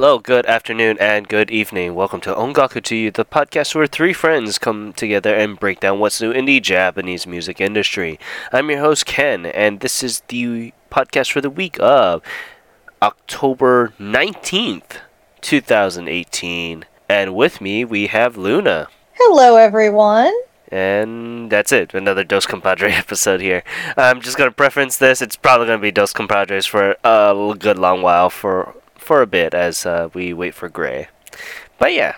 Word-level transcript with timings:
Hello, 0.00 0.18
good 0.18 0.46
afternoon, 0.46 0.96
and 0.98 1.28
good 1.28 1.50
evening. 1.50 1.94
Welcome 1.94 2.22
to 2.22 2.32
Ongaku 2.34 2.82
to 2.84 2.96
You, 2.96 3.10
the 3.10 3.22
podcast 3.22 3.74
where 3.74 3.86
three 3.86 4.14
friends 4.14 4.56
come 4.56 4.94
together 4.94 5.34
and 5.34 5.60
break 5.60 5.80
down 5.80 5.98
what's 5.98 6.22
new 6.22 6.30
in 6.30 6.46
the 6.46 6.58
Japanese 6.58 7.26
music 7.26 7.60
industry. 7.60 8.18
I'm 8.50 8.70
your 8.70 8.80
host, 8.80 9.04
Ken, 9.04 9.44
and 9.44 9.80
this 9.80 10.02
is 10.02 10.22
the 10.28 10.72
podcast 10.90 11.30
for 11.32 11.42
the 11.42 11.50
week 11.50 11.76
of 11.80 12.22
October 13.02 13.92
19th, 14.00 15.02
2018. 15.42 16.86
And 17.10 17.34
with 17.34 17.60
me, 17.60 17.84
we 17.84 18.06
have 18.06 18.38
Luna. 18.38 18.88
Hello, 19.12 19.56
everyone. 19.56 20.32
And 20.72 21.50
that's 21.50 21.72
it. 21.72 21.92
Another 21.92 22.24
Dos 22.24 22.46
Compadre 22.46 22.90
episode 22.94 23.42
here. 23.42 23.62
I'm 23.98 24.22
just 24.22 24.38
gonna 24.38 24.50
preference 24.50 24.96
this. 24.96 25.20
It's 25.20 25.36
probably 25.36 25.66
gonna 25.66 25.78
be 25.78 25.90
Dos 25.90 26.14
Compadres 26.14 26.64
for 26.64 26.96
a 27.04 27.54
good 27.58 27.78
long 27.78 28.00
while 28.00 28.30
for 28.30 28.74
for 29.10 29.22
a 29.22 29.26
bit 29.26 29.54
as 29.54 29.84
uh, 29.86 30.08
we 30.14 30.32
wait 30.32 30.54
for 30.54 30.68
Gray. 30.68 31.08
But 31.80 31.92
yeah, 31.94 32.14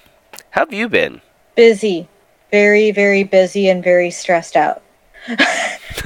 how 0.50 0.66
have 0.66 0.74
you 0.74 0.90
been? 0.90 1.22
Busy, 1.56 2.06
very 2.50 2.90
very 2.90 3.24
busy, 3.24 3.70
and 3.70 3.82
very 3.82 4.10
stressed 4.10 4.56
out. 4.56 4.82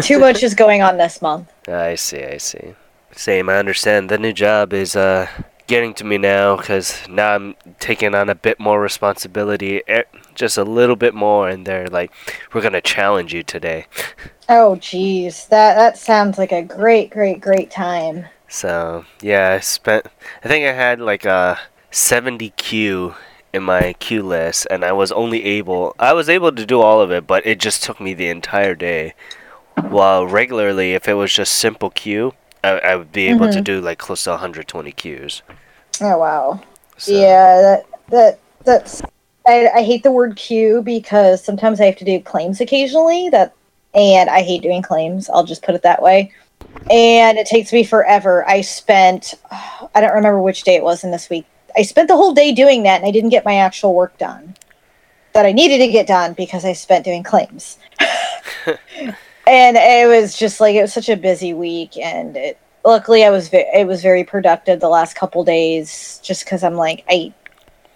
Too 0.03 0.21
much 0.21 0.45
is 0.45 0.55
going 0.55 0.83
on 0.83 0.97
this 0.97 1.21
month. 1.21 1.51
I 1.69 1.97
see. 1.97 2.23
I 2.23 2.37
see. 2.37 2.77
Same. 3.11 3.49
I 3.49 3.57
understand. 3.57 4.11
The 4.11 4.19
new 4.19 4.33
job 4.33 4.73
is 4.73 4.95
uh 4.95 5.27
getting 5.67 5.93
to 5.95 6.05
me 6.05 6.19
now 6.19 6.57
because 6.57 7.03
now 7.09 7.35
I'm 7.35 7.57
taking 7.81 8.15
on 8.15 8.29
a 8.29 8.37
bit 8.37 8.61
more 8.61 8.81
responsibility, 8.81 9.83
eh, 9.89 10.05
just 10.37 10.57
a 10.57 10.63
little 10.63 10.95
bit 10.95 11.15
more, 11.15 11.49
and 11.49 11.67
they're 11.67 11.89
like, 11.89 12.13
"We're 12.53 12.63
gonna 12.63 12.81
challenge 12.81 13.35
you 13.35 13.43
today." 13.43 13.87
Oh, 14.49 14.77
jeez, 14.79 15.49
that 15.49 15.75
that 15.75 15.99
sounds 15.99 16.39
like 16.39 16.53
a 16.53 16.63
great, 16.63 17.11
great, 17.11 17.41
great 17.41 17.69
time. 17.69 18.27
So 18.49 19.05
yeah, 19.21 19.53
I 19.53 19.61
spent. 19.61 20.07
I 20.45 20.49
think 20.49 20.67
I 20.67 20.73
had 20.73 21.01
like 21.01 21.25
a 21.25 21.59
70 21.91 22.51
queue 22.51 23.15
in 23.53 23.63
my 23.63 23.95
queue 23.95 24.23
list, 24.23 24.67
and 24.71 24.85
I 24.85 24.93
was 24.93 25.11
only 25.13 25.45
able. 25.45 25.95
I 25.99 26.13
was 26.13 26.29
able 26.29 26.53
to 26.53 26.67
do 26.67 26.81
all 26.81 27.01
of 27.01 27.11
it, 27.11 27.27
but 27.27 27.47
it 27.47 27.59
just 27.59 27.83
took 27.83 28.01
me 28.01 28.15
the 28.15 28.29
entire 28.29 28.75
day. 28.75 29.15
While 29.89 30.27
regularly, 30.27 30.95
if 30.95 31.07
it 31.07 31.15
was 31.15 31.33
just 31.33 31.55
simple 31.55 31.91
queue, 31.91 32.33
I, 32.65 32.79
I 32.79 32.97
would 32.97 33.13
be 33.13 33.27
able 33.27 33.47
mm-hmm. 33.47 33.57
to 33.57 33.61
do 33.61 33.81
like 33.81 33.99
close 33.99 34.25
to 34.25 34.31
120 34.31 34.93
queues. 34.93 35.43
Oh 36.01 36.19
wow. 36.19 36.61
So. 36.97 37.13
Yeah, 37.13 37.61
that 37.63 37.87
that 38.11 38.39
that's. 38.65 39.03
I, 39.49 39.69
I 39.77 39.83
hate 39.83 40.03
the 40.03 40.11
word 40.11 40.37
queue 40.37 40.83
because 40.83 41.45
sometimes 41.45 41.81
I 41.81 41.85
have 41.85 41.97
to 41.97 42.05
do 42.05 42.21
claims 42.21 42.61
occasionally. 42.61 43.29
That 43.29 43.55
and 43.95 44.29
I 44.29 44.43
hate 44.43 44.63
doing 44.63 44.83
claims. 44.83 45.31
I'll 45.31 45.45
just 45.45 45.63
put 45.63 45.75
it 45.75 45.83
that 45.83 46.03
way. 46.03 46.33
And 46.91 47.39
it 47.39 47.47
takes 47.47 47.73
me 47.73 47.85
forever. 47.85 48.49
I 48.49 48.61
spent 48.61 49.35
I 49.51 50.01
don't 50.01 50.15
remember 50.15 50.41
which 50.41 50.63
day 50.63 50.77
it 50.77 50.83
was 50.83 51.05
in 51.05 51.11
this 51.11 51.29
week. 51.29 51.47
I 51.77 51.83
spent 51.83 52.09
the 52.09 52.17
whole 52.17 52.33
day 52.33 52.53
doing 52.53 52.85
that, 52.85 53.01
and 53.01 53.07
I 53.07 53.11
didn't 53.11 53.31
get 53.31 53.45
my 53.45 53.57
actual 53.57 53.95
work 53.95 54.17
done 54.19 54.55
that 55.33 55.45
I 55.45 55.53
needed 55.53 55.79
to 55.79 55.89
get 55.89 56.07
done 56.07 56.33
because 56.33 56.65
I 56.65 56.73
spent 56.73 57.05
doing 57.05 57.23
claims. 57.23 57.79
and 59.47 59.77
it 59.77 60.09
was 60.09 60.37
just 60.37 60.61
like 60.61 60.75
it 60.75 60.83
was 60.83 60.93
such 60.93 61.09
a 61.09 61.17
busy 61.17 61.55
week 61.55 61.97
and 61.97 62.37
it 62.37 62.59
luckily 62.85 63.25
i 63.25 63.31
was 63.31 63.49
ve- 63.49 63.71
it 63.73 63.87
was 63.87 64.03
very 64.03 64.25
productive 64.25 64.81
the 64.81 64.89
last 64.89 65.15
couple 65.15 65.45
days 65.45 66.21
just 66.23 66.45
because 66.45 66.65
i'm 66.65 66.75
like 66.75 67.05
i 67.09 67.33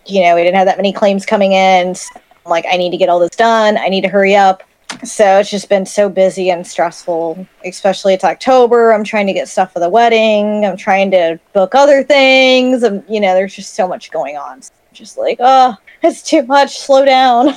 you 0.07 0.23
know 0.23 0.35
we 0.35 0.43
didn't 0.43 0.57
have 0.57 0.67
that 0.67 0.77
many 0.77 0.93
claims 0.93 1.27
coming 1.27 1.53
in 1.53 1.95
so 1.95 2.09
I'm 2.15 2.51
like 2.51 2.65
i 2.71 2.77
need 2.77 2.91
to 2.91 2.97
get 2.97 3.09
all 3.09 3.19
this 3.19 3.31
done 3.31 3.77
i 3.79 3.89
need 3.89 4.03
to 4.03 4.09
hurry 4.09 4.37
up 4.37 4.63
so 5.05 5.39
it's 5.39 5.51
just 5.51 5.69
been 5.69 5.87
so 5.87 6.09
busy 6.09 6.51
and 6.51 6.67
stressful 6.67 7.47
especially 7.65 8.15
it's 8.15 8.25
october 8.25 8.93
i'm 8.93 9.05
trying 9.05 9.27
to 9.27 9.33
get 9.33 9.49
stuff 9.49 9.73
for 9.73 9.81
the 9.81 9.89
wedding 9.89 10.65
i'm 10.65 10.77
trying 10.77 11.11
to 11.11 11.39
book 11.53 11.75
other 11.75 12.03
things 12.03 12.83
and 12.83 13.03
you 13.09 13.21
know 13.21 13.35
there's 13.35 13.55
just 13.55 13.75
so 13.75 13.89
much 13.89 14.11
going 14.11 14.37
on 14.37 14.61
so 14.63 14.73
just 14.93 15.17
like 15.17 15.39
oh 15.41 15.75
it's 16.03 16.23
too 16.23 16.43
much 16.43 16.79
slow 16.79 17.05
down 17.05 17.55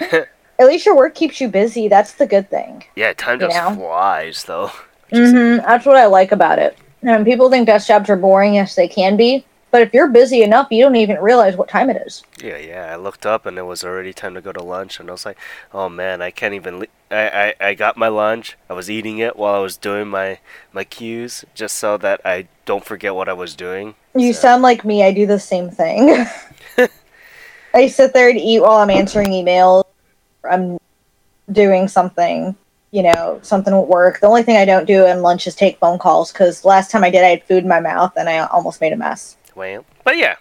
at 0.58 0.66
least 0.66 0.86
your 0.86 0.96
work 0.96 1.14
keeps 1.14 1.40
you 1.40 1.48
busy. 1.48 1.88
That's 1.88 2.14
the 2.14 2.26
good 2.26 2.48
thing. 2.50 2.84
Yeah, 2.94 3.12
time 3.12 3.40
just 3.40 3.56
know? 3.56 3.74
flies 3.74 4.44
though. 4.44 4.70
Mm-hmm. 5.12 5.64
That's 5.64 5.86
what 5.86 5.96
I 5.96 6.06
like 6.06 6.32
about 6.32 6.58
it. 6.58 6.76
And 7.02 7.24
people 7.24 7.48
think 7.48 7.66
desk 7.68 7.86
jobs 7.86 8.10
are 8.10 8.16
boring. 8.16 8.54
Yes, 8.54 8.74
they 8.74 8.88
can 8.88 9.16
be. 9.16 9.46
But 9.70 9.82
if 9.82 9.92
you're 9.92 10.08
busy 10.08 10.42
enough, 10.42 10.68
you 10.70 10.82
don't 10.84 10.96
even 10.96 11.18
realize 11.18 11.56
what 11.56 11.68
time 11.68 11.90
it 11.90 12.02
is. 12.06 12.22
Yeah, 12.42 12.56
yeah. 12.56 12.92
I 12.92 12.96
looked 12.96 13.26
up 13.26 13.46
and 13.46 13.58
it 13.58 13.64
was 13.64 13.84
already 13.84 14.12
time 14.12 14.34
to 14.34 14.40
go 14.40 14.52
to 14.52 14.62
lunch, 14.62 15.00
and 15.00 15.08
I 15.08 15.12
was 15.12 15.26
like, 15.26 15.38
"Oh 15.72 15.88
man, 15.88 16.22
I 16.22 16.30
can't 16.30 16.54
even." 16.54 16.80
Le- 16.80 16.86
I, 17.10 17.54
I 17.60 17.68
I 17.68 17.74
got 17.74 17.96
my 17.96 18.08
lunch. 18.08 18.56
I 18.70 18.72
was 18.74 18.90
eating 18.90 19.18
it 19.18 19.36
while 19.36 19.54
I 19.54 19.58
was 19.58 19.76
doing 19.76 20.08
my 20.08 20.38
my 20.72 20.84
cues, 20.84 21.44
just 21.54 21.76
so 21.76 21.96
that 21.98 22.20
I 22.24 22.48
don't 22.64 22.84
forget 22.84 23.14
what 23.14 23.28
I 23.28 23.32
was 23.32 23.54
doing. 23.54 23.94
You 24.14 24.32
so. 24.32 24.40
sound 24.40 24.62
like 24.62 24.84
me. 24.84 25.02
I 25.02 25.12
do 25.12 25.26
the 25.26 25.40
same 25.40 25.70
thing. 25.70 26.26
I 27.74 27.88
sit 27.88 28.14
there 28.14 28.30
and 28.30 28.38
eat 28.38 28.60
while 28.60 28.78
I'm 28.78 28.90
answering 28.90 29.28
emails. 29.28 29.84
I'm 30.48 30.78
doing 31.52 31.88
something, 31.88 32.56
you 32.90 33.02
know, 33.02 33.38
something 33.42 33.74
at 33.74 33.88
work. 33.88 34.20
The 34.20 34.26
only 34.26 34.42
thing 34.42 34.56
I 34.56 34.64
don't 34.64 34.86
do 34.86 35.06
in 35.06 35.22
lunch 35.22 35.46
is 35.46 35.54
take 35.54 35.78
phone 35.78 35.98
calls 35.98 36.32
because 36.32 36.64
last 36.64 36.90
time 36.90 37.04
I 37.04 37.10
did, 37.10 37.22
I 37.22 37.28
had 37.28 37.44
food 37.44 37.64
in 37.64 37.68
my 37.68 37.80
mouth 37.80 38.12
and 38.16 38.28
I 38.28 38.38
almost 38.46 38.80
made 38.80 38.92
a 38.92 38.96
mess. 38.96 39.36
Well, 39.56 39.86
but 40.04 40.18
yeah, 40.18 40.36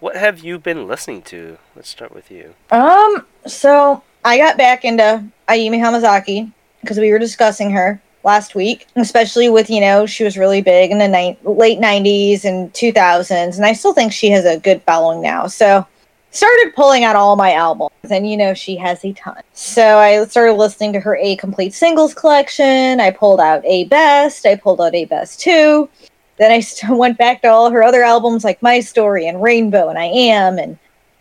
what 0.00 0.16
have 0.16 0.40
you 0.40 0.58
been 0.58 0.88
listening 0.88 1.20
to? 1.24 1.58
Let's 1.76 1.90
start 1.90 2.14
with 2.14 2.30
you. 2.30 2.54
Um, 2.70 3.26
so 3.46 4.02
I 4.24 4.38
got 4.38 4.56
back 4.56 4.86
into 4.86 5.22
Ayumi 5.48 5.78
Hamasaki 5.78 6.50
because 6.80 6.98
we 6.98 7.12
were 7.12 7.18
discussing 7.18 7.70
her 7.72 8.00
last 8.24 8.54
week, 8.54 8.86
especially 8.96 9.50
with 9.50 9.68
you 9.68 9.82
know 9.82 10.06
she 10.06 10.24
was 10.24 10.38
really 10.38 10.62
big 10.62 10.90
in 10.90 10.98
the 10.98 11.08
ni- 11.08 11.36
late 11.44 11.78
'90s 11.78 12.46
and 12.46 12.72
2000s, 12.72 13.56
and 13.56 13.66
I 13.66 13.74
still 13.74 13.92
think 13.92 14.12
she 14.12 14.30
has 14.30 14.46
a 14.46 14.58
good 14.58 14.80
following 14.84 15.20
now. 15.20 15.46
So 15.46 15.86
started 16.30 16.72
pulling 16.74 17.04
out 17.04 17.14
all 17.14 17.36
my 17.36 17.52
albums 17.52 17.92
and 18.10 18.28
you 18.28 18.38
know 18.38 18.54
she 18.54 18.74
has 18.74 19.04
a 19.04 19.12
ton 19.12 19.42
so 19.52 19.98
i 19.98 20.24
started 20.24 20.54
listening 20.54 20.90
to 20.90 20.98
her 20.98 21.14
a 21.16 21.36
complete 21.36 21.74
singles 21.74 22.14
collection 22.14 22.98
i 23.00 23.10
pulled 23.10 23.38
out 23.38 23.62
a 23.66 23.84
best 23.84 24.46
i 24.46 24.56
pulled 24.56 24.80
out 24.80 24.94
a 24.94 25.04
best 25.04 25.38
two 25.38 25.86
then 26.42 26.50
i 26.50 26.92
went 26.94 27.18
back 27.18 27.42
to 27.42 27.48
all 27.48 27.70
her 27.70 27.82
other 27.82 28.02
albums 28.02 28.44
like 28.44 28.60
my 28.62 28.80
story 28.80 29.26
and 29.26 29.42
rainbow 29.42 29.88
and 29.88 29.98
i 29.98 30.04
am 30.04 30.58
and 30.58 30.78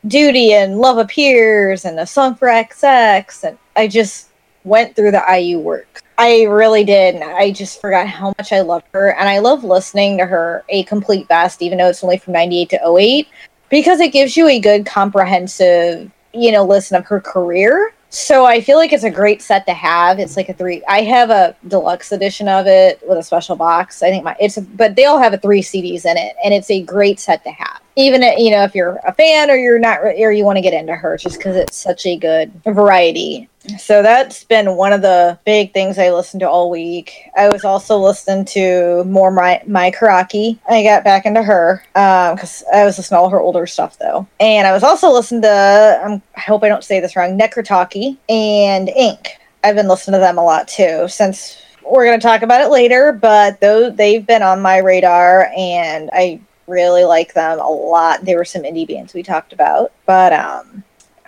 duty 0.07 0.51
and 0.53 0.79
love 0.79 0.97
appears 0.97 1.85
and 1.85 1.99
a 1.99 2.05
song 2.05 2.33
for 2.35 2.47
xx 2.47 3.43
and 3.43 3.57
i 3.75 3.87
just 3.87 4.29
went 4.63 4.95
through 4.95 5.11
the 5.11 5.23
iu 5.31 5.59
work 5.59 6.01
i 6.21 6.43
really 6.43 6.83
did. 6.83 7.19
I 7.19 7.51
just 7.51 7.81
forgot 7.81 8.07
how 8.07 8.33
much 8.37 8.53
i 8.53 8.61
love 8.61 8.83
her. 8.93 9.15
And 9.17 9.27
i 9.27 9.39
love 9.39 9.63
listening 9.63 10.19
to 10.19 10.25
her 10.25 10.63
a 10.69 10.83
complete 10.83 11.27
best 11.27 11.61
even 11.63 11.79
though 11.79 11.89
it's 11.89 12.03
only 12.03 12.19
from 12.19 12.33
98 12.33 12.69
to 12.69 12.95
08 12.95 13.27
because 13.69 13.99
it 13.99 14.13
gives 14.13 14.37
you 14.37 14.47
a 14.47 14.59
good 14.59 14.85
comprehensive, 14.85 16.11
you 16.33 16.51
know, 16.51 16.63
listen 16.63 16.95
of 16.97 17.05
her 17.05 17.19
career. 17.19 17.93
So 18.13 18.45
I 18.45 18.59
feel 18.59 18.77
like 18.77 18.91
it's 18.91 19.05
a 19.05 19.09
great 19.09 19.41
set 19.41 19.65
to 19.67 19.73
have. 19.73 20.19
It's 20.19 20.35
like 20.35 20.49
a 20.49 20.53
three. 20.53 20.83
I 20.87 21.01
have 21.03 21.29
a 21.29 21.55
deluxe 21.69 22.11
edition 22.11 22.49
of 22.49 22.67
it 22.67 23.01
with 23.07 23.17
a 23.17 23.23
special 23.23 23.55
box. 23.55 24.03
I 24.03 24.09
think 24.09 24.25
my 24.25 24.35
it's, 24.37 24.57
a, 24.57 24.61
but 24.61 24.97
they 24.97 25.05
all 25.05 25.17
have 25.17 25.33
a 25.33 25.37
three 25.37 25.61
CDs 25.61 26.05
in 26.05 26.17
it, 26.17 26.35
and 26.43 26.53
it's 26.53 26.69
a 26.69 26.81
great 26.83 27.21
set 27.21 27.41
to 27.45 27.51
have 27.51 27.80
even 27.95 28.21
you 28.37 28.51
know 28.51 28.63
if 28.63 28.73
you're 28.73 28.99
a 29.05 29.13
fan 29.13 29.49
or 29.49 29.55
you're 29.55 29.79
not 29.79 29.99
or 30.01 30.31
you 30.31 30.45
want 30.45 30.57
to 30.57 30.61
get 30.61 30.73
into 30.73 30.95
her 30.95 31.17
just 31.17 31.37
because 31.37 31.55
it's 31.55 31.77
such 31.77 32.05
a 32.05 32.17
good 32.17 32.51
variety. 32.63 33.47
So 33.77 34.01
that's 34.01 34.43
been 34.43 34.75
one 34.75 34.91
of 34.91 35.03
the 35.03 35.37
big 35.45 35.71
things 35.71 35.99
i 35.99 36.09
listened 36.09 36.39
to 36.41 36.49
all 36.49 36.71
week. 36.71 37.29
I 37.37 37.49
was 37.49 37.63
also 37.63 37.97
listening 37.97 38.45
to 38.45 39.03
more 39.03 39.29
my 39.29 39.61
Mai 39.67 39.91
Kuraki. 39.91 40.57
I 40.67 40.83
got 40.83 41.03
back 41.03 41.25
into 41.25 41.43
her 41.43 41.83
because 41.93 42.63
um, 42.63 42.69
i 42.73 42.83
was 42.85 42.97
listening 42.97 43.17
to 43.17 43.21
all 43.21 43.29
her 43.29 43.39
older 43.39 43.67
stuff 43.67 43.97
though. 43.99 44.27
And 44.39 44.67
i 44.67 44.71
was 44.71 44.83
also 44.83 45.11
listening 45.11 45.43
to 45.43 46.01
um, 46.03 46.21
i 46.35 46.39
hope 46.39 46.63
i 46.63 46.69
don't 46.69 46.83
say 46.83 46.99
this 46.99 47.15
wrong 47.15 47.37
Necry 47.37 47.65
Talkie 47.65 48.17
and 48.29 48.89
ink 48.89 49.37
i've 49.63 49.75
been 49.75 49.87
listening 49.87 50.13
to 50.13 50.19
them 50.19 50.37
a 50.37 50.43
lot 50.43 50.67
too 50.67 51.07
since 51.07 51.61
we're 51.83 52.05
going 52.05 52.19
to 52.19 52.25
talk 52.25 52.41
about 52.41 52.61
it 52.61 52.69
later 52.69 53.11
but 53.11 53.59
though 53.59 53.89
they've 53.89 54.25
been 54.25 54.41
on 54.41 54.61
my 54.61 54.77
radar 54.77 55.51
and 55.55 56.09
i 56.13 56.39
really 56.71 57.03
like 57.03 57.33
them 57.33 57.59
a 57.59 57.69
lot. 57.69 58.25
There 58.25 58.37
were 58.37 58.45
some 58.45 58.63
indie 58.63 58.87
bands 58.87 59.13
we 59.13 59.21
talked 59.21 59.53
about, 59.53 59.91
but 60.05 60.33
um, 60.33 60.83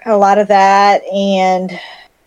a 0.05 0.17
lot 0.17 0.39
of 0.39 0.47
that, 0.47 1.03
and 1.03 1.79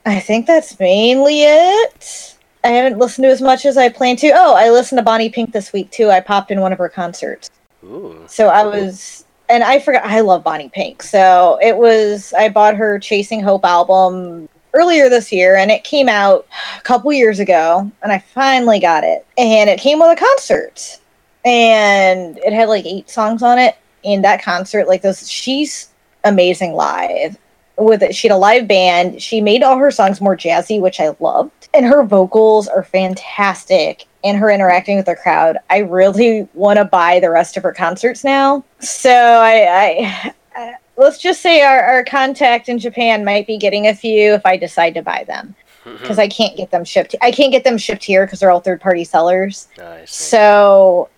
I 0.05 0.21
think 0.21 0.47
that's 0.47 0.79
mainly 0.79 1.43
it. 1.43 2.37
I 2.63 2.69
haven't 2.69 2.99
listened 2.99 3.25
to 3.25 3.31
as 3.31 3.43
much 3.43 3.65
as 3.65 3.77
I 3.77 3.89
planned 3.89 4.19
to. 4.21 4.33
Oh, 4.35 4.55
I 4.55 4.71
listened 4.71 4.99
to 4.99 5.03
Bonnie 5.03 5.31
Pink 5.31 5.53
this 5.53 5.73
week 5.73 5.91
too. 5.91 6.11
I 6.11 6.21
popped 6.21 6.51
in 6.51 6.61
one 6.61 6.73
of 6.73 6.79
her 6.79 6.89
concerts. 6.89 7.51
Ooh. 7.85 8.23
So 8.27 8.49
I 8.49 8.65
was, 8.65 9.25
and 9.49 9.63
I 9.63 9.79
forgot. 9.81 10.05
I 10.05 10.21
love 10.21 10.45
Bonnie 10.45 10.69
Pink. 10.69 11.03
So 11.03 11.59
it 11.63 11.77
was. 11.77 12.33
I 12.35 12.49
bought 12.49 12.77
her 12.77 12.99
Chasing 12.99 13.43
Hope 13.43 13.65
album 13.65 14.49
earlier 14.75 15.09
this 15.09 15.33
year, 15.33 15.57
and 15.57 15.71
it 15.71 15.85
came 15.85 16.09
out 16.09 16.47
a 16.77 16.83
couple 16.83 17.13
years 17.13 17.39
ago, 17.39 17.91
and 18.03 18.13
I 18.13 18.19
finally 18.19 18.81
got 18.81 19.05
it. 19.05 19.25
And 19.39 19.71
it 19.71 19.81
came 19.81 19.99
with 19.99 20.19
a 20.19 20.21
concert 20.21 21.01
and 21.47 22.39
it 22.39 22.53
had 22.53 22.69
like 22.69 22.85
eight 22.85 23.09
songs 23.09 23.43
on 23.43 23.59
it. 23.59 23.77
In 24.03 24.23
that 24.23 24.43
concert, 24.43 24.87
like 24.87 25.03
those, 25.03 25.29
she's 25.31 25.89
amazing 26.25 26.75
live. 26.75 27.39
With 27.79 28.03
it, 28.03 28.15
she 28.15 28.29
had 28.29 28.35
a 28.35 28.39
live 28.39 28.69
band. 28.69 29.21
She 29.21 29.41
made 29.41 29.63
all 29.63 29.77
her 29.77 29.91
songs 29.91 30.21
more 30.21 30.37
jazzy, 30.37 30.81
which 30.81 31.01
I 31.01 31.15
loved, 31.21 31.69
and 31.75 31.85
her 31.87 32.03
vocals 32.05 32.69
are 32.69 32.83
fantastic. 32.83 34.07
and 34.25 34.37
her 34.39 34.51
interacting 34.51 34.97
with 34.97 35.07
the 35.07 35.15
crowd, 35.15 35.59
I 35.71 35.79
really 35.79 36.49
want 36.55 36.79
to 36.79 36.85
buy 36.85 37.21
the 37.21 37.31
rest 37.31 37.57
of 37.57 37.63
her 37.63 37.73
concerts 37.73 38.25
now. 38.25 38.65
So 38.81 39.13
I, 39.13 40.33
I, 40.57 40.75
let's 40.97 41.19
just 41.19 41.43
say 41.43 41.63
our, 41.63 41.81
our 41.81 42.05
contact 42.05 42.69
in 42.69 42.79
Japan 42.79 43.25
might 43.25 43.47
be 43.47 43.57
getting 43.57 43.87
a 43.87 43.95
few 43.95 44.33
if 44.33 44.45
I 44.45 44.57
decide 44.57 44.95
to 44.95 45.03
buy 45.03 45.25
them 45.25 45.55
mm-hmm. 45.85 45.97
because 45.99 46.19
I 46.19 46.27
can't 46.29 46.57
get 46.57 46.73
them 46.73 46.85
shipped. 46.85 47.15
I 47.23 47.31
can't 47.31 47.53
get 47.53 47.63
them 47.63 47.79
shipped 47.79 48.03
here 48.03 48.27
because 48.27 48.41
they're 48.41 48.51
all 48.51 48.61
third 48.61 48.81
party 48.81 49.05
sellers. 49.05 49.69
Nice. 49.79 50.13
So 50.13 51.09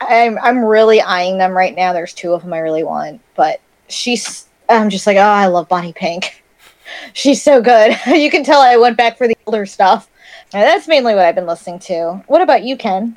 I'm 0.00 0.38
I'm 0.38 0.64
really 0.64 1.00
eyeing 1.00 1.38
them 1.38 1.52
right 1.52 1.74
now. 1.74 1.92
There's 1.92 2.14
two 2.14 2.32
of 2.32 2.42
them 2.42 2.52
I 2.52 2.58
really 2.58 2.84
want, 2.84 3.20
but 3.36 3.60
she's 3.88 4.46
I'm 4.68 4.90
just 4.90 5.06
like 5.06 5.16
oh 5.16 5.20
I 5.20 5.46
love 5.46 5.68
Bonnie 5.68 5.92
Pink. 5.92 6.42
she's 7.12 7.42
so 7.42 7.60
good. 7.60 7.96
you 8.06 8.30
can 8.30 8.44
tell 8.44 8.60
I 8.60 8.76
went 8.76 8.96
back 8.96 9.18
for 9.18 9.28
the 9.28 9.36
older 9.46 9.66
stuff. 9.66 10.08
And 10.52 10.62
that's 10.62 10.88
mainly 10.88 11.14
what 11.14 11.24
I've 11.24 11.36
been 11.36 11.46
listening 11.46 11.78
to. 11.80 12.24
What 12.26 12.42
about 12.42 12.64
you, 12.64 12.76
Ken? 12.76 13.16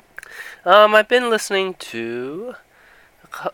Um, 0.64 0.94
I've 0.94 1.08
been 1.08 1.30
listening 1.30 1.74
to. 1.74 2.54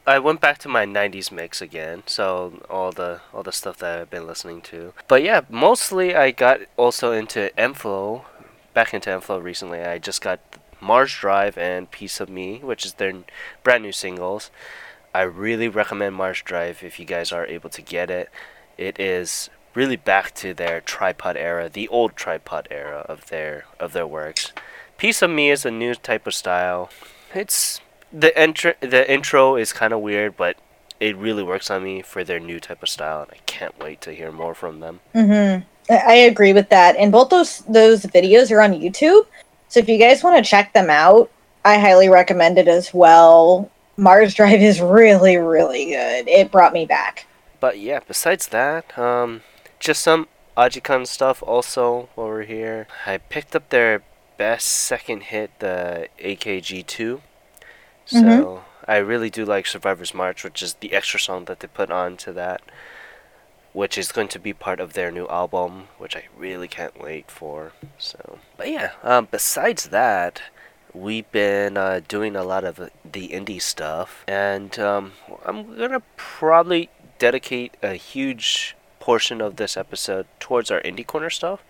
I 0.07 0.19
went 0.19 0.43
back 0.43 0.59
to 0.59 0.69
my 0.69 0.85
'90s 0.85 1.33
mix 1.33 1.63
again, 1.63 2.03
so 2.05 2.63
all 2.69 2.93
the 2.93 3.23
all 3.33 3.43
the 3.43 3.53
stuff 3.53 3.79
that 3.79 3.99
I've 3.99 4.11
been 4.11 4.27
listening 4.27 4.61
to. 4.63 4.93
But 5.09 5.23
yeah, 5.23 5.41
mostly 5.49 6.15
I 6.15 6.31
got 6.31 6.61
also 6.77 7.13
into 7.13 7.59
M-Flo, 7.59 8.27
back 8.75 8.93
into 8.93 9.11
M-Flo 9.11 9.39
recently. 9.39 9.81
I 9.81 9.99
just 9.99 10.21
got 10.21 10.41
Mars 10.81 11.15
Drive 11.15 11.57
and 11.59 11.91
Piece 11.91 12.21
of 12.21 12.29
Me, 12.29 12.59
which 12.59 12.85
is 12.85 12.95
their 12.95 13.13
brand 13.63 13.83
new 13.83 13.93
singles. 13.93 14.51
I 15.15 15.23
really 15.23 15.69
recommend 15.69 16.15
Mars 16.15 16.43
Drive 16.43 16.83
if 16.83 16.99
you 16.99 17.05
guys 17.05 17.33
are 17.33 17.47
able 17.47 17.71
to 17.71 17.83
get 17.83 18.11
it. 18.11 18.29
It 18.79 18.99
is 18.99 19.51
really 19.75 19.97
back 19.97 20.35
to 20.35 20.55
their 20.55 20.81
tripod 20.81 21.37
era, 21.37 21.69
the 21.69 21.89
old 21.89 22.17
tripod 22.17 22.69
era 22.71 23.05
of 23.09 23.27
their 23.27 23.65
of 23.79 23.93
their 23.93 24.07
works. 24.07 24.53
Piece 24.99 25.23
of 25.23 25.31
Me 25.31 25.51
is 25.51 25.65
a 25.65 25.71
new 25.71 25.95
type 25.95 26.27
of 26.27 26.35
style. 26.35 26.91
It's 27.35 27.81
the 28.13 28.39
intro 28.41 28.75
the 28.81 29.11
intro 29.11 29.57
is 29.57 29.73
kind 29.73 29.93
of 29.93 30.01
weird, 30.01 30.37
but 30.37 30.57
it 30.99 31.17
really 31.17 31.43
works 31.43 31.71
on 31.71 31.83
me 31.83 32.03
for 32.03 32.23
their 32.25 32.41
new 32.41 32.61
type 32.61 32.83
of 32.83 32.89
style, 32.89 33.23
and 33.23 33.31
I 33.33 33.39
can't 33.47 33.79
wait 33.79 34.01
to 34.03 34.13
hear 34.13 34.31
more 34.31 34.55
from 34.55 34.81
them. 34.81 35.01
Mm-hmm. 35.15 35.65
I 35.93 36.15
agree 36.15 36.53
with 36.53 36.69
that. 36.69 36.97
And 36.97 37.11
both 37.11 37.31
those 37.31 37.61
those 37.61 38.03
videos 38.03 38.51
are 38.51 38.61
on 38.61 38.73
YouTube, 38.73 39.27
so 39.71 39.81
if 39.81 39.89
you 39.89 39.99
guys 39.99 40.23
want 40.23 40.37
to 40.37 40.49
check 40.49 40.75
them 40.75 40.91
out, 40.91 41.31
I 41.65 41.79
highly 41.79 42.11
recommend 42.11 42.59
it 42.59 42.69
as 42.69 42.93
well. 42.93 43.71
Mars 43.97 44.35
Drive 44.35 44.61
is 44.61 44.83
really 44.83 45.39
really 45.39 45.87
good. 45.87 46.29
It 46.29 46.53
brought 46.53 46.75
me 46.75 46.85
back. 46.85 47.27
But 47.59 47.79
yeah, 47.79 48.01
besides 48.07 48.49
that, 48.49 48.99
um, 48.99 49.41
just 49.79 50.03
some 50.03 50.29
Ajikan 50.57 51.07
stuff 51.07 51.43
also 51.43 52.11
over 52.17 52.43
here. 52.43 52.87
I 53.07 53.17
picked 53.17 53.57
up 53.57 53.71
their 53.71 54.03
best 54.37 54.67
second 54.67 55.25
hit, 55.25 55.51
the 55.59 56.09
AKG2. 56.19 57.21
So 58.07 58.17
mm-hmm. 58.17 58.91
I 58.91 58.97
really 58.97 59.31
do 59.31 59.45
like 59.45 59.67
Survivor's 59.67 60.15
March, 60.15 60.43
which 60.43 60.63
is 60.63 60.75
the 60.75 60.93
extra 60.93 61.21
song 61.21 61.45
that 61.45 61.61
they 61.61 61.69
put 61.69 61.91
on 61.91 62.17
to 62.19 62.33
that, 62.33 62.63
which 63.73 63.97
is 63.97 64.13
going 64.13 64.29
to 64.29 64.39
be 64.39 64.53
part 64.53 64.81
of 64.81 64.93
their 64.93 65.11
new 65.11 65.27
album, 65.29 65.89
which 65.99 66.17
I 66.17 66.25
really 66.37 66.69
can't 66.69 67.01
wait 67.01 67.31
for. 67.31 67.73
So, 67.99 68.39
but 68.57 68.69
yeah, 68.69 68.93
um, 69.03 69.29
besides 69.31 69.89
that, 69.89 70.43
we've 70.93 71.31
been 71.31 71.77
uh, 71.77 72.01
doing 72.09 72.35
a 72.35 72.43
lot 72.43 72.65
of 72.65 72.77
the 72.77 73.29
indie 73.29 73.63
stuff, 73.63 74.25
and 74.27 74.79
um, 74.79 75.13
I'm 75.45 75.77
gonna 75.77 76.03
probably 76.17 76.91
dedicate 77.19 77.77
a 77.83 77.95
huge 77.95 78.77
portion 78.99 79.41
of 79.41 79.57
this 79.57 79.77
episode 79.77 80.27
towards 80.41 80.71
our 80.71 80.81
indie 80.83 81.07
corner 81.07 81.31
stuff. 81.31 81.63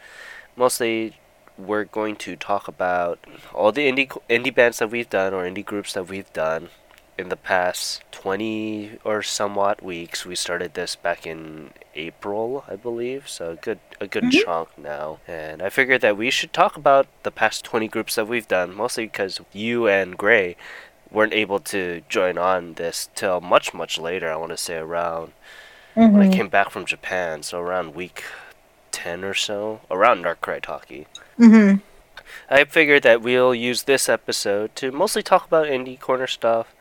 Mostly, 0.56 1.16
we're 1.58 1.84
going 1.84 2.16
to 2.16 2.36
talk 2.36 2.68
about 2.68 3.18
all 3.54 3.72
the 3.72 3.90
indie 3.90 4.10
indie 4.28 4.54
bands 4.54 4.78
that 4.78 4.90
we've 4.90 5.10
done 5.10 5.34
or 5.34 5.44
indie 5.44 5.64
groups 5.64 5.92
that 5.92 6.08
we've 6.08 6.32
done 6.32 6.70
in 7.20 7.28
the 7.28 7.36
past 7.36 8.02
20 8.12 8.98
or 9.04 9.22
somewhat 9.22 9.82
weeks. 9.82 10.26
We 10.26 10.34
started 10.34 10.74
this 10.74 10.96
back 10.96 11.26
in 11.26 11.70
April, 11.94 12.64
I 12.68 12.76
believe, 12.76 13.28
so 13.28 13.50
a 13.50 13.56
good 13.56 13.78
a 14.00 14.06
good 14.06 14.24
mm-hmm. 14.24 14.44
chunk 14.44 14.78
now. 14.78 15.18
And 15.28 15.62
I 15.62 15.68
figured 15.68 16.00
that 16.00 16.16
we 16.16 16.30
should 16.30 16.52
talk 16.52 16.76
about 16.76 17.06
the 17.22 17.30
past 17.30 17.64
20 17.64 17.88
groups 17.88 18.14
that 18.16 18.28
we've 18.28 18.48
done, 18.48 18.74
mostly 18.74 19.06
because 19.06 19.40
you 19.52 19.86
and 19.86 20.16
Gray 20.16 20.56
weren't 21.10 21.32
able 21.32 21.60
to 21.60 22.02
join 22.08 22.38
on 22.38 22.74
this 22.74 23.10
till 23.14 23.40
much 23.40 23.74
much 23.74 23.98
later. 23.98 24.30
I 24.32 24.36
want 24.36 24.50
to 24.50 24.56
say 24.56 24.76
around 24.76 25.32
mm-hmm. 25.94 26.12
when 26.12 26.22
I 26.22 26.26
mm-hmm. 26.26 26.34
came 26.34 26.48
back 26.48 26.70
from 26.70 26.84
Japan, 26.84 27.42
so 27.42 27.60
around 27.60 27.94
week 27.94 28.24
10 28.92 29.24
or 29.24 29.34
so, 29.34 29.80
around 29.90 30.24
Necry 30.24 30.60
Talkie. 30.60 31.06
Mm-hmm. 31.38 31.78
I 32.48 32.64
figured 32.64 33.02
that 33.02 33.22
we'll 33.22 33.54
use 33.54 33.84
this 33.84 34.08
episode 34.08 34.74
to 34.76 34.92
mostly 34.92 35.22
talk 35.22 35.46
about 35.46 35.66
indie 35.66 35.98
corner 35.98 36.26
stuff. 36.26 36.74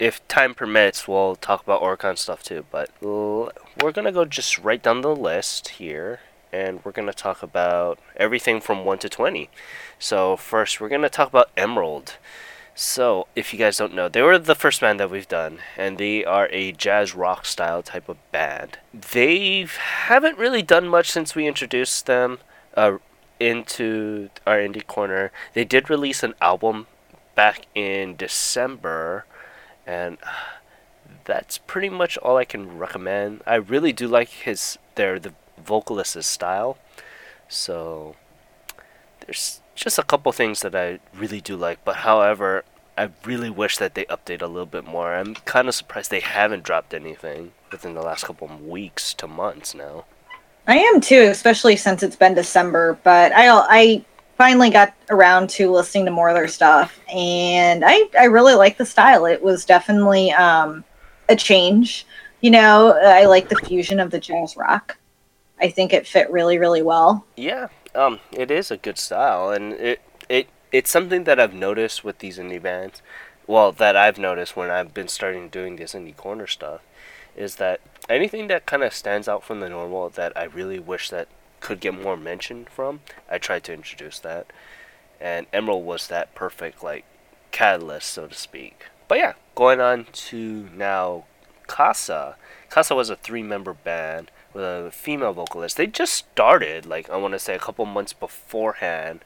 If 0.00 0.26
time 0.28 0.54
permits, 0.54 1.06
we'll 1.06 1.36
talk 1.36 1.62
about 1.62 1.82
Oricon 1.82 2.16
stuff 2.16 2.42
too, 2.42 2.64
but 2.70 2.88
we're 3.02 3.92
gonna 3.92 4.10
go 4.10 4.24
just 4.24 4.58
right 4.58 4.82
down 4.82 5.02
the 5.02 5.14
list 5.14 5.68
here, 5.68 6.20
and 6.50 6.82
we're 6.82 6.92
gonna 6.92 7.12
talk 7.12 7.42
about 7.42 7.98
everything 8.16 8.62
from 8.62 8.86
1 8.86 8.98
to 9.00 9.10
20. 9.10 9.50
So, 9.98 10.38
first, 10.38 10.80
we're 10.80 10.88
gonna 10.88 11.10
talk 11.10 11.28
about 11.28 11.50
Emerald. 11.54 12.16
So, 12.74 13.26
if 13.36 13.52
you 13.52 13.58
guys 13.58 13.76
don't 13.76 13.92
know, 13.92 14.08
they 14.08 14.22
were 14.22 14.38
the 14.38 14.54
first 14.54 14.80
band 14.80 14.98
that 15.00 15.10
we've 15.10 15.28
done, 15.28 15.58
and 15.76 15.98
they 15.98 16.24
are 16.24 16.48
a 16.50 16.72
jazz 16.72 17.14
rock 17.14 17.44
style 17.44 17.82
type 17.82 18.08
of 18.08 18.16
band. 18.32 18.78
They 18.94 19.66
haven't 20.06 20.38
really 20.38 20.62
done 20.62 20.88
much 20.88 21.10
since 21.10 21.34
we 21.34 21.46
introduced 21.46 22.06
them 22.06 22.38
uh, 22.74 22.96
into 23.38 24.30
our 24.46 24.56
indie 24.56 24.86
corner. 24.86 25.30
They 25.52 25.66
did 25.66 25.90
release 25.90 26.22
an 26.22 26.32
album 26.40 26.86
back 27.34 27.66
in 27.74 28.16
December, 28.16 29.26
and 29.90 30.18
uh, 30.22 30.30
that's 31.24 31.58
pretty 31.58 31.88
much 31.88 32.16
all 32.18 32.36
I 32.36 32.44
can 32.44 32.78
recommend. 32.78 33.42
I 33.44 33.56
really 33.56 33.92
do 33.92 34.06
like 34.06 34.28
his 34.28 34.78
their 34.94 35.18
the 35.18 35.34
vocalist's 35.58 36.26
style, 36.26 36.78
so 37.48 38.14
there's 39.20 39.60
just 39.74 39.98
a 39.98 40.04
couple 40.04 40.30
things 40.32 40.60
that 40.62 40.74
I 40.74 41.00
really 41.12 41.40
do 41.40 41.56
like. 41.56 41.84
But 41.84 41.96
however, 42.08 42.64
I 42.96 43.10
really 43.24 43.50
wish 43.50 43.78
that 43.78 43.94
they 43.94 44.04
update 44.04 44.42
a 44.42 44.46
little 44.46 44.66
bit 44.66 44.86
more. 44.86 45.14
I'm 45.14 45.34
kind 45.34 45.66
of 45.68 45.74
surprised 45.74 46.10
they 46.10 46.20
haven't 46.20 46.62
dropped 46.62 46.94
anything 46.94 47.52
within 47.72 47.94
the 47.94 48.02
last 48.02 48.24
couple 48.24 48.48
of 48.48 48.64
weeks 48.64 49.12
to 49.14 49.26
months 49.26 49.74
now. 49.74 50.04
I 50.68 50.76
am 50.76 51.00
too, 51.00 51.22
especially 51.30 51.76
since 51.76 52.02
it's 52.04 52.16
been 52.16 52.34
December. 52.34 52.98
But 53.02 53.32
I 53.32 53.48
I 53.48 54.04
finally 54.40 54.70
got 54.70 54.94
around 55.10 55.50
to 55.50 55.70
listening 55.70 56.06
to 56.06 56.10
more 56.10 56.30
of 56.30 56.34
their 56.34 56.48
stuff, 56.48 56.98
and 57.14 57.84
I 57.84 58.08
I 58.18 58.24
really 58.24 58.54
like 58.54 58.78
the 58.78 58.86
style. 58.86 59.26
It 59.26 59.42
was 59.42 59.66
definitely 59.66 60.32
um, 60.32 60.82
a 61.28 61.36
change. 61.36 62.06
You 62.40 62.50
know, 62.50 62.98
I 63.04 63.26
like 63.26 63.50
the 63.50 63.56
fusion 63.56 64.00
of 64.00 64.10
the 64.10 64.18
jazz 64.18 64.56
rock. 64.56 64.96
I 65.60 65.68
think 65.68 65.92
it 65.92 66.06
fit 66.06 66.30
really 66.30 66.56
really 66.56 66.80
well. 66.80 67.26
Yeah, 67.36 67.68
um, 67.94 68.18
it 68.32 68.50
is 68.50 68.70
a 68.70 68.78
good 68.78 68.96
style, 68.96 69.50
and 69.50 69.74
it 69.74 70.00
it 70.30 70.48
it's 70.72 70.90
something 70.90 71.24
that 71.24 71.38
I've 71.38 71.52
noticed 71.52 72.02
with 72.02 72.20
these 72.20 72.38
indie 72.38 72.62
bands. 72.62 73.02
Well, 73.46 73.72
that 73.72 73.94
I've 73.94 74.18
noticed 74.18 74.56
when 74.56 74.70
I've 74.70 74.94
been 74.94 75.08
starting 75.08 75.50
doing 75.50 75.76
this 75.76 75.92
indie 75.92 76.16
corner 76.16 76.46
stuff, 76.46 76.80
is 77.36 77.56
that 77.56 77.82
anything 78.08 78.46
that 78.46 78.64
kind 78.64 78.84
of 78.84 78.94
stands 78.94 79.28
out 79.28 79.44
from 79.44 79.60
the 79.60 79.68
normal 79.68 80.08
that 80.08 80.32
I 80.34 80.44
really 80.44 80.78
wish 80.78 81.10
that 81.10 81.28
could 81.60 81.80
get 81.80 81.94
more 81.94 82.16
mention 82.16 82.64
from, 82.64 83.00
I 83.30 83.38
tried 83.38 83.64
to 83.64 83.74
introduce 83.74 84.18
that. 84.20 84.46
And 85.20 85.46
Emerald 85.52 85.84
was 85.84 86.08
that 86.08 86.34
perfect 86.34 86.82
like 86.82 87.04
catalyst, 87.52 88.08
so 88.08 88.26
to 88.26 88.34
speak. 88.34 88.86
But 89.08 89.18
yeah, 89.18 89.32
going 89.54 89.80
on 89.80 90.06
to 90.12 90.68
now 90.74 91.24
Casa. 91.66 92.36
Casa 92.68 92.94
was 92.94 93.10
a 93.10 93.16
three-member 93.16 93.74
band 93.74 94.30
with 94.52 94.64
a 94.64 94.90
female 94.92 95.32
vocalist. 95.32 95.76
They 95.76 95.86
just 95.86 96.14
started, 96.14 96.86
like 96.86 97.10
I 97.10 97.16
want 97.16 97.32
to 97.32 97.38
say, 97.38 97.54
a 97.54 97.60
couple 97.60 97.84
months 97.86 98.12
beforehand 98.12 99.20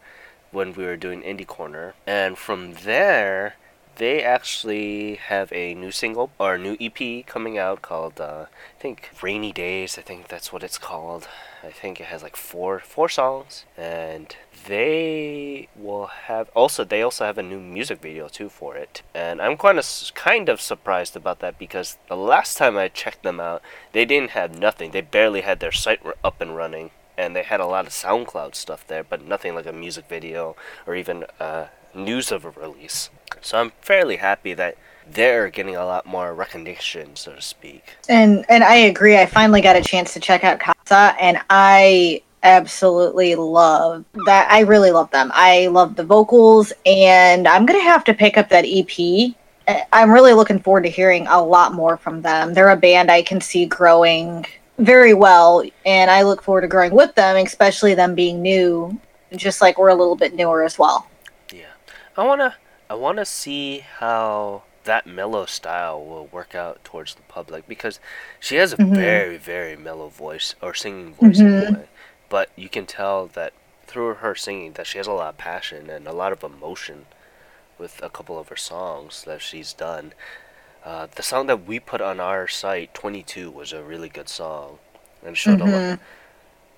when 0.50 0.72
we 0.74 0.84
were 0.84 0.96
doing 0.96 1.22
Indie 1.22 1.46
Corner. 1.46 1.94
And 2.06 2.36
from 2.36 2.74
there, 2.74 3.56
they 3.96 4.22
actually 4.22 5.16
have 5.16 5.52
a 5.52 5.74
new 5.74 5.90
single 5.90 6.30
or 6.38 6.54
a 6.54 6.58
new 6.58 6.76
EP 6.80 7.26
coming 7.26 7.58
out 7.58 7.82
called 7.82 8.20
uh, 8.20 8.46
I 8.78 8.80
think 8.80 9.10
Rainy 9.22 9.52
Days. 9.52 9.98
I 9.98 10.02
think 10.02 10.28
that's 10.28 10.52
what 10.52 10.62
it's 10.62 10.78
called. 10.78 11.28
I 11.62 11.70
think 11.70 12.00
it 12.00 12.06
has 12.06 12.22
like 12.22 12.36
four 12.36 12.80
four 12.80 13.08
songs, 13.08 13.64
and 13.76 14.34
they 14.66 15.68
will 15.76 16.06
have 16.06 16.50
also 16.54 16.84
they 16.84 17.02
also 17.02 17.24
have 17.24 17.38
a 17.38 17.42
new 17.42 17.60
music 17.60 18.00
video 18.00 18.28
too 18.28 18.48
for 18.48 18.76
it. 18.76 19.02
And 19.14 19.40
I'm 19.40 19.56
kind 19.56 19.78
of 19.78 19.86
kind 20.14 20.48
of 20.48 20.60
surprised 20.60 21.16
about 21.16 21.40
that 21.40 21.58
because 21.58 21.96
the 22.08 22.16
last 22.16 22.56
time 22.56 22.76
I 22.76 22.88
checked 22.88 23.22
them 23.22 23.40
out, 23.40 23.62
they 23.92 24.04
didn't 24.04 24.30
have 24.30 24.58
nothing. 24.58 24.90
They 24.90 25.00
barely 25.00 25.42
had 25.42 25.60
their 25.60 25.72
site 25.72 26.00
up 26.22 26.40
and 26.40 26.56
running 26.56 26.90
and 27.16 27.34
they 27.34 27.42
had 27.42 27.60
a 27.60 27.66
lot 27.66 27.86
of 27.86 27.92
SoundCloud 27.92 28.54
stuff 28.54 28.86
there, 28.86 29.04
but 29.04 29.24
nothing 29.24 29.54
like 29.54 29.66
a 29.66 29.72
music 29.72 30.08
video 30.08 30.56
or 30.86 30.96
even 30.96 31.24
uh, 31.38 31.66
news 31.94 32.32
of 32.32 32.44
a 32.44 32.50
release. 32.50 33.10
So 33.40 33.58
I'm 33.58 33.72
fairly 33.80 34.16
happy 34.16 34.54
that 34.54 34.76
they're 35.10 35.50
getting 35.50 35.76
a 35.76 35.84
lot 35.84 36.06
more 36.06 36.34
recognition, 36.34 37.16
so 37.16 37.34
to 37.34 37.42
speak. 37.42 37.84
And 38.08 38.44
and 38.48 38.64
I 38.64 38.74
agree. 38.74 39.18
I 39.18 39.26
finally 39.26 39.60
got 39.60 39.76
a 39.76 39.82
chance 39.82 40.14
to 40.14 40.20
check 40.20 40.44
out 40.44 40.60
Casa, 40.60 41.14
and 41.20 41.38
I 41.50 42.22
absolutely 42.42 43.34
love 43.34 44.04
that. 44.26 44.50
I 44.50 44.60
really 44.60 44.90
love 44.90 45.10
them. 45.10 45.30
I 45.34 45.66
love 45.68 45.96
the 45.96 46.04
vocals, 46.04 46.72
and 46.86 47.46
I'm 47.46 47.66
gonna 47.66 47.80
have 47.80 48.04
to 48.04 48.14
pick 48.14 48.38
up 48.38 48.48
that 48.50 48.64
EP. 48.66 49.34
I'm 49.92 50.10
really 50.10 50.34
looking 50.34 50.58
forward 50.58 50.84
to 50.84 50.90
hearing 50.90 51.26
a 51.26 51.42
lot 51.42 51.72
more 51.72 51.96
from 51.96 52.22
them. 52.22 52.52
They're 52.52 52.68
a 52.68 52.76
band 52.76 53.10
I 53.10 53.22
can 53.22 53.40
see 53.40 53.64
growing 53.66 54.44
very 54.78 55.14
well, 55.14 55.64
and 55.86 56.10
I 56.10 56.22
look 56.22 56.42
forward 56.42 56.62
to 56.62 56.68
growing 56.68 56.92
with 56.92 57.14
them, 57.14 57.36
especially 57.36 57.94
them 57.94 58.14
being 58.14 58.42
new, 58.42 58.98
just 59.34 59.60
like 59.60 59.78
we're 59.78 59.88
a 59.88 59.94
little 59.94 60.16
bit 60.16 60.34
newer 60.34 60.64
as 60.64 60.78
well. 60.78 61.06
I 62.16 62.24
wanna 62.24 62.56
I 62.90 62.94
wanna 62.94 63.24
see 63.24 63.78
how 63.80 64.62
that 64.84 65.06
mellow 65.06 65.46
style 65.46 66.04
will 66.04 66.26
work 66.26 66.54
out 66.54 66.84
towards 66.84 67.14
the 67.14 67.22
public 67.22 67.66
because 67.66 67.98
she 68.38 68.56
has 68.56 68.72
a 68.72 68.76
Mhm. 68.76 68.94
very 68.94 69.36
very 69.36 69.76
mellow 69.76 70.08
voice 70.08 70.54
or 70.60 70.74
singing 70.74 71.14
voice 71.14 71.38
Mhm. 71.38 71.66
anyway. 71.66 71.88
But 72.28 72.50
you 72.56 72.68
can 72.68 72.86
tell 72.86 73.26
that 73.28 73.52
through 73.86 74.14
her 74.14 74.34
singing 74.34 74.72
that 74.74 74.86
she 74.86 74.98
has 74.98 75.06
a 75.06 75.12
lot 75.12 75.28
of 75.30 75.38
passion 75.38 75.88
and 75.90 76.06
a 76.06 76.12
lot 76.12 76.32
of 76.32 76.42
emotion 76.44 77.06
with 77.78 78.02
a 78.02 78.10
couple 78.10 78.38
of 78.38 78.48
her 78.48 78.56
songs 78.56 79.24
that 79.24 79.42
she's 79.42 79.72
done. 79.72 80.12
Uh, 80.84 81.06
the 81.14 81.22
song 81.22 81.46
that 81.46 81.64
we 81.64 81.80
put 81.80 82.00
on 82.00 82.20
our 82.20 82.46
site, 82.46 82.92
22, 82.94 83.50
was 83.50 83.72
a 83.72 83.82
really 83.82 84.08
good 84.08 84.28
song 84.28 84.78
and 85.24 85.36
showed 85.38 85.60
a 85.60 85.64
lot, 85.64 85.80
Mhm. 85.80 85.98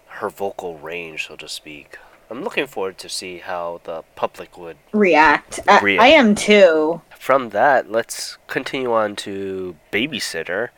her 0.06 0.30
vocal 0.30 0.78
range, 0.78 1.26
so 1.26 1.36
to 1.36 1.48
speak. 1.48 1.98
I'm 2.30 2.42
looking 2.42 2.66
forward 2.66 2.98
to 2.98 3.08
see 3.08 3.38
how 3.38 3.80
the 3.84 4.02
public 4.16 4.58
would 4.58 4.76
React. 4.92 5.60
I, 5.68 5.80
React. 5.80 6.02
I 6.02 6.08
am 6.08 6.34
too. 6.34 7.00
from 7.18 7.50
that, 7.50 7.90
let's 7.90 8.36
continue 8.46 8.92
on 8.92 9.16
to 9.16 9.76
Babysitter. 9.92 10.70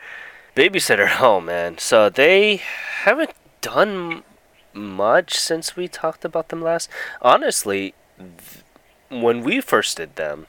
Babysitter, 0.54 1.08
oh 1.20 1.40
man. 1.40 1.78
So 1.78 2.08
they 2.10 2.56
haven't 2.56 3.32
done 3.60 4.24
much 4.74 5.36
since 5.36 5.76
we 5.76 5.88
talked 5.88 6.24
about 6.24 6.48
them 6.48 6.62
last. 6.62 6.88
Honestly, 7.22 7.94
th- 8.18 8.64
when 9.08 9.42
we 9.42 9.60
first 9.60 9.96
did 9.96 10.16
them, 10.16 10.46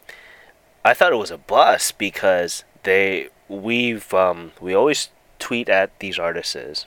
I 0.83 0.93
thought 0.93 1.13
it 1.13 1.17
was 1.17 1.31
a 1.31 1.37
bust 1.37 1.97
because 1.97 2.63
they 2.83 3.29
we've 3.47 4.13
um 4.13 4.51
we 4.61 4.73
always 4.73 5.09
tweet 5.39 5.69
at 5.69 5.97
these 5.99 6.19
artists 6.19 6.85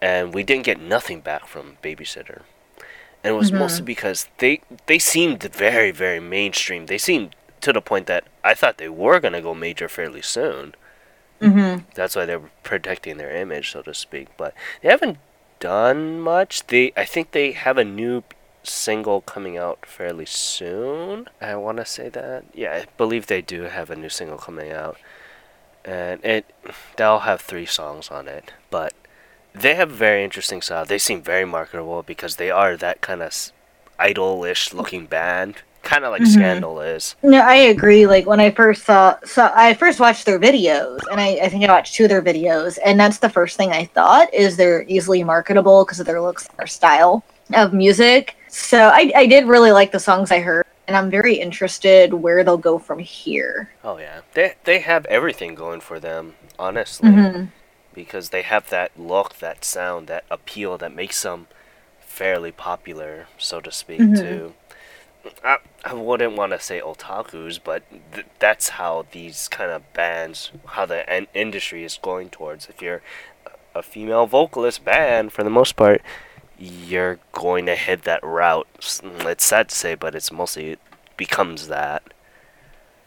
and 0.00 0.32
we 0.32 0.42
didn't 0.44 0.64
get 0.64 0.80
nothing 0.80 1.20
back 1.20 1.46
from 1.46 1.76
Babysitter. 1.82 2.42
And 3.24 3.34
it 3.34 3.36
was 3.36 3.50
Mhm. 3.50 3.58
mostly 3.58 3.84
because 3.84 4.28
they 4.38 4.60
they 4.86 4.98
seemed 4.98 5.42
very 5.42 5.90
very 5.90 6.20
mainstream. 6.20 6.86
They 6.86 6.98
seemed 6.98 7.34
to 7.60 7.72
the 7.72 7.80
point 7.82 8.06
that 8.06 8.24
I 8.44 8.54
thought 8.54 8.78
they 8.78 8.88
were 8.88 9.20
gonna 9.20 9.42
go 9.42 9.54
major 9.54 9.88
fairly 9.88 10.22
soon. 10.22 10.74
hmm 11.40 11.78
That's 11.94 12.16
why 12.16 12.26
they 12.26 12.36
were 12.36 12.50
protecting 12.62 13.16
their 13.18 13.34
image, 13.34 13.72
so 13.72 13.82
to 13.82 13.94
speak. 13.94 14.28
But 14.36 14.54
they 14.82 14.88
haven't 14.90 15.18
done 15.60 16.20
much. 16.20 16.66
They 16.68 16.92
I 16.96 17.04
think 17.04 17.32
they 17.32 17.52
have 17.52 17.78
a 17.78 17.84
new 17.84 18.22
single 18.64 19.20
coming 19.22 19.56
out 19.56 19.86
fairly 19.86 20.26
soon. 20.26 21.28
I 21.40 21.54
want 21.56 21.78
to 21.78 21.84
say 21.86 22.08
that. 22.10 22.44
Yeah, 22.54 22.72
I 22.74 22.84
believe 22.96 23.26
they 23.26 23.42
do 23.42 23.62
have 23.62 23.90
a 23.90 23.96
new 23.96 24.08
single 24.10 24.38
coming 24.38 24.70
out, 24.72 24.98
and 25.84 26.24
it 26.24 26.44
they'll 26.96 27.20
have 27.20 27.40
three 27.40 27.66
songs 27.66 28.10
on 28.10 28.28
it. 28.28 28.52
But 28.70 28.92
they 29.60 29.74
have 29.74 29.90
a 29.90 29.94
very 29.94 30.24
interesting 30.24 30.62
style. 30.62 30.84
They 30.84 30.98
seem 30.98 31.22
very 31.22 31.44
marketable 31.44 32.02
because 32.02 32.36
they 32.36 32.50
are 32.50 32.76
that 32.76 33.00
kind 33.00 33.22
of 33.22 33.34
idol-ish 33.98 34.72
looking 34.72 35.06
band, 35.06 35.56
kind 35.82 36.04
of 36.04 36.10
like 36.12 36.22
Mhm. 36.22 36.26
Scandal 36.28 36.80
is. 36.80 37.16
No, 37.22 37.40
I 37.40 37.54
agree. 37.56 38.06
Like 38.06 38.26
when 38.26 38.40
I 38.40 38.50
first 38.50 38.84
saw, 38.84 39.16
so 39.24 39.50
I 39.54 39.74
first 39.74 39.98
watched 40.00 40.24
their 40.26 40.38
videos, 40.38 40.98
and 41.10 41.20
I, 41.20 41.38
I 41.42 41.48
think 41.48 41.64
I 41.64 41.72
watched 41.72 41.94
two 41.94 42.04
of 42.04 42.10
their 42.10 42.22
videos, 42.22 42.78
and 42.84 42.98
that's 42.98 43.18
the 43.18 43.28
first 43.28 43.56
thing 43.56 43.72
I 43.72 43.84
thought 43.86 44.32
is 44.32 44.56
they're 44.56 44.84
easily 44.88 45.24
marketable 45.24 45.84
because 45.84 46.00
of 46.00 46.06
their 46.06 46.20
looks, 46.20 46.46
and 46.48 46.58
their 46.58 46.66
style 46.66 47.24
of 47.54 47.72
music. 47.72 48.36
So 48.48 48.88
I, 48.88 49.10
I 49.16 49.26
did 49.26 49.46
really 49.46 49.72
like 49.72 49.90
the 49.92 49.98
songs 50.00 50.30
I 50.30 50.40
heard, 50.40 50.64
and 50.86 50.96
I'm 50.96 51.10
very 51.10 51.34
interested 51.34 52.14
where 52.14 52.44
they'll 52.44 52.56
go 52.56 52.78
from 52.78 52.98
here. 52.98 53.70
Oh 53.82 53.98
yeah, 53.98 54.20
they 54.34 54.54
they 54.64 54.78
have 54.80 55.04
everything 55.06 55.54
going 55.54 55.80
for 55.80 55.98
them, 55.98 56.34
honestly. 56.58 57.10
hmm 57.10 57.44
because 57.98 58.28
they 58.28 58.42
have 58.42 58.70
that 58.70 58.92
look, 58.96 59.38
that 59.40 59.64
sound, 59.64 60.06
that 60.06 60.24
appeal 60.30 60.78
that 60.78 60.94
makes 60.94 61.20
them 61.24 61.48
fairly 62.00 62.52
popular, 62.52 63.26
so 63.38 63.60
to 63.60 63.72
speak, 63.72 64.00
Mhm. 64.00 64.20
too. 64.20 64.54
I, 65.42 65.58
I 65.84 65.94
wouldn't 65.94 66.36
want 66.36 66.52
to 66.52 66.60
say 66.60 66.80
otakus, 66.80 67.58
but 67.62 67.82
th- 68.14 68.26
that's 68.38 68.68
how 68.80 69.06
these 69.10 69.48
kind 69.48 69.70
of 69.72 69.82
bands, 69.92 70.52
how 70.74 70.86
the 70.86 71.00
en- 71.10 71.26
industry 71.34 71.82
is 71.84 71.98
going 72.00 72.30
towards. 72.30 72.68
If 72.68 72.80
you're 72.80 73.02
a 73.74 73.82
female 73.82 74.26
vocalist 74.26 74.84
band, 74.84 75.32
for 75.32 75.42
the 75.42 75.50
most 75.50 75.74
part, 75.74 76.00
you're 76.56 77.18
going 77.32 77.66
to 77.66 77.74
hit 77.74 78.02
that 78.04 78.22
route. 78.22 78.68
It's 78.78 79.44
sad 79.44 79.68
to 79.70 79.74
say, 79.74 79.96
but 79.96 80.14
it's 80.14 80.30
mostly 80.30 80.70
it 80.72 80.80
becomes 81.16 81.66
that. 81.66 82.02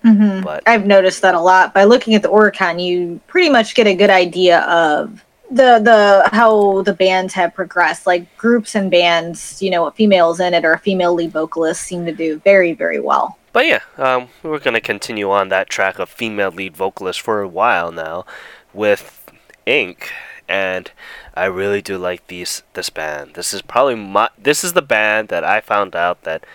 Hmm 0.02 0.42
But 0.42 0.64
I've 0.68 0.86
noticed 0.86 1.22
that 1.22 1.36
a 1.36 1.40
lot 1.40 1.74
by 1.74 1.84
looking 1.84 2.16
at 2.16 2.22
the 2.22 2.30
Oricon. 2.30 2.84
You 2.84 3.20
pretty 3.28 3.50
much 3.50 3.76
get 3.76 3.88
a 3.88 3.96
good 3.96 4.10
idea 4.10 4.62
of 4.62 5.24
the 5.50 5.80
the 5.80 6.30
how 6.32 6.82
the 6.84 6.94
bands 6.94 7.34
have 7.34 7.54
progressed. 7.54 8.08
Like 8.08 8.36
groups 8.38 8.76
and 8.76 8.90
bands, 8.90 9.62
you 9.62 9.70
know, 9.70 9.90
females 9.92 10.40
in 10.40 10.54
it 10.54 10.66
or 10.66 10.74
a 10.74 10.80
female 10.80 11.14
lead 11.14 11.32
vocalist 11.32 11.84
seem 11.84 12.06
to 12.06 12.12
do 12.12 12.40
very 12.40 12.74
very 12.74 13.00
well. 13.00 13.38
But 13.54 13.68
yeah, 13.68 13.82
um, 13.98 14.30
we're 14.44 14.60
gonna 14.60 14.82
continue 14.82 15.30
on 15.30 15.50
that 15.50 15.70
track 15.70 16.00
of 16.00 16.10
female 16.10 16.52
lead 16.52 16.76
vocalist 16.76 17.20
for 17.20 17.42
a 17.42 17.48
while 17.48 17.92
now, 17.92 18.26
with 18.74 19.30
Ink, 19.66 20.12
and 20.48 20.90
I 21.34 21.46
really 21.46 21.82
do 21.82 21.98
like 21.98 22.28
these 22.28 22.64
this 22.74 22.90
band. 22.90 23.34
This 23.34 23.54
is 23.54 23.62
probably 23.62 23.96
my 23.96 24.30
this 24.38 24.64
is 24.64 24.74
the 24.74 24.82
band 24.82 25.28
that 25.30 25.44
I 25.44 25.60
found 25.60 25.96
out 25.96 26.24
that 26.24 26.46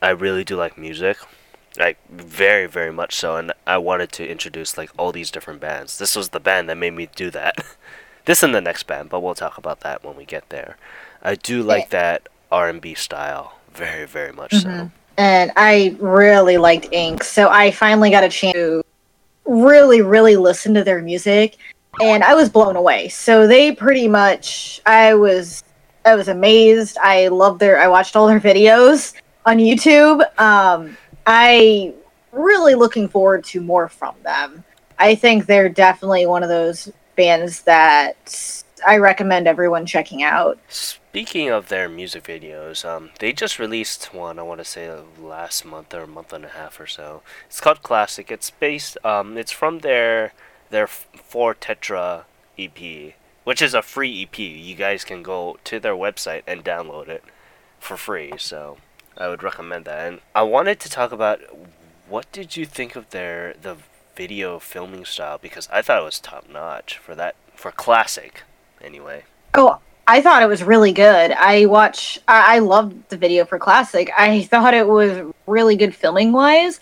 I 0.00 0.10
really 0.10 0.44
do 0.44 0.56
like 0.56 0.78
music, 0.78 1.18
like 1.78 1.98
very 2.10 2.66
very 2.66 2.92
much 2.92 3.14
so, 3.16 3.36
and 3.36 3.52
I 3.66 3.78
wanted 3.78 4.12
to 4.12 4.28
introduce 4.28 4.76
like 4.78 4.90
all 4.98 5.12
these 5.12 5.30
different 5.30 5.60
bands. 5.60 5.98
This 5.98 6.16
was 6.16 6.30
the 6.30 6.40
band 6.40 6.68
that 6.68 6.76
made 6.76 6.94
me 6.94 7.08
do 7.14 7.30
that. 7.30 7.64
this 8.24 8.42
and 8.42 8.54
the 8.54 8.60
next 8.60 8.84
band, 8.86 9.08
but 9.10 9.20
we'll 9.20 9.34
talk 9.34 9.58
about 9.58 9.80
that 9.80 10.04
when 10.04 10.16
we 10.16 10.24
get 10.24 10.48
there. 10.48 10.76
I 11.22 11.34
do 11.34 11.62
like 11.62 11.90
that 11.90 12.28
R 12.50 12.68
and 12.68 12.80
B 12.80 12.94
style 12.94 13.58
very 13.72 14.06
very 14.06 14.32
much 14.32 14.52
so. 14.52 14.68
Mhm. 14.68 14.90
and 15.18 15.52
I 15.56 15.96
really 15.98 16.56
liked 16.58 16.88
Ink. 16.92 17.24
So 17.24 17.48
I 17.48 17.70
finally 17.70 18.10
got 18.10 18.24
a 18.24 18.28
chance 18.28 18.54
to 18.54 18.82
really, 19.46 20.02
really 20.02 20.36
listen 20.36 20.74
to 20.74 20.82
their 20.84 21.00
music, 21.02 21.56
and 22.00 22.24
I 22.24 22.34
was 22.34 22.48
blown 22.48 22.76
away. 22.76 23.08
So 23.08 23.46
they 23.46 23.72
pretty 23.72 24.08
much, 24.08 24.80
I 24.86 25.14
was, 25.14 25.62
I 26.04 26.14
was 26.14 26.28
amazed. 26.28 26.98
I 27.02 27.28
loved 27.28 27.60
their, 27.60 27.80
I 27.80 27.88
watched 27.88 28.16
all 28.16 28.26
their 28.26 28.40
videos 28.40 29.14
on 29.46 29.58
YouTube. 29.58 30.20
Um, 30.40 30.96
I 31.26 31.92
really 32.32 32.74
looking 32.74 33.08
forward 33.08 33.44
to 33.44 33.60
more 33.60 33.88
from 33.88 34.14
them. 34.22 34.64
I 34.98 35.14
think 35.14 35.46
they're 35.46 35.68
definitely 35.68 36.26
one 36.26 36.42
of 36.42 36.48
those 36.48 36.90
bands 37.16 37.62
that 37.62 38.62
I 38.86 38.98
recommend 38.98 39.46
everyone 39.46 39.86
checking 39.86 40.22
out. 40.22 40.58
Speaking 40.68 41.48
of 41.48 41.68
their 41.68 41.88
music 41.88 42.24
videos, 42.24 42.84
um, 42.84 43.10
they 43.18 43.32
just 43.32 43.58
released 43.58 44.14
one. 44.14 44.38
I 44.38 44.42
want 44.42 44.60
to 44.60 44.64
say 44.64 44.90
last 45.20 45.64
month 45.64 45.94
or 45.94 46.02
a 46.02 46.06
month 46.06 46.32
and 46.32 46.44
a 46.44 46.48
half 46.48 46.78
or 46.78 46.86
so. 46.86 47.22
It's 47.46 47.60
called 47.60 47.82
Classic. 47.82 48.30
It's 48.30 48.50
based. 48.50 48.98
Um, 49.04 49.36
it's 49.36 49.52
from 49.52 49.80
their 49.80 50.32
their 50.70 50.86
four 50.86 51.54
Tetra 51.54 52.24
EP, 52.58 53.14
which 53.44 53.62
is 53.62 53.74
a 53.74 53.82
free 53.82 54.22
EP. 54.22 54.38
You 54.38 54.74
guys 54.74 55.04
can 55.04 55.22
go 55.22 55.58
to 55.64 55.80
their 55.80 55.94
website 55.94 56.42
and 56.46 56.64
download 56.64 57.08
it 57.08 57.24
for 57.78 57.96
free. 57.96 58.32
So 58.36 58.78
I 59.16 59.28
would 59.28 59.42
recommend 59.42 59.84
that. 59.86 60.06
And 60.06 60.20
I 60.34 60.42
wanted 60.42 60.80
to 60.80 60.90
talk 60.90 61.12
about 61.12 61.40
what 62.08 62.30
did 62.32 62.56
you 62.56 62.66
think 62.66 62.96
of 62.96 63.10
their 63.10 63.54
the 63.60 63.76
video 64.14 64.58
filming 64.58 65.04
style 65.04 65.38
because 65.38 65.68
I 65.70 65.82
thought 65.82 66.00
it 66.00 66.04
was 66.04 66.18
top 66.18 66.48
notch 66.48 66.98
for 66.98 67.14
that 67.14 67.36
for 67.54 67.70
Classic. 67.70 68.42
Anyway. 68.80 69.24
Oh, 69.54 69.78
I 70.06 70.20
thought 70.20 70.42
it 70.42 70.48
was 70.48 70.62
really 70.62 70.92
good. 70.92 71.32
I 71.32 71.66
watch. 71.66 72.20
I, 72.28 72.56
I 72.56 72.58
loved 72.60 73.08
the 73.08 73.16
video 73.16 73.44
for 73.44 73.58
Classic. 73.58 74.10
I 74.16 74.42
thought 74.50 74.74
it 74.74 74.86
was 74.86 75.32
really 75.46 75.76
good 75.76 75.94
filming 75.94 76.32
wise, 76.32 76.80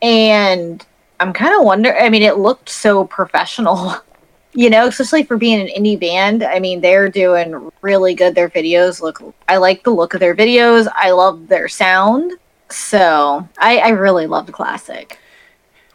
and 0.00 0.84
I'm 1.20 1.32
kind 1.32 1.54
of 1.54 1.64
wonder. 1.64 1.96
I 1.96 2.08
mean, 2.08 2.22
it 2.22 2.38
looked 2.38 2.68
so 2.68 3.04
professional, 3.04 3.96
you 4.54 4.68
know, 4.70 4.86
especially 4.86 5.22
for 5.24 5.36
being 5.36 5.60
an 5.60 5.68
indie 5.68 5.98
band. 5.98 6.42
I 6.42 6.58
mean, 6.58 6.80
they're 6.80 7.08
doing 7.08 7.70
really 7.80 8.14
good. 8.14 8.34
Their 8.34 8.50
videos 8.50 9.00
look. 9.00 9.22
I 9.48 9.56
like 9.56 9.82
the 9.84 9.90
look 9.90 10.14
of 10.14 10.20
their 10.20 10.34
videos. 10.34 10.90
I 10.94 11.10
love 11.10 11.48
their 11.48 11.68
sound. 11.68 12.32
So 12.68 13.48
I, 13.58 13.78
I 13.78 13.88
really 13.90 14.26
loved 14.26 14.52
Classic. 14.52 15.18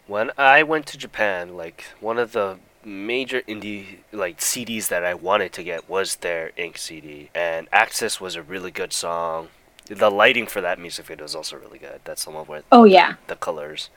When 0.05 0.31
I 0.37 0.63
went 0.63 0.85
to 0.87 0.97
Japan, 0.97 1.57
like 1.57 1.83
one 1.99 2.17
of 2.17 2.31
the 2.31 2.57
major 2.85 3.41
indie 3.41 3.97
like 4.11 4.37
CDs 4.39 4.87
that 4.87 5.03
I 5.03 5.13
wanted 5.13 5.51
to 5.53 5.63
get 5.63 5.89
was 5.89 6.15
their 6.17 6.51
Ink 6.55 6.77
CD, 6.77 7.29
and 7.35 7.67
Access 7.73 8.21
was 8.21 8.35
a 8.35 8.41
really 8.41 8.71
good 8.71 8.93
song. 8.93 9.49
The 9.87 10.09
lighting 10.11 10.47
for 10.47 10.61
that 10.61 10.79
music 10.79 11.05
video 11.07 11.25
is 11.25 11.35
also 11.35 11.57
really 11.57 11.79
good. 11.79 12.01
That's 12.03 12.25
the 12.25 12.31
one 12.31 12.45
with 12.47 12.65
Oh 12.71 12.83
yeah. 12.85 13.15
the 13.27 13.35
colors. 13.35 13.89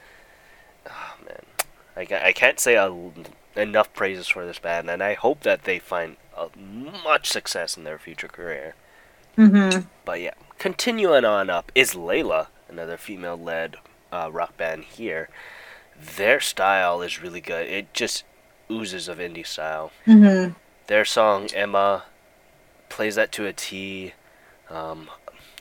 Oh 0.89 1.15
man, 1.25 1.43
I, 1.97 2.29
I 2.29 2.33
can't 2.33 2.59
say 2.59 2.75
a, 2.77 2.91
enough 3.57 3.93
praises 3.93 4.29
for 4.29 4.47
this 4.47 4.59
band, 4.59 4.89
and 4.91 5.03
I 5.03 5.15
hope 5.15 5.41
that 5.41 5.65
they 5.65 5.79
find 5.79 6.17
uh, 6.37 6.49
much 6.57 7.29
success 7.29 7.77
in 7.77 7.85
their 7.85 7.99
future 7.99 8.29
career. 8.29 8.75
Mm-hmm. 9.37 9.87
But 10.05 10.21
yeah, 10.21 10.35
continuing 10.59 11.25
on 11.25 11.51
up 11.51 11.73
is 11.75 11.95
Layla, 11.95 12.49
another 12.69 12.97
female-led 12.97 13.77
uh, 14.13 14.31
rock 14.33 14.57
band 14.57 14.85
here. 14.85 15.29
Their 16.17 16.41
style 16.41 17.03
is 17.03 17.23
really 17.23 17.41
good. 17.41 17.69
It 17.69 17.93
just 17.93 18.25
oozes 18.71 19.09
of 19.09 19.19
indie 19.19 19.47
style. 19.47 19.93
Mm-hmm. 20.07 20.53
Their 20.87 21.05
song 21.05 21.49
Emma 21.55 22.05
plays 22.89 23.15
that 23.15 23.33
to 23.33 23.47
a 23.47 23.53
T. 23.53 24.15
Um, 24.69 25.09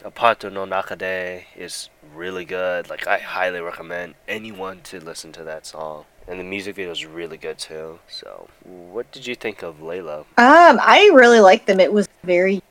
Aparto 0.04 0.52
no 0.52 0.66
Nakade 0.66 1.44
is 1.58 1.90
really 2.16 2.46
good. 2.46 2.90
Like 2.90 3.06
I 3.06 3.18
highly 3.20 3.60
recommend 3.60 4.16
anyone 4.28 4.82
to 4.84 5.00
listen 5.00 5.32
to 5.34 5.44
that 5.44 5.66
song. 5.66 6.06
And 6.30 6.40
the 6.40 6.44
music 6.44 6.76
video 6.76 6.92
is 6.92 7.08
really 7.08 7.38
good 7.38 7.58
too. 7.58 7.98
So, 8.08 8.48
what 8.64 9.12
did 9.12 9.26
you 9.26 9.34
think 9.34 9.64
of 9.64 9.80
Layla? 9.80 10.20
Um, 10.38 10.80
I 10.80 11.10
really 11.12 11.40
liked 11.40 11.66
them. 11.66 11.80
It 11.80 11.92
was 11.92 12.08
very 12.24 12.62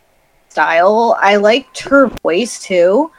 style. 0.49 1.17
I 1.21 1.37
liked 1.37 1.81
her 1.81 2.07
voice 2.23 2.63
too. 2.63 3.11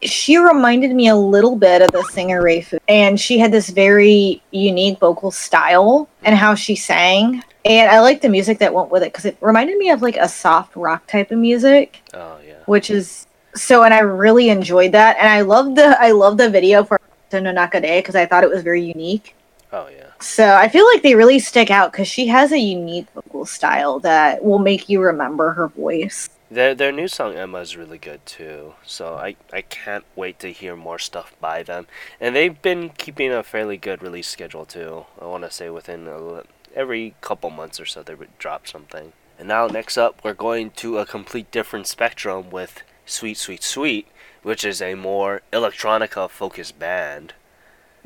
She 0.00 0.38
reminded 0.38 0.92
me 0.94 1.08
a 1.08 1.16
little 1.16 1.56
bit 1.56 1.82
of 1.82 1.90
the 1.90 2.02
singer 2.04 2.42
Reifu, 2.42 2.78
and 2.88 3.20
she 3.20 3.38
had 3.38 3.52
this 3.52 3.68
very 3.68 4.42
unique 4.50 4.98
vocal 4.98 5.30
style 5.30 6.08
and 6.22 6.34
how 6.34 6.54
she 6.54 6.74
sang. 6.74 7.42
And 7.66 7.90
I 7.90 8.00
liked 8.00 8.22
the 8.22 8.30
music 8.30 8.58
that 8.60 8.72
went 8.72 8.90
with 8.90 9.02
it 9.02 9.12
because 9.12 9.26
it 9.26 9.36
reminded 9.42 9.76
me 9.76 9.90
of 9.90 10.00
like 10.00 10.16
a 10.16 10.28
soft 10.28 10.74
rock 10.74 11.06
type 11.06 11.30
of 11.30 11.38
music, 11.38 12.00
Oh 12.14 12.38
yeah. 12.46 12.54
which 12.64 12.90
is 12.90 13.26
so. 13.54 13.82
And 13.84 13.92
I 13.92 13.98
really 13.98 14.48
enjoyed 14.48 14.92
that, 14.92 15.18
and 15.18 15.28
I 15.28 15.42
loved 15.42 15.76
the 15.76 16.00
I 16.00 16.12
loved 16.12 16.38
the 16.38 16.48
video 16.48 16.82
for 16.82 16.98
no 17.30 17.40
Nakade 17.40 17.98
because 17.98 18.14
I 18.14 18.24
thought 18.24 18.42
it 18.42 18.48
was 18.48 18.62
very 18.62 18.80
unique. 18.82 19.34
Oh 19.76 19.88
yeah. 19.94 20.12
So 20.20 20.54
I 20.54 20.68
feel 20.68 20.86
like 20.86 21.02
they 21.02 21.14
really 21.14 21.38
stick 21.38 21.70
out 21.70 21.92
because 21.92 22.08
she 22.08 22.28
has 22.28 22.50
a 22.50 22.58
unique 22.58 23.08
vocal 23.14 23.44
style 23.44 24.00
that 24.00 24.42
will 24.42 24.58
make 24.58 24.88
you 24.88 25.02
remember 25.02 25.52
her 25.52 25.68
voice. 25.68 26.30
Their 26.50 26.74
their 26.74 26.92
new 26.92 27.08
song 27.08 27.34
Emma 27.34 27.58
is 27.58 27.76
really 27.76 27.98
good 27.98 28.24
too. 28.24 28.72
So 28.86 29.16
I 29.16 29.36
I 29.52 29.60
can't 29.60 30.06
wait 30.16 30.38
to 30.38 30.50
hear 30.50 30.76
more 30.76 30.98
stuff 30.98 31.34
by 31.42 31.62
them. 31.62 31.88
And 32.18 32.34
they've 32.34 32.60
been 32.62 32.88
keeping 32.96 33.30
a 33.30 33.42
fairly 33.42 33.76
good 33.76 34.02
release 34.02 34.28
schedule 34.28 34.64
too. 34.64 35.04
I 35.20 35.26
want 35.26 35.44
to 35.44 35.50
say 35.50 35.68
within 35.68 36.08
a, 36.08 36.44
every 36.74 37.14
couple 37.20 37.50
months 37.50 37.78
or 37.78 37.84
so 37.84 38.02
they 38.02 38.14
would 38.14 38.38
drop 38.38 38.66
something. 38.66 39.12
And 39.38 39.48
now 39.48 39.66
next 39.66 39.98
up 39.98 40.24
we're 40.24 40.32
going 40.48 40.70
to 40.82 40.96
a 40.96 41.04
complete 41.04 41.50
different 41.50 41.86
spectrum 41.86 42.48
with 42.48 42.82
Sweet 43.04 43.36
Sweet 43.36 43.62
Sweet, 43.62 44.08
which 44.42 44.64
is 44.64 44.80
a 44.80 44.94
more 44.94 45.42
electronica 45.52 46.30
focused 46.30 46.78
band. 46.78 47.34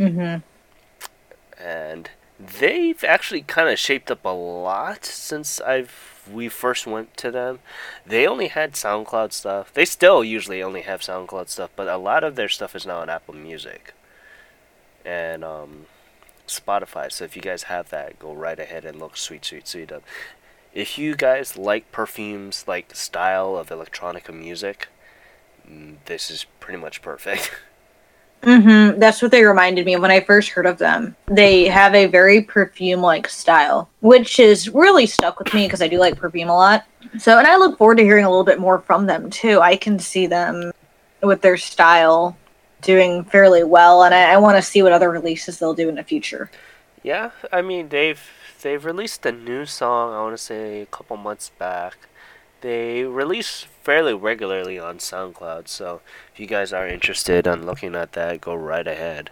Mm-hmm. 0.00 0.40
And 1.62 2.10
they've 2.38 3.02
actually 3.04 3.42
kind 3.42 3.68
of 3.68 3.78
shaped 3.78 4.10
up 4.10 4.24
a 4.24 4.28
lot 4.28 5.04
since 5.04 5.60
I've 5.60 6.10
we 6.30 6.48
first 6.48 6.86
went 6.86 7.16
to 7.18 7.30
them. 7.30 7.58
They 8.06 8.26
only 8.26 8.48
had 8.48 8.72
SoundCloud 8.72 9.32
stuff. 9.32 9.72
They 9.72 9.84
still 9.84 10.22
usually 10.22 10.62
only 10.62 10.82
have 10.82 11.00
SoundCloud 11.00 11.48
stuff, 11.48 11.70
but 11.76 11.88
a 11.88 11.96
lot 11.96 12.24
of 12.24 12.36
their 12.36 12.48
stuff 12.48 12.76
is 12.76 12.86
now 12.86 13.00
on 13.00 13.10
Apple 13.10 13.34
Music 13.34 13.94
and 15.04 15.44
um, 15.44 15.86
Spotify. 16.46 17.10
So 17.10 17.24
if 17.24 17.36
you 17.36 17.42
guys 17.42 17.64
have 17.64 17.90
that, 17.90 18.18
go 18.18 18.32
right 18.32 18.58
ahead 18.58 18.84
and 18.84 18.98
look 18.98 19.16
sweet, 19.16 19.44
sweet, 19.44 19.66
sweet 19.66 19.92
up. 19.92 20.02
If 20.72 20.98
you 20.98 21.16
guys 21.16 21.56
like 21.56 21.90
perfumes, 21.90 22.64
like 22.68 22.94
style 22.94 23.56
of 23.56 23.70
electronica 23.70 24.32
music, 24.32 24.88
mm, 25.68 25.96
this 26.04 26.30
is 26.30 26.46
pretty 26.60 26.80
much 26.80 27.02
perfect. 27.02 27.50
Mm-hmm. 28.42 28.98
That's 28.98 29.20
what 29.20 29.30
they 29.30 29.44
reminded 29.44 29.84
me 29.84 29.94
of 29.94 30.02
when 30.02 30.10
I 30.10 30.20
first 30.20 30.50
heard 30.50 30.66
of 30.66 30.78
them. 30.78 31.14
They 31.26 31.66
have 31.66 31.94
a 31.94 32.06
very 32.06 32.42
perfume-like 32.42 33.28
style, 33.28 33.90
which 34.00 34.40
is 34.40 34.68
really 34.70 35.06
stuck 35.06 35.38
with 35.38 35.52
me 35.52 35.66
because 35.66 35.82
I 35.82 35.88
do 35.88 35.98
like 35.98 36.16
perfume 36.16 36.48
a 36.48 36.56
lot. 36.56 36.84
So, 37.18 37.38
and 37.38 37.46
I 37.46 37.56
look 37.56 37.76
forward 37.76 37.98
to 37.98 38.04
hearing 38.04 38.24
a 38.24 38.30
little 38.30 38.44
bit 38.44 38.58
more 38.58 38.80
from 38.80 39.06
them 39.06 39.30
too. 39.30 39.60
I 39.60 39.76
can 39.76 39.98
see 39.98 40.26
them 40.26 40.72
with 41.22 41.42
their 41.42 41.56
style 41.56 42.36
doing 42.82 43.24
fairly 43.24 43.62
well, 43.62 44.04
and 44.04 44.14
I, 44.14 44.32
I 44.32 44.36
want 44.38 44.56
to 44.56 44.62
see 44.62 44.82
what 44.82 44.92
other 44.92 45.10
releases 45.10 45.58
they'll 45.58 45.74
do 45.74 45.88
in 45.88 45.94
the 45.94 46.02
future. 46.02 46.50
Yeah, 47.02 47.30
I 47.52 47.62
mean 47.62 47.88
they've 47.88 48.22
they've 48.62 48.84
released 48.84 49.24
a 49.26 49.32
new 49.32 49.66
song. 49.66 50.14
I 50.14 50.20
want 50.20 50.36
to 50.36 50.42
say 50.42 50.82
a 50.82 50.86
couple 50.86 51.16
months 51.16 51.50
back. 51.58 51.96
They 52.60 53.04
release 53.04 53.66
fairly 53.82 54.12
regularly 54.12 54.78
on 54.78 54.98
SoundCloud, 54.98 55.68
so 55.68 56.02
if 56.32 56.38
you 56.38 56.46
guys 56.46 56.72
are 56.72 56.86
interested 56.86 57.46
in 57.46 57.64
looking 57.64 57.94
at 57.94 58.12
that, 58.12 58.40
go 58.40 58.54
right 58.54 58.86
ahead. 58.86 59.30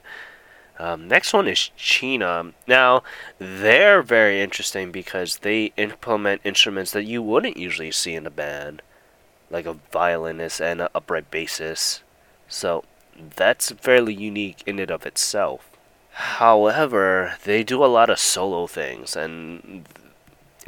Um, 0.78 1.08
next 1.08 1.32
one 1.32 1.48
is 1.48 1.70
China. 1.76 2.52
Now, 2.66 3.02
they're 3.38 4.02
very 4.02 4.40
interesting 4.40 4.90
because 4.90 5.38
they 5.38 5.72
implement 5.76 6.40
instruments 6.44 6.92
that 6.92 7.04
you 7.04 7.20
wouldn't 7.20 7.56
usually 7.56 7.90
see 7.90 8.14
in 8.14 8.26
a 8.26 8.30
band, 8.30 8.80
like 9.50 9.66
a 9.66 9.76
violinist 9.92 10.60
and 10.60 10.80
an 10.80 10.88
upright 10.94 11.30
bassist. 11.30 12.00
So, 12.48 12.84
that's 13.36 13.72
fairly 13.72 14.14
unique 14.14 14.62
in 14.66 14.78
and 14.78 14.90
of 14.90 15.04
itself. 15.04 15.68
However, 16.12 17.34
they 17.44 17.62
do 17.62 17.84
a 17.84 17.86
lot 17.86 18.10
of 18.10 18.18
solo 18.18 18.66
things, 18.66 19.16
and 19.16 19.84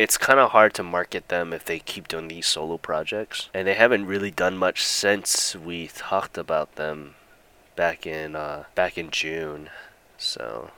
it's 0.00 0.16
kind 0.16 0.40
of 0.40 0.50
hard 0.50 0.72
to 0.74 0.82
market 0.82 1.28
them 1.28 1.52
if 1.52 1.64
they 1.64 1.78
keep 1.78 2.08
doing 2.08 2.28
these 2.28 2.46
solo 2.46 2.78
projects. 2.78 3.50
And 3.52 3.68
they 3.68 3.74
haven't 3.74 4.06
really 4.06 4.30
done 4.30 4.56
much 4.56 4.82
since 4.82 5.54
we 5.54 5.88
talked 5.88 6.38
about 6.38 6.76
them 6.76 7.14
back 7.76 8.06
in 8.06 8.34
uh, 8.34 8.64
back 8.74 8.96
in 8.96 9.10
June. 9.10 9.68
So, 10.16 10.70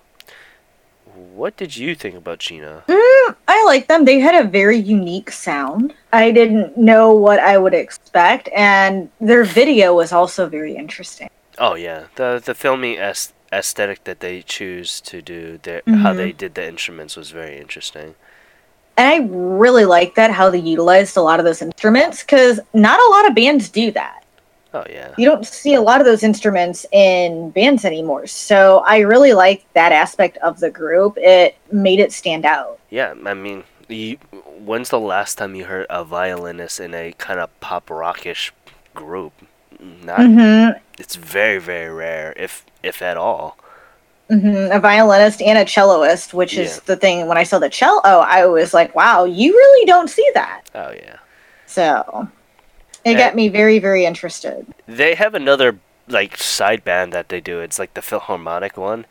what 1.15 1.57
did 1.57 1.77
you 1.77 1.95
think 1.95 2.17
about 2.17 2.41
Gina? 2.41 2.83
Mm, 2.89 3.37
I 3.47 3.65
like 3.65 3.87
them. 3.87 4.05
They 4.05 4.19
had 4.19 4.45
a 4.45 4.49
very 4.49 4.79
unique 4.79 5.31
sound. 5.31 5.95
I 6.13 6.33
didn't 6.33 6.77
know 6.77 7.13
what 7.13 7.39
I 7.39 7.59
would 7.59 7.75
expect, 7.75 8.49
and 8.55 9.09
their 9.21 9.45
video 9.45 9.95
was 9.95 10.13
also 10.13 10.49
very 10.49 10.75
interesting. 10.75 11.29
Oh 11.59 11.75
yeah, 11.75 12.07
the 12.17 12.43
the 12.45 12.55
filming 12.55 12.99
aesthetic 13.53 14.03
that 14.05 14.19
they 14.19 14.43
choose 14.43 15.01
to 15.03 15.23
do, 15.23 15.59
their 15.63 15.83
how 15.87 16.13
Mhm. 16.13 16.17
they 16.17 16.33
did 16.33 16.55
the 16.55 16.67
instruments 16.67 17.15
was 17.17 17.31
very 17.31 17.57
interesting. 17.59 18.15
And 18.97 19.09
I 19.09 19.27
really 19.35 19.85
like 19.85 20.15
that 20.17 20.31
how 20.31 20.51
they 20.51 20.59
utilized 20.59 21.17
a 21.17 21.23
lot 21.23 21.39
of 21.39 21.45
those 21.45 21.63
instruments 21.63 22.23
because 22.23 22.61
not 22.75 23.01
a 23.01 23.11
lot 23.11 23.27
of 23.27 23.35
bands 23.35 23.69
do 23.69 23.91
that. 23.93 24.25
Oh 24.75 24.85
yeah. 24.89 25.15
You 25.19 25.27
don't 25.27 25.47
see 25.47 25.75
a 25.75 25.81
lot 25.81 26.01
of 26.01 26.07
those 26.07 26.23
instruments 26.23 26.87
in 26.93 27.51
bands 27.51 27.85
anymore. 27.85 28.27
So 28.27 28.83
I 28.87 28.99
really 28.99 29.35
like 29.35 29.65
that 29.75 29.93
aspect 29.93 30.39
of 30.39 30.61
the 30.61 30.71
group. 30.71 31.15
It 31.19 31.57
made 31.71 32.01
it 32.01 32.13
stand 32.13 32.47
out. 32.47 32.79
Yeah, 32.91 33.15
I 33.25 33.35
mean, 33.35 33.65
you, 33.89 34.17
when's 34.59 34.91
the 34.91 35.01
last 35.01 35.37
time 35.39 35.55
you 35.55 35.67
heard 35.67 35.87
a 35.91 36.05
violinist 36.05 36.81
in 36.81 36.95
a 36.95 37.13
kind 37.13 37.41
of 37.41 37.49
pop 37.61 37.91
rockish 37.91 38.53
group? 38.95 39.33
Not. 39.81 40.21
Mm-hmm. 40.21 40.79
It's 40.99 41.17
very 41.17 41.59
very 41.59 41.93
rare, 41.93 42.33
if 42.37 42.65
if 42.83 43.03
at 43.03 43.17
all. 43.17 43.59
Mm-hmm. 44.33 44.73
A 44.73 44.81
violinist 44.81 45.43
and 45.43 45.59
a 45.59 45.65
celloist, 45.67 46.33
which 46.33 46.55
Yeah. 46.55 46.65
is 46.65 46.81
the 46.81 46.97
thing. 46.97 47.27
When 47.27 47.37
I 47.37 47.43
saw 47.43 47.59
the 47.59 47.69
cello, 47.69 48.01
I 48.05 48.47
was 48.47 48.73
like, 48.73 48.95
wow, 48.95 49.25
you 49.25 49.53
really 49.53 49.85
don't 49.87 50.09
see 50.09 50.29
that. 50.35 50.63
Oh 50.75 50.93
yeah. 50.93 51.17
So 51.67 52.29
it 53.05 53.13
Yeah. 53.13 53.19
got 53.19 53.35
me 53.35 53.49
very, 53.49 53.79
very 53.79 54.05
interested. 54.07 54.67
They 54.87 55.15
have 55.17 55.35
another 55.35 55.79
like 56.09 56.37
side 56.39 56.83
band 56.83 57.13
that 57.13 57.29
they 57.29 57.41
do. 57.41 57.61
It's 57.61 57.79
like 57.79 57.95
the 57.95 58.03
Philharmonic 58.03 58.77
one. 58.77 59.05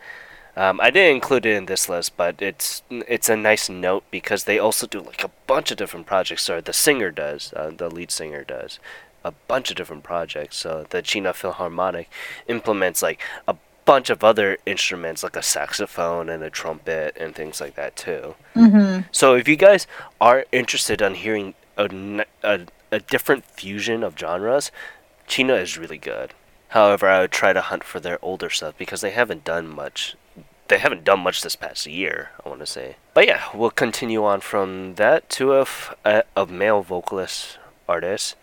Um, 0.58 0.82
I 0.82 0.90
didn't 0.90 1.16
include 1.16 1.46
it 1.46 1.56
in 1.56 1.66
this 1.68 1.88
list, 1.88 2.18
but 2.18 2.42
it's 2.42 2.82
it's 2.90 3.30
a 3.30 3.38
nice 3.38 3.70
note 3.70 4.04
because 4.12 4.44
they 4.46 4.60
also 4.60 4.86
do 4.88 5.00
like 5.02 5.24
a 5.24 5.32
bunch 5.48 5.72
of 5.72 5.78
different 5.78 6.06
projects. 6.08 6.50
Or 6.50 6.62
the 6.62 6.74
singer 6.74 7.12
does, 7.12 7.54
uh, 7.56 7.72
the 7.76 7.90
lead 7.90 8.12
singer 8.12 8.44
does, 8.44 8.80
a 9.24 9.32
bunch 9.48 9.70
of 9.70 9.78
different 9.78 10.04
projects. 10.04 10.58
So 10.58 10.86
the 10.90 11.02
China 11.02 11.32
Philharmonic 11.34 12.10
implements 12.48 13.02
like 13.02 13.22
a 13.48 13.56
bunch 13.86 14.10
of 14.10 14.24
other 14.24 14.58
instruments, 14.66 15.24
like 15.24 15.36
a 15.36 15.44
saxophone 15.44 16.30
and 16.30 16.44
a 16.44 16.50
trumpet 16.50 17.18
and 17.20 17.36
things 17.36 17.60
like 17.60 17.76
that 17.76 17.96
too. 17.96 18.36
Mm-hmm. 18.56 19.08
So 19.12 19.36
if 19.36 19.48
you 19.48 19.56
guys 19.56 19.88
are 20.20 20.46
interested 20.52 21.02
in 21.02 21.16
hearing 21.16 21.56
a 21.78 22.68
a 22.92 23.00
different 23.00 23.46
fusion 23.46 24.04
of 24.04 24.18
genres, 24.18 24.72
Chino 25.28 25.56
is 25.56 25.78
really 25.78 25.98
good. 25.98 26.34
However, 26.70 27.08
I 27.08 27.22
would 27.22 27.32
try 27.32 27.54
to 27.54 27.62
hunt 27.62 27.84
for 27.84 28.00
their 28.00 28.20
older 28.22 28.50
stuff 28.50 28.78
because 28.78 29.02
they 29.02 29.12
haven't 29.12 29.44
done 29.44 29.68
much. 29.68 30.16
They 30.68 30.78
haven't 30.78 31.04
done 31.04 31.20
much 31.20 31.42
this 31.42 31.56
past 31.56 31.86
year, 31.86 32.30
I 32.46 32.50
want 32.50 32.62
to 32.62 32.66
say. 32.66 32.96
But 33.14 33.28
yeah, 33.28 33.44
we'll 33.54 33.72
continue 33.72 34.24
on 34.24 34.40
from 34.40 34.96
that 34.96 35.30
to 35.32 35.54
a, 35.54 35.62
f- 35.62 35.96
a, 36.06 36.24
a 36.36 36.46
male 36.46 36.82
vocalist 36.82 37.58
artist, 37.90 38.36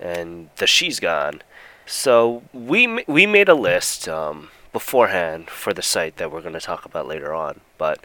and 0.00 0.48
the 0.56 0.66
She's 0.66 0.98
Gone. 0.98 1.42
So 1.84 2.42
we 2.52 3.04
we 3.06 3.26
made 3.26 3.48
a 3.48 3.54
list 3.54 4.08
um, 4.08 4.50
beforehand 4.80 5.48
for 5.48 5.72
the 5.72 5.82
site 5.82 6.16
that 6.18 6.30
we're 6.30 6.42
going 6.46 6.52
to 6.60 6.60
talk 6.60 6.84
about 6.84 7.06
later 7.14 7.32
on, 7.32 7.60
but 7.78 7.98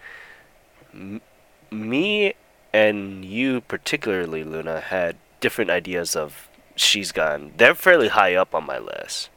m- 0.94 1.22
me 1.70 2.34
and 2.74 3.26
you 3.26 3.60
particularly 3.62 4.44
luna 4.44 4.80
had 4.80 5.16
different 5.42 5.70
ideas 5.70 6.16
of 6.16 6.48
she's 6.76 7.12
gone 7.12 7.52
they're 7.58 7.76
fairly 7.76 8.08
high 8.08 8.34
up 8.36 8.56
on 8.56 8.66
my 8.66 8.80
list 8.80 9.30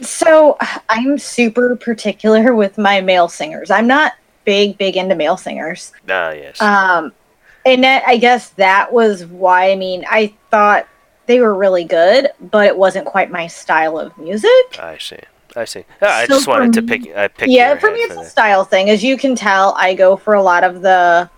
So 0.00 0.56
I'm 0.88 1.18
super 1.18 1.76
particular 1.76 2.54
with 2.54 2.78
my 2.78 3.00
male 3.00 3.28
singers. 3.28 3.70
I'm 3.70 3.86
not 3.86 4.12
big, 4.44 4.76
big 4.78 4.96
into 4.96 5.14
male 5.14 5.36
singers. 5.36 5.92
ah 6.08 6.30
yes 6.32 6.60
Um, 6.60 7.12
and 7.64 7.84
that, 7.84 8.02
I 8.06 8.16
guess 8.16 8.50
that 8.50 8.92
was 8.92 9.24
why. 9.26 9.70
I 9.70 9.76
mean, 9.76 10.04
I 10.10 10.34
thought 10.50 10.88
they 11.26 11.38
were 11.40 11.54
really 11.54 11.84
good, 11.84 12.28
but 12.40 12.66
it 12.66 12.76
wasn't 12.76 13.06
quite 13.06 13.30
my 13.30 13.46
style 13.46 13.98
of 13.98 14.16
music. 14.18 14.50
I 14.80 14.98
see. 14.98 15.20
I 15.56 15.64
see. 15.64 15.84
Yeah, 16.00 16.14
I 16.16 16.26
So 16.26 16.34
just 16.34 16.46
wanted 16.46 16.72
to 16.74 16.82
pick. 16.82 17.14
I 17.14 17.28
picked. 17.28 17.50
yeah, 17.50 17.74
for 17.76 17.90
me, 17.90 18.00
it's 18.00 18.16
a 18.16 18.20
that. 18.20 18.26
style 18.26 18.64
thing. 18.64 18.90
As 18.90 19.02
you 19.04 19.16
can 19.18 19.34
tell, 19.34 19.74
I 19.76 19.94
go 19.94 20.16
for 20.16 20.34
a 20.34 20.42
lot 20.42 20.64
of 20.64 20.82
the 20.82 21.30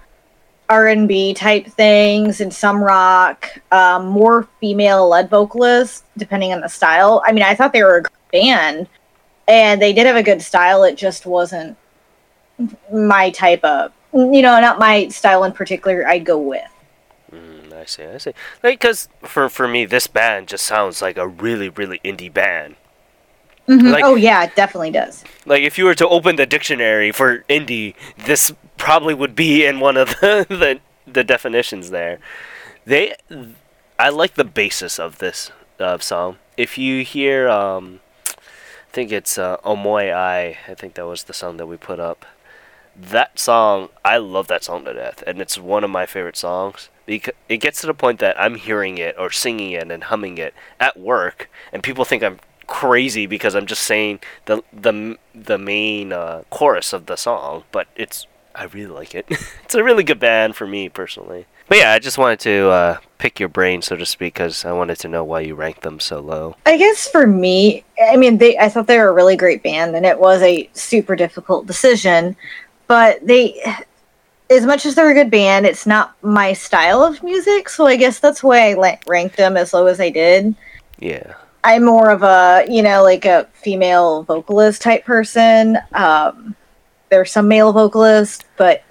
R 0.69 0.87
and 0.89 1.09
B 1.09 1.35
type 1.35 1.67
things 1.67 2.41
and 2.41 2.53
some 2.53 2.83
rock, 2.83 3.49
um, 3.73 4.07
more 4.07 4.49
female 4.61 5.09
led 5.09 5.31
vocalists, 5.31 6.05
depending 6.17 6.53
on 6.53 6.61
the 6.61 6.69
style. 6.69 7.23
I 7.27 7.33
mean, 7.33 7.43
I 7.43 7.55
thought 7.55 7.73
they 7.73 7.83
were 7.83 7.99
a 7.99 8.03
great 8.03 8.45
band, 8.45 8.89
and 9.49 9.81
they 9.83 9.93
did 9.93 10.07
have 10.07 10.17
a 10.17 10.23
good 10.23 10.43
style. 10.43 10.85
It 10.85 10.97
just 10.97 11.27
wasn't 11.27 11.77
my 12.93 13.31
type 13.31 13.63
of, 13.65 13.93
you 14.13 14.43
know, 14.43 14.61
not 14.61 14.79
my 14.79 15.09
style 15.09 15.45
in 15.45 15.53
particular. 15.53 16.07
I'd 16.07 16.25
go 16.25 16.39
with. 16.39 16.63
Mm, 17.33 17.73
I 17.73 17.85
see. 17.85 18.05
I 18.05 18.19
see. 18.19 18.33
Like, 18.63 18.81
cause 18.81 19.09
for 19.23 19.49
for 19.49 19.67
me, 19.67 19.85
this 19.85 20.07
band 20.07 20.49
just 20.49 20.65
sounds 20.65 21.03
like 21.03 21.17
a 21.17 21.27
really 21.27 21.69
really 21.69 22.01
indie 22.05 22.33
band. 22.33 22.77
Like- 23.67 24.05
oh 24.05 24.15
yeah, 24.15 24.45
it 24.45 24.55
definitely 24.55 24.91
does. 24.91 25.25
Like, 25.47 25.63
if 25.63 25.79
you 25.79 25.85
were 25.85 25.95
to 25.95 26.09
open 26.09 26.37
the 26.37 26.47
dictionary 26.47 27.13
for 27.13 27.39
indie, 27.49 27.95
this 28.25 28.53
probably 28.77 29.15
would 29.15 29.35
be 29.35 29.65
in 29.65 29.81
one 29.81 29.97
of 29.97 30.09
the 30.21 30.47
the, 30.49 30.81
the 31.11 31.25
definitions 31.25 31.91
there. 31.91 32.19
They, 32.85 33.15
I 33.99 34.11
like 34.11 34.35
the 34.35 34.45
basis 34.45 34.99
of 34.99 35.19
this 35.19 35.51
uh, 35.81 35.99
song. 35.99 36.37
If 36.57 36.77
you 36.77 37.05
hear, 37.05 37.49
um, 37.49 38.01
I 38.29 38.93
think 38.93 39.11
it's 39.13 39.39
uh, 39.39 39.57
"Omoy 39.65 40.13
I." 40.15 40.59
I 40.69 40.75
think 40.75 40.95
that 40.95 41.07
was 41.07 41.25
the 41.25 41.33
song 41.35 41.57
that 41.57 41.67
we 41.67 41.77
put 41.77 41.99
up. 41.99 42.27
That 42.97 43.39
song, 43.41 43.89
I 44.05 44.19
love 44.19 44.47
that 44.49 44.63
song 44.63 44.85
to 44.85 44.95
death, 44.95 45.25
and 45.27 45.41
it's 45.41 45.59
one 45.59 45.83
of 45.83 45.91
my 45.91 46.07
favorite 46.07 46.37
songs 46.37 46.91
because 47.07 47.35
it 47.49 47.57
gets 47.57 47.81
to 47.81 47.87
the 47.89 47.95
point 47.95 48.21
that 48.21 48.41
I'm 48.41 48.55
hearing 48.55 48.99
it 48.99 49.17
or 49.19 49.31
singing 49.31 49.73
it 49.73 49.91
and 49.91 50.05
humming 50.05 50.39
it 50.39 50.55
at 50.79 50.97
work, 50.99 51.51
and 51.73 51.83
people 51.83 52.05
think 52.05 52.23
I'm 52.23 52.39
crazy 52.67 53.27
because 53.27 53.55
I'm 53.55 53.67
just 53.67 53.83
saying 53.83 54.21
the 54.47 54.63
the 54.73 55.19
the 55.35 55.59
main 55.59 56.13
uh, 56.13 56.43
chorus 56.51 56.93
of 56.93 57.07
the 57.07 57.17
song, 57.17 57.65
but 57.73 57.89
it's 57.97 58.27
I 58.55 58.65
really 58.65 58.93
like 58.93 59.15
it. 59.15 59.27
it's 59.65 59.75
a 59.75 59.83
really 59.83 60.05
good 60.05 60.21
band 60.21 60.57
for 60.57 60.67
me 60.67 60.89
personally. 60.89 61.47
But 61.67 61.79
yeah, 61.79 61.93
I 61.93 61.99
just 61.99 62.19
wanted 62.19 62.41
to 62.41 62.69
uh, 62.69 62.99
pick 63.19 63.41
your 63.41 63.49
brain, 63.49 63.81
so 63.81 63.97
to 63.97 64.05
speak, 64.05 64.35
because 64.35 64.65
I 64.65 64.73
wanted 64.73 64.99
to 65.01 65.09
know 65.09 65.25
why 65.25 65.41
you 65.41 65.55
ranked 65.55 65.83
them 65.83 65.99
so 65.99 66.21
low. 66.21 66.57
I 66.67 66.77
guess 66.77 67.09
for 67.09 67.27
me, 67.27 67.85
I 68.03 68.17
mean, 68.17 68.39
they 68.39 68.59
I 68.59 68.69
thought 68.69 68.87
they 68.87 68.99
were 68.99 69.09
a 69.09 69.13
really 69.15 69.37
great 69.37 69.63
band, 69.63 69.97
and 69.97 70.05
it 70.05 70.19
was 70.19 70.43
a 70.43 70.69
super 70.75 71.17
difficult 71.17 71.67
decision. 71.67 72.37
But 72.87 73.27
they, 73.27 73.63
as 74.51 74.67
much 74.67 74.85
as 74.85 74.95
they're 74.95 75.11
a 75.11 75.15
good 75.15 75.31
band, 75.31 75.65
it's 75.65 75.87
not 75.87 76.15
my 76.23 76.53
style 76.53 77.03
of 77.03 77.23
music. 77.23 77.71
So 77.71 77.87
I 77.87 77.97
guess 77.97 78.21
that's 78.21 78.43
why 78.43 78.73
I 78.73 78.99
ranked 79.07 79.39
them 79.39 79.57
as 79.57 79.73
low 79.73 79.87
as 79.87 80.01
I 80.01 80.11
did. 80.11 80.55
Yeah, 80.99 81.35
I'm 81.65 81.85
more 81.85 82.11
of 82.11 82.23
a, 82.23 82.67
you 82.69 82.83
know, 82.83 83.03
like 83.03 83.25
a 83.25 83.49
female 83.55 84.23
vocalist 84.25 84.83
type 84.83 85.05
person. 85.05 85.79
Um, 85.93 86.55
there's 87.09 87.33
some 87.33 87.49
male 87.49 87.73
vocalists, 87.73 88.45
but 88.59 88.85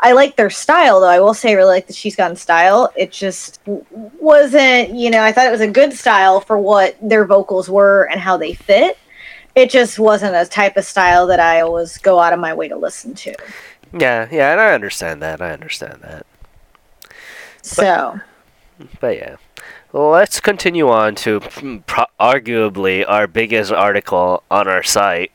I 0.00 0.12
like 0.12 0.34
their 0.34 0.50
style, 0.50 1.00
though. 1.00 1.08
I 1.08 1.20
will 1.20 1.32
say 1.32 1.50
I 1.50 1.52
really 1.52 1.70
like 1.70 1.86
the 1.86 1.92
She's 1.92 2.16
Gone 2.16 2.34
style. 2.34 2.92
It 2.96 3.12
just 3.12 3.60
wasn't, 3.64 4.94
you 4.94 5.10
know, 5.10 5.22
I 5.22 5.30
thought 5.30 5.46
it 5.46 5.52
was 5.52 5.60
a 5.60 5.68
good 5.68 5.92
style 5.92 6.40
for 6.40 6.58
what 6.58 6.96
their 7.00 7.24
vocals 7.24 7.70
were 7.70 8.08
and 8.10 8.20
how 8.20 8.36
they 8.36 8.52
fit. 8.52 8.98
It 9.54 9.70
just 9.70 10.00
wasn't 10.00 10.34
a 10.34 10.44
type 10.44 10.76
of 10.76 10.84
style 10.84 11.28
that 11.28 11.38
I 11.38 11.60
always 11.60 11.98
go 11.98 12.18
out 12.18 12.32
of 12.32 12.40
my 12.40 12.52
way 12.52 12.66
to 12.66 12.76
listen 12.76 13.14
to. 13.14 13.34
yeah, 13.96 14.26
yeah, 14.32 14.50
and 14.50 14.60
I 14.60 14.72
understand 14.72 15.22
that. 15.22 15.40
I 15.40 15.52
understand 15.52 16.00
that. 16.02 16.26
So, 17.62 18.18
But 18.98 19.16
yeah. 19.18 19.36
Let's 19.94 20.40
continue 20.40 20.88
on 20.88 21.16
to 21.16 21.40
mm, 21.40 21.84
pro- 21.84 22.06
arguably 22.18 23.04
our 23.06 23.26
biggest 23.26 23.70
article 23.70 24.42
on 24.50 24.66
our 24.66 24.82
site, 24.82 25.32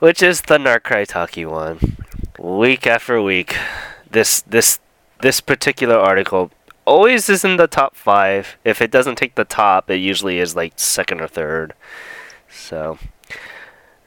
which 0.00 0.22
is 0.22 0.42
the 0.42 0.58
Necry 0.58 1.06
Talkie 1.06 1.46
one. 1.46 1.96
Week 2.38 2.86
after 2.86 3.22
week, 3.22 3.56
this 4.10 4.42
this 4.42 4.80
this 5.22 5.40
particular 5.40 5.96
article 5.96 6.50
always 6.84 7.30
is 7.30 7.42
in 7.42 7.56
the 7.56 7.66
top 7.66 7.96
five. 7.96 8.58
If 8.66 8.82
it 8.82 8.90
doesn't 8.90 9.16
take 9.16 9.34
the 9.34 9.46
top, 9.46 9.90
it 9.90 9.96
usually 9.96 10.40
is 10.40 10.54
like 10.54 10.74
second 10.76 11.22
or 11.22 11.28
third. 11.28 11.72
So, 12.50 12.98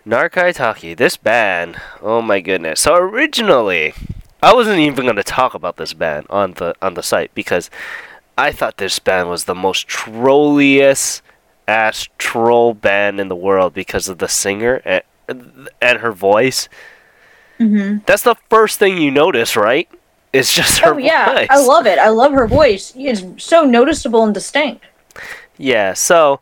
Necry 0.06 0.54
Talkie, 0.54 0.94
this 0.94 1.18
band, 1.18 1.82
oh 2.00 2.22
my 2.22 2.42
goodness. 2.42 2.82
So 2.82 2.96
originally, 2.96 3.96
I 4.44 4.54
wasn't 4.54 4.82
even 4.82 5.06
going 5.06 5.16
to 5.16 5.24
talk 5.24 5.56
about 5.56 5.78
this 5.78 5.94
band 5.94 6.28
on 6.30 6.54
the 6.54 6.76
on 6.80 6.94
the 6.94 7.02
site 7.02 7.34
because 7.34 7.72
I 8.40 8.54
thought 8.54 8.78
this 8.78 8.98
band 9.00 9.30
was 9.30 9.44
the 9.44 9.54
most 9.54 9.88
trolliest 9.88 11.22
ass 11.68 12.08
troll 12.18 12.74
band 12.74 13.20
in 13.20 13.28
the 13.28 13.36
world 13.36 13.74
because 13.74 14.08
of 14.08 14.20
the 14.20 14.30
singer 14.30 14.82
and, 14.86 15.04
and 15.82 16.00
her 16.00 16.14
voice. 16.14 16.70
mhm. 17.60 18.06
That's 18.06 18.24
the 18.24 18.36
first 18.50 18.80
thing 18.80 18.98
you 18.98 19.12
notice, 19.12 19.58
right? 19.58 19.90
It's 20.32 20.54
just 20.54 20.80
her 20.80 20.94
oh 20.94 20.98
yeah, 20.98 21.34
voice. 21.34 21.48
I 21.50 21.60
love 21.60 21.86
it. 21.86 22.00
I 22.00 22.08
love 22.10 22.32
her 22.32 22.48
voice. 22.48 22.94
It's 22.96 23.44
so 23.44 23.66
noticeable 23.66 24.24
and 24.24 24.34
distinct. 24.34 24.86
Yeah, 25.58 25.94
so 25.94 26.40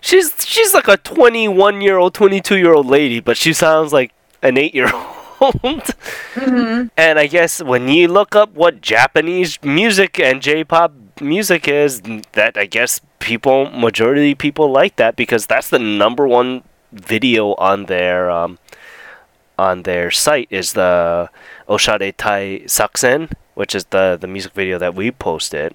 she's 0.00 0.32
she's 0.46 0.72
like 0.72 0.86
a 0.86 0.98
21 0.98 1.80
year 1.80 1.96
old, 1.98 2.14
22 2.14 2.58
year 2.58 2.74
old 2.74 2.86
lady, 2.86 3.18
but 3.18 3.36
she 3.36 3.52
sounds 3.52 3.92
like 3.92 4.12
an 4.40 4.56
8 4.56 4.72
year 4.72 4.92
old. 4.94 5.16
Mm-hmm. 5.40 6.88
and 6.96 7.18
I 7.18 7.26
guess 7.26 7.62
when 7.62 7.88
you 7.88 8.06
look 8.08 8.36
up 8.36 8.52
what 8.54 8.80
Japanese 8.82 9.58
music 9.64 10.20
and 10.20 10.42
J-pop 10.42 10.92
music 11.20 11.68
is, 11.68 12.02
that 12.32 12.56
I 12.56 12.66
guess 12.66 13.00
people 13.18 13.70
majority 13.70 14.34
people 14.34 14.70
like 14.70 14.96
that 14.96 15.14
because 15.16 15.46
that's 15.46 15.70
the 15.70 15.78
number 15.78 16.26
one 16.26 16.64
video 16.92 17.54
on 17.54 17.86
their 17.86 18.30
um, 18.30 18.58
on 19.58 19.82
their 19.82 20.10
site 20.10 20.48
is 20.50 20.72
the 20.72 21.28
Oshare 21.68 22.14
Daisakusen, 22.14 23.32
which 23.54 23.74
is 23.74 23.84
the 23.86 24.18
the 24.20 24.26
music 24.26 24.52
video 24.52 24.78
that 24.78 24.94
we 24.94 25.10
posted, 25.10 25.74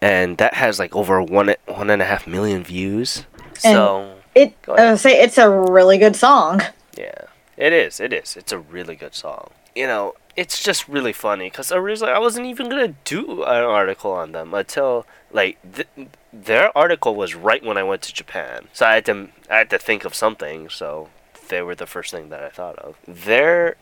and 0.00 0.38
that 0.38 0.54
has 0.54 0.78
like 0.78 0.96
over 0.96 1.22
one 1.22 1.54
one 1.66 1.90
and 1.90 2.02
a 2.02 2.06
half 2.06 2.26
million 2.26 2.64
views. 2.64 3.26
so 3.54 4.16
It. 4.34 4.60
Go 4.62 4.74
I 4.74 4.90
would 4.90 5.00
say 5.00 5.22
it's 5.22 5.38
a 5.38 5.48
really 5.48 5.98
good 5.98 6.16
song. 6.16 6.62
yeah, 6.96 7.28
it 7.56 7.72
is. 7.72 8.00
It 8.00 8.12
is. 8.12 8.36
It's 8.36 8.52
a 8.52 8.58
really 8.58 8.96
good 8.96 9.14
song. 9.14 9.50
You 9.74 9.86
know, 9.86 10.14
it's 10.36 10.62
just 10.62 10.86
really 10.86 11.12
funny 11.12 11.48
because 11.48 11.72
originally 11.72 12.12
I 12.12 12.18
wasn't 12.18 12.46
even 12.46 12.68
gonna 12.68 12.94
do 13.04 13.42
an 13.42 13.64
article 13.64 14.12
on 14.12 14.32
them 14.32 14.52
until 14.52 15.06
like 15.32 15.58
th- 15.74 15.88
their 16.32 16.76
article 16.76 17.14
was 17.14 17.34
right 17.34 17.64
when 17.64 17.78
I 17.78 17.82
went 17.82 18.02
to 18.02 18.12
Japan, 18.12 18.68
so 18.72 18.86
I 18.86 18.94
had 18.94 19.06
to 19.06 19.28
I 19.50 19.58
had 19.58 19.70
to 19.70 19.78
think 19.78 20.04
of 20.04 20.14
something. 20.14 20.68
So 20.68 21.08
they 21.48 21.62
were 21.62 21.74
the 21.74 21.86
first 21.86 22.10
thing 22.10 22.28
that 22.28 22.42
I 22.42 22.50
thought 22.50 22.78
of. 22.78 22.96
They're 23.06 23.76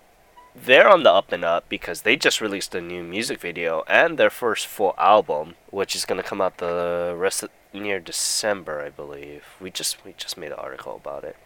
they're 0.54 0.88
on 0.88 1.02
the 1.02 1.10
up 1.10 1.32
and 1.32 1.44
up 1.44 1.68
because 1.68 2.02
they 2.02 2.14
just 2.16 2.40
released 2.40 2.74
a 2.76 2.80
new 2.80 3.02
music 3.02 3.40
video 3.40 3.82
and 3.88 4.16
their 4.16 4.30
first 4.30 4.68
full 4.68 4.94
album, 4.96 5.54
which 5.70 5.96
is 5.96 6.04
gonna 6.04 6.22
come 6.22 6.40
out 6.40 6.58
the 6.58 7.14
rest 7.16 7.42
of 7.42 7.50
near 7.72 7.98
December, 7.98 8.80
I 8.80 8.90
believe. 8.90 9.44
We 9.60 9.70
just 9.72 10.04
we 10.04 10.14
just 10.16 10.38
made 10.38 10.52
an 10.52 10.58
article 10.58 10.94
about 10.94 11.24
it, 11.24 11.36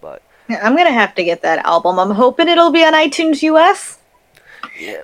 but. 0.00 0.22
I'm 0.48 0.76
gonna 0.76 0.92
have 0.92 1.14
to 1.14 1.24
get 1.24 1.40
that 1.40 1.64
album. 1.64 1.98
I'm 1.98 2.10
hoping 2.10 2.48
it'll 2.48 2.70
be 2.70 2.84
on 2.84 2.92
iTunes 2.92 3.42
US. 3.42 3.98
Yeah, 4.78 5.02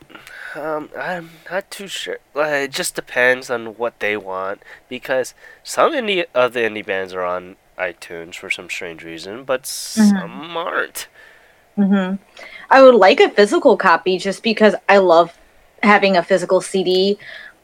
um, 0.54 0.90
I'm 0.96 1.30
not 1.50 1.70
too 1.70 1.86
sure. 1.88 2.18
Uh, 2.34 2.42
it 2.42 2.72
just 2.72 2.94
depends 2.94 3.50
on 3.50 3.76
what 3.76 4.00
they 4.00 4.16
want 4.16 4.62
because 4.88 5.34
some 5.62 5.92
indie 5.92 6.26
of 6.34 6.52
the 6.52 6.60
indie 6.60 6.84
bands 6.84 7.14
are 7.14 7.24
on 7.24 7.56
iTunes 7.78 8.34
for 8.36 8.50
some 8.50 8.68
strange 8.68 9.04
reason, 9.04 9.44
but 9.44 9.66
some 9.66 10.56
aren't. 10.56 11.08
hmm 11.76 12.14
I 12.70 12.82
would 12.82 12.94
like 12.94 13.20
a 13.20 13.30
physical 13.30 13.76
copy 13.76 14.18
just 14.18 14.42
because 14.42 14.74
I 14.88 14.98
love 14.98 15.36
having 15.82 16.16
a 16.16 16.22
physical 16.22 16.60
CD. 16.60 17.18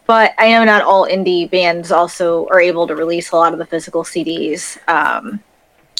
But 0.06 0.34
I 0.38 0.50
know 0.52 0.64
not 0.64 0.82
all 0.82 1.06
indie 1.06 1.50
bands 1.50 1.90
also 1.90 2.46
are 2.48 2.60
able 2.60 2.86
to 2.86 2.94
release 2.94 3.32
a 3.32 3.36
lot 3.36 3.52
of 3.52 3.58
the 3.58 3.66
physical 3.66 4.04
CDs. 4.04 4.78
Um, 4.88 5.40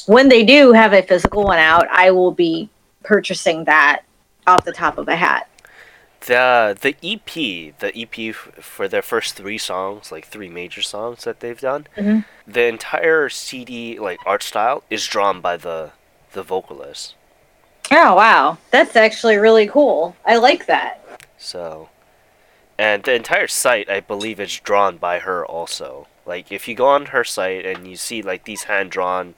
when 0.07 0.29
they 0.29 0.45
do 0.45 0.73
have 0.73 0.93
a 0.93 1.03
physical 1.03 1.45
one 1.45 1.59
out, 1.59 1.89
I 1.91 2.13
will 2.13 2.31
be 2.31 2.71
purchasing 3.03 3.65
that 3.65 4.03
off 4.47 4.65
the 4.65 4.73
top 4.73 4.99
of 4.99 5.09
a 5.09 5.17
hat. 5.17 5.49
The 6.27 6.77
the 6.81 6.97
EP, 7.03 7.79
the 7.79 7.93
EP 7.97 8.31
f- 8.31 8.51
for 8.61 8.89
their 8.89 9.03
first 9.03 9.35
three 9.37 9.59
songs, 9.59 10.11
like 10.11 10.27
three 10.27 10.49
major 10.49 10.83
songs 10.83 11.25
that 11.25 11.41
they've 11.41 11.61
done, 11.61 11.87
Mhm. 11.97 12.25
the 12.47 12.65
entire 12.65 13.29
CD 13.29 13.99
like 13.99 14.19
art 14.27 14.43
style 14.43 14.83
is 14.91 15.07
drawn 15.07 15.41
by 15.41 15.57
the 15.57 15.93
the 16.33 16.43
vocalist. 16.43 17.15
Oh 17.91 18.15
wow, 18.17 18.59
that's 18.73 18.97
actually 18.97 19.37
really 19.37 19.69
cool. 19.69 20.17
I 20.25 20.37
like 20.37 20.67
that. 20.67 21.01
So, 21.39 21.91
and 22.77 23.05
the 23.05 23.15
entire 23.15 23.47
site, 23.47 23.89
I 23.89 24.01
believe, 24.01 24.41
is 24.41 24.59
drawn 24.59 24.97
by 24.97 25.21
her 25.21 25.47
also. 25.47 26.09
Like, 26.25 26.51
if 26.51 26.67
you 26.67 26.75
go 26.75 26.87
on 26.89 27.07
her 27.07 27.23
site 27.23 27.65
and 27.65 27.87
you 27.87 27.97
see 27.97 28.21
like 28.21 28.45
these 28.45 28.65
hand 28.65 28.91
drawn, 28.91 29.35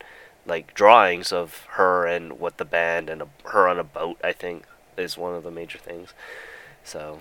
like 0.47 0.73
drawings 0.73 1.33
of 1.33 1.67
her 1.73 2.07
and 2.07 2.41
what 2.41 2.57
the 2.57 2.65
band 2.65 3.11
and 3.11 3.21
a, 3.23 3.29
her 3.51 3.69
on 3.69 3.79
a 3.79 3.85
boat, 3.85 4.19
I 4.25 4.33
think 4.33 4.65
is 4.97 5.19
one 5.19 5.35
of 5.35 5.43
the 5.43 5.51
major 5.51 5.79
things. 5.79 6.15
So, 6.89 7.21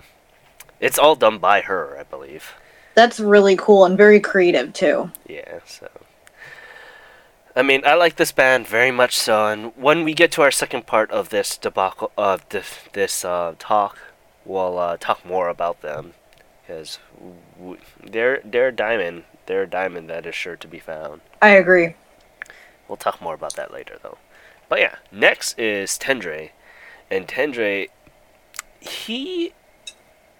It's 0.80 0.98
all 0.98 1.14
done 1.14 1.38
by 1.38 1.60
her, 1.60 1.98
I 2.00 2.04
believe. 2.04 2.54
That's 2.94 3.20
really 3.20 3.54
cool 3.56 3.84
and 3.84 3.96
very 3.98 4.18
creative 4.18 4.72
too. 4.72 5.10
Yeah, 5.28 5.58
so. 5.66 5.88
I 7.54 7.62
mean, 7.62 7.82
I 7.84 7.94
like 7.94 8.16
this 8.16 8.32
band 8.32 8.66
very 8.66 8.90
much 8.90 9.16
so, 9.16 9.46
and 9.46 9.76
when 9.76 10.04
we 10.04 10.14
get 10.14 10.32
to 10.32 10.42
our 10.42 10.50
second 10.50 10.86
part 10.86 11.10
of 11.10 11.28
this 11.28 11.56
debacle 11.58 12.12
of 12.16 12.48
this 12.48 12.78
this 12.92 13.24
uh, 13.24 13.54
talk, 13.58 13.98
we'll 14.44 14.78
uh, 14.78 14.96
talk 14.96 15.24
more 15.24 15.48
about 15.48 15.82
them, 15.82 16.14
because 16.62 16.98
w- 17.58 17.80
they're 18.02 18.40
they're 18.44 18.68
a 18.68 18.72
diamond. 18.72 19.24
They're 19.46 19.64
a 19.64 19.70
diamond 19.70 20.08
that 20.08 20.24
is 20.26 20.34
sure 20.34 20.56
to 20.56 20.68
be 20.68 20.78
found. 20.78 21.20
I 21.42 21.50
agree. 21.50 21.94
We'll 22.86 22.96
talk 22.96 23.20
more 23.20 23.34
about 23.34 23.54
that 23.56 23.72
later, 23.72 23.98
though. 24.02 24.18
But 24.68 24.80
yeah, 24.80 24.96
next 25.10 25.58
is 25.58 25.98
Tendre, 25.98 26.50
and 27.10 27.26
Tendre, 27.26 27.88
he, 28.80 29.52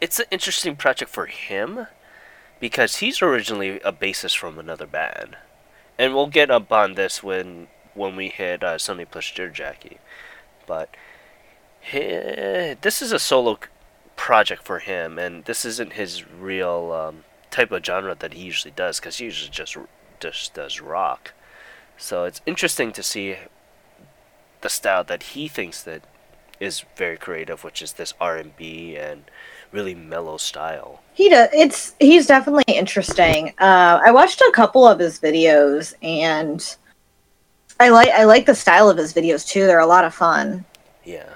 it's 0.00 0.18
an 0.18 0.26
interesting 0.30 0.76
project 0.76 1.10
for 1.10 1.26
him, 1.26 1.86
because 2.60 2.96
he's 2.96 3.22
originally 3.22 3.80
a 3.80 3.92
bassist 3.92 4.36
from 4.36 4.58
another 4.58 4.86
band, 4.86 5.36
and 5.98 6.14
we'll 6.14 6.26
get 6.26 6.50
up 6.50 6.72
on 6.72 6.94
this 6.94 7.22
when 7.22 7.68
when 7.94 8.16
we 8.16 8.28
hit 8.28 8.62
uh, 8.62 8.78
Sonny 8.78 9.04
plus 9.04 9.32
Dear 9.32 9.48
Jackie, 9.48 9.98
but 10.66 10.88
he, 11.80 12.00
this 12.80 13.02
is 13.02 13.12
a 13.12 13.18
solo 13.18 13.58
project 14.16 14.62
for 14.62 14.80
him, 14.80 15.18
and 15.18 15.44
this 15.44 15.64
isn't 15.64 15.94
his 15.94 16.24
real 16.28 16.92
um, 16.92 17.24
type 17.50 17.70
of 17.70 17.84
genre 17.84 18.14
that 18.14 18.34
he 18.34 18.44
usually 18.44 18.72
does, 18.74 19.00
because 19.00 19.18
he 19.18 19.24
usually 19.24 19.50
just 19.50 19.76
just 20.20 20.54
does 20.54 20.80
rock. 20.80 21.32
So 21.96 22.24
it's 22.24 22.40
interesting 22.46 22.92
to 22.92 23.02
see 23.02 23.36
the 24.60 24.68
style 24.68 25.04
that 25.04 25.22
he 25.22 25.48
thinks 25.48 25.82
that 25.82 26.02
is 26.60 26.84
very 26.96 27.16
creative, 27.16 27.62
which 27.62 27.80
is 27.80 27.92
this 27.92 28.14
R 28.20 28.36
and 28.36 28.56
B 28.56 28.96
and 28.96 29.24
really 29.72 29.94
mellow 29.94 30.36
style. 30.36 31.00
He 31.14 31.28
does. 31.28 31.48
It's 31.52 31.94
he's 32.00 32.26
definitely 32.26 32.64
interesting. 32.74 33.48
Uh, 33.58 34.00
I 34.04 34.10
watched 34.10 34.40
a 34.40 34.52
couple 34.54 34.86
of 34.86 34.98
his 34.98 35.18
videos, 35.18 35.94
and 36.02 36.76
I 37.80 37.88
like 37.88 38.10
I 38.10 38.24
like 38.24 38.46
the 38.46 38.54
style 38.54 38.88
of 38.88 38.96
his 38.96 39.12
videos 39.12 39.46
too. 39.46 39.66
They're 39.66 39.78
a 39.78 39.86
lot 39.86 40.04
of 40.04 40.14
fun. 40.14 40.64
Yeah. 41.04 41.34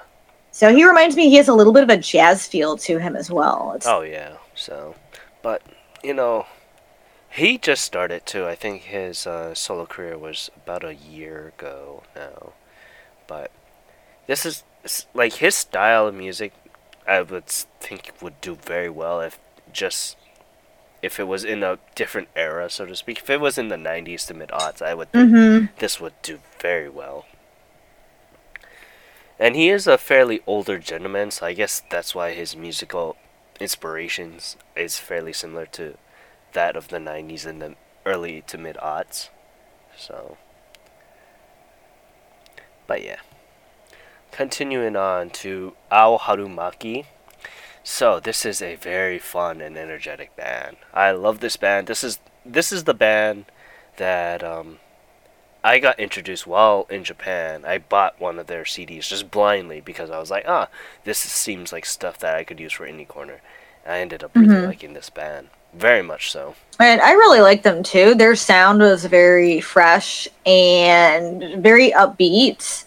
So 0.52 0.74
he 0.74 0.84
reminds 0.86 1.16
me 1.16 1.30
he 1.30 1.36
has 1.36 1.48
a 1.48 1.54
little 1.54 1.72
bit 1.72 1.82
of 1.82 1.88
a 1.88 1.96
jazz 1.96 2.46
feel 2.46 2.76
to 2.78 2.98
him 2.98 3.16
as 3.16 3.30
well. 3.30 3.72
It's, 3.74 3.86
Oh 3.86 4.02
yeah. 4.02 4.36
So, 4.54 4.94
but 5.42 5.62
you 6.04 6.12
know, 6.14 6.46
he 7.30 7.56
just 7.56 7.82
started 7.82 8.26
too. 8.26 8.46
I 8.46 8.54
think 8.54 8.82
his 8.82 9.26
uh, 9.26 9.54
solo 9.54 9.86
career 9.86 10.18
was 10.18 10.50
about 10.56 10.84
a 10.84 10.94
year 10.94 11.52
ago 11.56 12.02
now. 12.14 12.52
But 13.26 13.50
this 14.26 14.44
is 14.44 14.64
like 15.14 15.34
his 15.34 15.54
style 15.54 16.06
of 16.06 16.14
music. 16.14 16.52
I 17.06 17.22
would 17.22 17.46
think 17.46 18.12
would 18.20 18.40
do 18.40 18.54
very 18.54 18.88
well 18.88 19.20
if 19.20 19.38
just 19.72 20.16
if 21.02 21.18
it 21.18 21.24
was 21.24 21.44
in 21.44 21.62
a 21.64 21.78
different 21.96 22.28
era, 22.36 22.70
so 22.70 22.86
to 22.86 22.94
speak. 22.94 23.18
If 23.18 23.30
it 23.30 23.40
was 23.40 23.58
in 23.58 23.68
the 23.68 23.76
'90s 23.76 24.24
to 24.26 24.34
mid 24.34 24.50
aughts, 24.50 24.80
I 24.80 24.94
would 24.94 25.10
think 25.12 25.32
Mhm. 25.32 25.68
this 25.78 26.00
would 26.00 26.14
do 26.22 26.40
very 26.60 26.88
well. 26.88 27.26
And 29.38 29.56
he 29.56 29.70
is 29.70 29.88
a 29.88 29.98
fairly 29.98 30.40
older 30.46 30.78
gentleman, 30.78 31.32
so 31.32 31.46
I 31.46 31.52
guess 31.54 31.82
that's 31.90 32.14
why 32.14 32.32
his 32.32 32.54
musical 32.54 33.16
inspirations 33.58 34.56
is 34.76 34.98
fairly 34.98 35.32
similar 35.32 35.66
to 35.66 35.96
that 36.52 36.76
of 36.76 36.88
the 36.88 37.00
90s 37.00 37.44
and 37.44 37.60
the 37.60 37.74
early 38.06 38.42
to 38.42 38.58
mid 38.58 38.76
aughts. 38.76 39.30
So. 39.96 40.36
But 42.86 43.02
yeah. 43.02 43.20
Continuing 44.32 44.96
on 44.96 45.30
to 45.30 45.74
Ao 45.90 46.16
Harumaki. 46.18 47.04
So 47.84 48.18
this 48.18 48.46
is 48.46 48.62
a 48.62 48.76
very 48.76 49.18
fun 49.18 49.60
and 49.60 49.76
energetic 49.76 50.34
band. 50.36 50.76
I 50.94 51.10
love 51.10 51.40
this 51.40 51.56
band. 51.56 51.86
This 51.86 52.02
is 52.02 52.18
this 52.44 52.72
is 52.72 52.84
the 52.84 52.94
band 52.94 53.44
that 53.98 54.42
um, 54.42 54.78
I 55.62 55.78
got 55.78 56.00
introduced 56.00 56.46
while 56.46 56.86
in 56.90 57.04
Japan. 57.04 57.64
I 57.66 57.78
bought 57.78 58.20
one 58.20 58.38
of 58.38 58.46
their 58.46 58.64
CDs 58.64 59.06
just 59.08 59.30
blindly 59.30 59.80
because 59.80 60.10
I 60.10 60.18
was 60.18 60.30
like, 60.30 60.44
ah, 60.48 60.68
this 61.04 61.18
seems 61.18 61.72
like 61.72 61.84
stuff 61.84 62.18
that 62.20 62.34
I 62.34 62.42
could 62.44 62.58
use 62.58 62.72
for 62.72 62.86
Indie 62.86 63.06
Corner. 63.06 63.40
I 63.86 63.98
ended 63.98 64.24
up 64.24 64.30
really 64.34 64.48
Mhm. 64.48 64.66
liking 64.66 64.94
this 64.94 65.10
band. 65.10 65.48
Very 65.74 66.02
much 66.02 66.30
so. 66.32 66.54
And 66.80 67.00
I 67.00 67.12
really 67.12 67.40
like 67.40 67.62
them 67.62 67.82
too. 67.82 68.14
Their 68.14 68.34
sound 68.36 68.80
was 68.80 69.04
very 69.04 69.60
fresh 69.60 70.26
and 70.46 71.62
very 71.62 71.90
upbeat. 71.92 72.84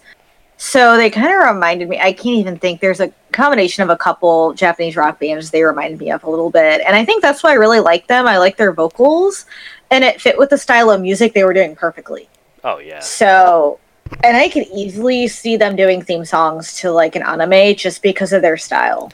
So 0.66 0.98
they 0.98 1.12
kind 1.12 1.28
of 1.28 1.48
reminded 1.48 1.88
me. 1.88 2.00
I 2.00 2.12
can't 2.12 2.40
even 2.40 2.58
think. 2.58 2.82
There's 2.82 3.00
a 3.00 3.14
combination 3.32 3.84
of 3.84 3.92
a 3.92 3.96
couple 3.96 4.52
Japanese 4.56 4.96
rock 4.96 5.20
bands 5.20 5.52
they 5.52 5.64
reminded 5.64 6.00
me 6.00 6.10
of 6.10 6.24
a 6.24 6.30
little 6.30 6.50
bit, 6.50 6.82
and 6.84 6.96
I 6.96 7.06
think 7.06 7.22
that's 7.22 7.44
why 7.44 7.52
I 7.52 7.54
really 7.54 7.80
like 7.80 8.08
them. 8.08 8.26
I 8.26 8.40
like 8.40 8.58
their 8.58 8.74
vocals, 8.74 9.46
and 9.92 10.04
it 10.04 10.20
fit 10.20 10.40
with 10.40 10.50
the 10.50 10.58
style 10.58 10.90
of 10.90 11.02
music 11.02 11.36
they 11.36 11.44
were 11.44 11.54
doing 11.54 11.76
perfectly. 11.76 12.28
Oh, 12.64 12.80
yeah. 12.80 13.00
So, 13.00 13.80
and 14.24 14.36
I 14.36 14.50
could 14.50 14.66
easily 14.74 15.28
see 15.28 15.56
them 15.56 15.76
doing 15.76 16.02
theme 16.02 16.26
songs 16.26 16.74
to 16.78 16.92
like 16.92 17.16
an 17.16 17.22
anime 17.22 17.76
just 17.76 18.02
because 18.02 18.34
of 18.34 18.42
their 18.42 18.58
style. 18.58 19.12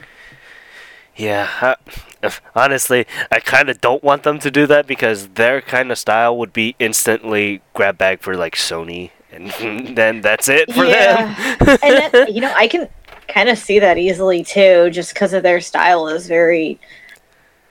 Yeah, 1.16 1.76
I, 2.22 2.32
honestly, 2.56 3.06
I 3.30 3.40
kind 3.40 3.68
of 3.68 3.78
don't 3.82 4.02
want 4.02 4.22
them 4.22 4.38
to 4.38 4.50
do 4.50 4.66
that 4.68 4.86
because 4.86 5.28
their 5.28 5.60
kind 5.60 5.92
of 5.92 5.98
style 5.98 6.34
would 6.38 6.54
be 6.54 6.76
instantly 6.78 7.60
grab 7.74 7.98
bag 7.98 8.20
for 8.20 8.36
like 8.36 8.56
Sony, 8.56 9.10
and 9.32 9.50
then 9.96 10.20
that's 10.20 10.48
it 10.48 10.72
for 10.72 10.86
them. 10.86 11.36
and 11.82 12.12
then, 12.12 12.26
you 12.32 12.40
know, 12.40 12.52
I 12.54 12.68
can 12.68 12.88
kind 13.28 13.48
of 13.48 13.58
see 13.58 13.78
that 13.78 13.98
easily 13.98 14.44
too, 14.44 14.90
just 14.90 15.14
because 15.14 15.32
of 15.32 15.42
their 15.42 15.60
style 15.60 16.08
is 16.08 16.26
very. 16.26 16.78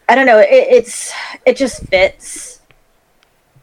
I 0.10 0.15
don't 0.15 0.26
know. 0.26 0.39
It, 0.39 0.50
it's 0.52 1.13
it 1.45 1.56
just 1.56 1.86
fits. 1.88 2.62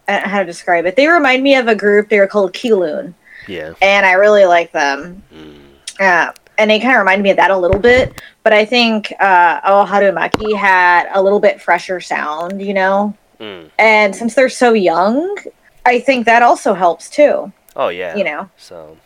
I 0.06 0.14
don't 0.14 0.22
know 0.22 0.28
how 0.30 0.38
to 0.38 0.46
describe 0.46 0.87
it. 0.87 0.96
They 0.96 1.06
remind 1.06 1.42
me 1.42 1.56
of 1.56 1.68
a 1.68 1.74
group. 1.74 2.08
They 2.08 2.18
were 2.18 2.26
called 2.26 2.54
Keeloon, 2.54 3.12
yeah. 3.46 3.74
and 3.82 4.06
I 4.06 4.12
really 4.12 4.46
like 4.46 4.72
them. 4.72 5.22
Mm. 5.34 5.58
Uh, 6.00 6.32
and 6.56 6.70
they 6.70 6.80
kind 6.80 6.92
of 6.94 6.98
reminded 7.00 7.22
me 7.22 7.30
of 7.30 7.37
that 7.37 7.50
a 7.50 7.56
little 7.56 7.80
bit. 7.80 8.20
But 8.42 8.52
I 8.52 8.64
think 8.64 9.12
uh, 9.20 9.61
Oh 9.64 9.84
Harumaki 9.87 10.56
had 10.56 11.08
a 11.12 11.22
little 11.22 11.40
bit 11.40 11.61
fresher 11.61 12.00
sound, 12.00 12.62
you 12.62 12.72
know. 12.72 13.14
Mm. 13.38 13.70
And 13.78 14.16
since 14.16 14.34
they're 14.34 14.48
so 14.48 14.72
young, 14.72 15.37
I 15.84 16.00
think 16.00 16.24
that 16.26 16.42
also 16.42 16.74
helps 16.74 17.11
too. 17.11 17.52
Oh 17.79 17.88
yeah. 17.88 18.17
You 18.17 18.25
know. 18.25 18.51
So 18.59 18.99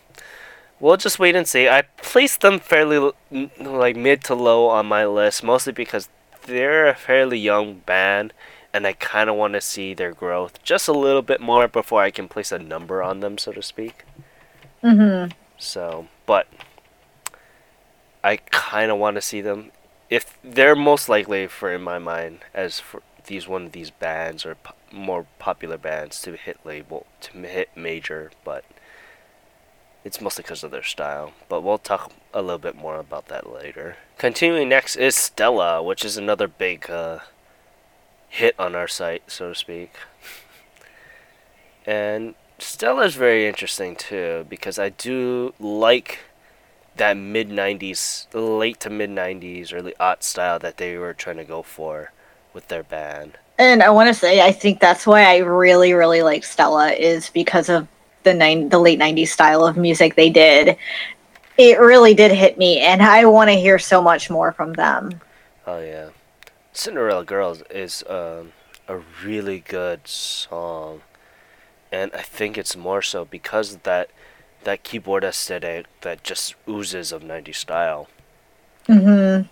we'll 0.81 0.97
just 0.97 1.21
wait 1.21 1.37
and 1.37 1.47
see. 1.47 1.69
I 1.69 1.83
placed 1.99 2.41
them 2.41 2.59
fairly 2.59 3.13
like 3.61 3.95
mid 3.95 4.25
to 4.25 4.35
low 4.35 4.67
on 4.67 4.87
my 4.87 5.07
list, 5.07 5.45
mostly 5.45 5.73
because 5.73 6.09
they're 6.47 6.89
a 6.89 6.95
fairly 6.95 7.39
young 7.39 7.81
band, 7.81 8.33
and 8.73 8.87
I 8.87 8.95
kind 8.95 9.31
of 9.31 9.37
want 9.37 9.53
to 9.53 9.61
see 9.61 9.95
their 9.95 10.13
growth 10.13 10.63
just 10.65 10.89
a 10.89 10.93
little 10.93 11.23
bit 11.23 11.41
more 11.41 11.69
before 11.69 12.03
I 12.03 12.11
can 12.11 12.27
place 12.27 12.51
a 12.51 12.59
number 12.59 13.03
on 13.03 13.21
them, 13.21 13.39
so 13.39 13.53
to 13.53 13.63
speak. 13.63 14.05
Mm-hmm. 14.83 15.31
So, 15.59 16.09
but 16.27 16.49
I 18.25 18.37
kind 18.37 18.91
of 18.91 18.99
want 18.99 19.17
to 19.17 19.23
see 19.23 19.41
them. 19.41 19.71
If 20.11 20.37
they're 20.43 20.77
most 20.77 21.09
likely, 21.09 21.47
for 21.47 21.73
in 21.73 21.83
my 21.83 21.99
mind, 21.99 22.41
as 22.53 22.81
for 22.81 23.03
these 23.27 23.49
one 23.49 23.67
of 23.67 23.73
these 23.73 23.91
bands 23.91 24.45
or 24.45 24.57
po- 24.57 24.75
more 24.91 25.27
popular 25.39 25.79
bands 25.79 26.21
to 26.23 26.37
hit 26.37 26.59
label 26.65 27.07
to 27.21 27.39
hit 27.39 27.71
major, 27.77 28.31
but 28.45 28.65
it's 30.05 30.21
mostly 30.21 30.43
because 30.43 30.65
of 30.65 30.71
their 30.71 30.83
style. 30.83 31.33
But 31.49 31.63
we'll 31.63 31.79
talk 31.79 32.13
a 32.35 32.43
little 32.43 32.59
bit 32.59 32.77
more 32.77 32.99
about 32.99 33.29
that 33.29 33.53
later. 33.53 33.97
Continuing 34.19 34.69
next 34.69 34.97
is 34.97 35.15
Stella, 35.15 35.83
which 35.83 36.05
is 36.05 36.17
another 36.17 36.49
big 36.49 36.91
uh, 36.91 37.21
hit 38.29 38.55
on 38.59 38.75
our 38.75 38.89
site, 38.89 39.23
so 39.29 39.51
to 39.51 39.55
speak. 39.55 39.93
And 41.87 42.35
Stella 42.59 43.05
is 43.05 43.15
very 43.15 43.47
interesting 43.47 43.97
too 43.97 44.47
because 44.49 44.79
I 44.79 44.91
do 44.91 45.55
like 45.59 46.21
that 46.97 47.17
mid 47.17 47.49
90s, 47.49 48.27
late 48.33 48.79
to 48.81 48.91
mid 48.91 49.11
90s, 49.11 49.73
early 49.73 49.95
aught 49.99 50.23
style 50.23 50.59
that 50.59 50.77
they 50.77 50.97
were 50.97 51.15
trying 51.15 51.39
to 51.39 51.45
go 51.45 51.63
for 51.63 52.13
with 52.55 52.69
their 52.69 52.83
band. 52.83 53.38
And 53.59 53.83
I 53.83 53.91
want 53.91 54.09
to 54.09 54.15
say, 54.15 54.41
I 54.41 54.53
think 54.53 54.81
that's 54.81 55.07
why 55.07 55.25
I 55.25 55.38
really, 55.38 55.93
really 55.93 56.23
like 56.23 56.45
Stella 56.45 56.91
is 56.93 57.31
because 57.31 57.69
of 57.69 57.87
the 58.25 58.35
nine, 58.35 58.69
the 58.69 58.79
late 58.79 58.99
'90s 58.99 59.33
style 59.33 59.65
of 59.67 59.77
music 59.77 60.15
they 60.15 60.31
did. 60.31 60.77
It 61.59 61.79
really 61.79 62.15
did 62.15 62.33
hit 62.33 62.59
me, 62.59 62.81
and 62.81 63.03
I 63.03 63.25
want 63.27 63.51
to 63.51 63.57
hear 63.57 63.79
so 63.79 64.01
much 64.03 64.31
more 64.31 64.53
from 64.53 64.73
them. 64.75 65.21
Oh 65.67 65.81
yeah, 65.81 66.11
Cinderella 66.73 67.25
Girls 67.25 67.62
is 67.71 68.03
um, 68.09 68.53
a 68.88 68.99
really 69.25 69.61
good 69.61 70.09
song, 70.09 71.03
and 71.93 72.11
I 72.15 72.23
think 72.23 72.59
it's 72.59 72.77
more 72.77 73.03
so 73.03 73.25
because 73.25 73.75
of 73.75 73.83
that 73.85 74.11
that 74.65 74.83
keyboard 74.85 75.25
aesthetic 75.25 75.87
that 76.03 76.23
just 76.25 76.55
oozes 76.69 77.12
of 77.12 77.23
90s 77.23 77.59
style. 77.59 78.09
hmm 78.87 79.43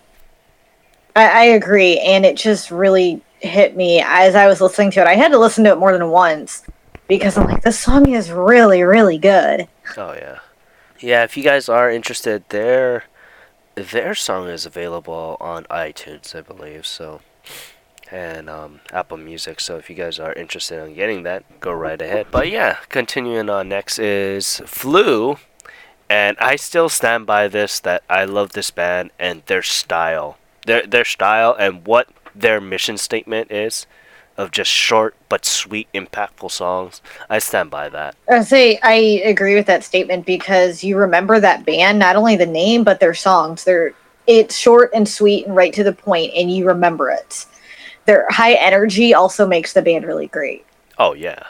I, 1.16 1.27
I 1.27 1.44
agree, 1.44 1.99
and 1.99 2.25
it 2.25 2.37
just 2.37 2.70
really 2.70 3.23
hit 3.40 3.77
me 3.77 4.03
as 4.05 4.35
I 4.35 4.46
was 4.46 4.61
listening 4.61 4.90
to 4.92 5.01
it. 5.01 5.07
I 5.07 5.14
had 5.14 5.33
to 5.33 5.38
listen 5.38 5.64
to 5.64 5.70
it 5.70 5.79
more 5.79 5.92
than 5.92 6.11
once 6.11 6.64
because 7.09 7.37
I'm 7.37 7.46
like, 7.46 7.62
this 7.62 7.79
song 7.79 8.09
is 8.09 8.31
really, 8.31 8.83
really 8.83 9.18
good. 9.18 9.68
Oh 9.96 10.12
yeah, 10.12 10.38
yeah. 11.01 11.25
If 11.25 11.37
you 11.37 11.42
guys 11.42 11.68
are 11.68 11.90
interested, 11.90 12.49
their 12.51 13.05
their 13.75 14.14
song 14.14 14.49
is 14.49 14.66
available 14.66 15.37
on 15.40 15.64
iTunes, 15.64 16.35
I 16.35 16.42
believe. 16.42 16.87
So 16.87 17.20
and 18.11 18.51
um, 18.51 18.81
Apple 18.92 19.16
Music. 19.16 19.61
So 19.61 19.77
if 19.77 19.88
you 19.88 19.96
guys 19.96 20.18
are 20.18 20.33
interested 20.33 20.83
in 20.85 20.94
getting 20.94 21.23
that, 21.25 21.61
go 21.61 21.73
right 21.73 22.01
ahead. 22.01 22.27
But 22.31 22.51
yeah, 22.51 22.79
continuing 22.88 23.49
on 23.49 23.68
next 23.68 23.99
is 23.99 24.61
Flu. 24.66 25.37
And 26.09 26.37
I 26.40 26.57
still 26.57 26.88
stand 26.88 27.25
by 27.27 27.46
this 27.46 27.79
that 27.81 28.03
I 28.11 28.25
love 28.25 28.53
this 28.53 28.73
band 28.73 29.12
and 29.18 29.42
their 29.46 29.62
style. 29.62 30.38
Their 30.71 30.87
their 30.87 31.05
style 31.05 31.57
and 31.59 31.87
what 31.87 32.09
their 32.35 32.61
mission 32.61 32.97
statement 32.97 33.51
is 33.51 33.87
of 34.37 34.51
just 34.51 34.71
short 34.71 35.15
but 35.29 35.45
sweet, 35.45 35.89
impactful 35.93 36.51
songs. 36.51 37.03
I 37.29 37.41
stand 37.41 37.71
by 37.71 37.89
that. 37.91 38.15
I 38.29 38.43
say 38.43 38.79
I 38.83 38.95
agree 39.25 39.55
with 39.55 39.67
that 39.67 39.85
statement 39.85 40.27
because 40.27 40.83
you 40.83 40.97
remember 40.97 41.41
that 41.41 41.67
band, 41.67 41.99
not 41.99 42.17
only 42.17 42.37
the 42.37 42.47
name 42.47 42.85
but 42.85 43.01
their 43.01 43.15
songs. 43.15 43.65
They're 43.65 43.95
it's 44.27 44.57
short 44.57 44.91
and 44.95 45.09
sweet 45.09 45.47
and 45.47 45.57
right 45.57 45.73
to 45.73 45.83
the 45.83 45.93
point, 45.93 46.33
and 46.37 46.51
you 46.51 46.67
remember 46.67 47.11
it 47.11 47.47
their 48.11 48.27
high 48.29 48.55
energy 48.55 49.15
also 49.15 49.47
makes 49.47 49.73
the 49.73 49.83
band 49.83 50.05
really 50.05 50.27
great. 50.27 50.65
Oh 50.99 51.13
yeah, 51.15 51.45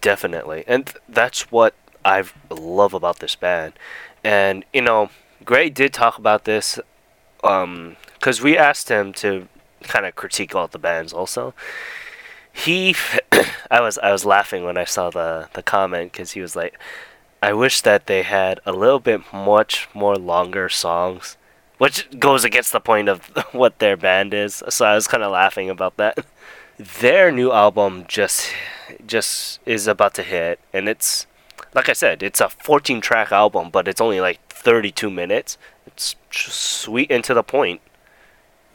definitely, 0.00 0.64
and 0.66 0.86
th- 0.86 0.98
that's 1.08 1.52
what 1.52 1.74
I 2.04 2.24
love 2.50 2.94
about 2.94 3.20
this 3.20 3.36
band. 3.36 3.74
And 4.22 4.64
you 4.72 4.82
know, 4.82 5.10
Gray 5.44 5.70
did 5.70 5.92
talk 5.92 6.18
about 6.18 6.44
this, 6.44 6.80
um, 7.42 7.96
because 8.24 8.40
we 8.40 8.56
asked 8.56 8.88
him 8.88 9.12
to 9.12 9.48
kind 9.82 10.06
of 10.06 10.16
critique 10.16 10.54
all 10.54 10.66
the 10.66 10.78
bands. 10.78 11.12
Also, 11.12 11.52
he, 12.50 12.96
I 13.70 13.82
was 13.82 13.98
I 13.98 14.12
was 14.12 14.24
laughing 14.24 14.64
when 14.64 14.78
I 14.78 14.84
saw 14.84 15.10
the 15.10 15.50
the 15.52 15.62
comment 15.62 16.12
because 16.12 16.32
he 16.32 16.40
was 16.40 16.56
like, 16.56 16.78
I 17.42 17.52
wish 17.52 17.82
that 17.82 18.06
they 18.06 18.22
had 18.22 18.60
a 18.64 18.72
little 18.72 18.98
bit 18.98 19.20
much 19.30 19.90
more 19.92 20.16
longer 20.16 20.70
songs 20.70 21.36
which 21.76 22.08
goes 22.20 22.44
against 22.44 22.72
the 22.72 22.80
point 22.80 23.08
of 23.08 23.26
what 23.52 23.78
their 23.78 23.96
band 23.96 24.32
is. 24.32 24.62
So 24.70 24.86
I 24.86 24.94
was 24.94 25.08
kind 25.08 25.24
of 25.24 25.32
laughing 25.32 25.68
about 25.68 25.96
that. 25.96 26.24
Their 26.78 27.30
new 27.30 27.52
album 27.52 28.04
just 28.08 28.50
just 29.06 29.60
is 29.66 29.86
about 29.86 30.14
to 30.14 30.22
hit, 30.22 30.60
and 30.72 30.88
it's 30.88 31.26
like 31.74 31.90
I 31.90 31.92
said, 31.92 32.22
it's 32.22 32.40
a 32.40 32.48
14 32.48 33.02
track 33.02 33.32
album, 33.32 33.68
but 33.70 33.86
it's 33.86 34.00
only 34.00 34.20
like 34.22 34.40
32 34.48 35.10
minutes. 35.10 35.58
It's 35.86 36.16
sweet 36.30 37.10
and 37.10 37.22
to 37.24 37.34
the 37.34 37.42
point. 37.42 37.82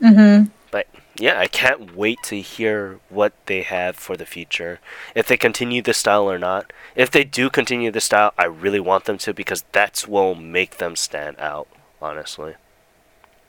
Mhm. 0.02 0.50
But 0.72 0.88
yeah, 1.18 1.40
I 1.40 1.48
can't 1.48 1.96
wait 1.96 2.20
to 2.24 2.40
hear 2.42 3.00
what 3.10 3.34
they 3.46 3.62
have 3.64 3.96
for 3.96 4.16
the 4.16 4.26
future. 4.26 4.80
If 5.16 5.28
they 5.28 5.38
continue 5.38 5.82
this 5.82 5.98
style 5.98 6.30
or 6.30 6.40
not. 6.40 6.72
If 6.96 7.12
they 7.12 7.24
do 7.24 7.50
continue 7.50 7.92
this 7.92 8.06
style, 8.06 8.34
I 8.38 8.46
really 8.46 8.80
want 8.80 9.06
them 9.06 9.18
to 9.20 9.34
because 9.34 9.64
that's 9.72 10.08
what 10.08 10.24
will 10.24 10.36
make 10.36 10.78
them 10.78 10.96
stand 10.96 11.40
out, 11.40 11.68
honestly. 12.02 12.56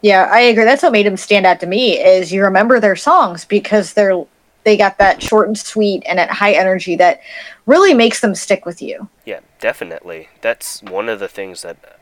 Yeah, 0.02 0.28
I 0.30 0.40
agree. 0.40 0.64
That's 0.64 0.82
what 0.82 0.92
made 0.92 1.06
them 1.06 1.16
stand 1.16 1.46
out 1.46 1.60
to 1.60 1.66
me 1.66 1.98
is 1.98 2.32
you 2.32 2.42
remember 2.42 2.80
their 2.80 2.96
songs 2.96 3.44
because 3.44 3.92
they're 3.92 4.24
they 4.64 4.76
got 4.76 4.98
that 4.98 5.22
short 5.22 5.48
and 5.48 5.56
sweet 5.56 6.02
and 6.06 6.20
at 6.20 6.30
high 6.30 6.52
energy 6.52 6.94
that 6.96 7.20
really 7.66 7.94
makes 7.94 8.20
them 8.20 8.34
stick 8.34 8.66
with 8.66 8.82
you. 8.82 9.08
Yeah, 9.24 9.40
definitely. 9.58 10.28
That's 10.42 10.82
one 10.82 11.08
of 11.08 11.18
the 11.18 11.28
things 11.28 11.62
that 11.62 11.98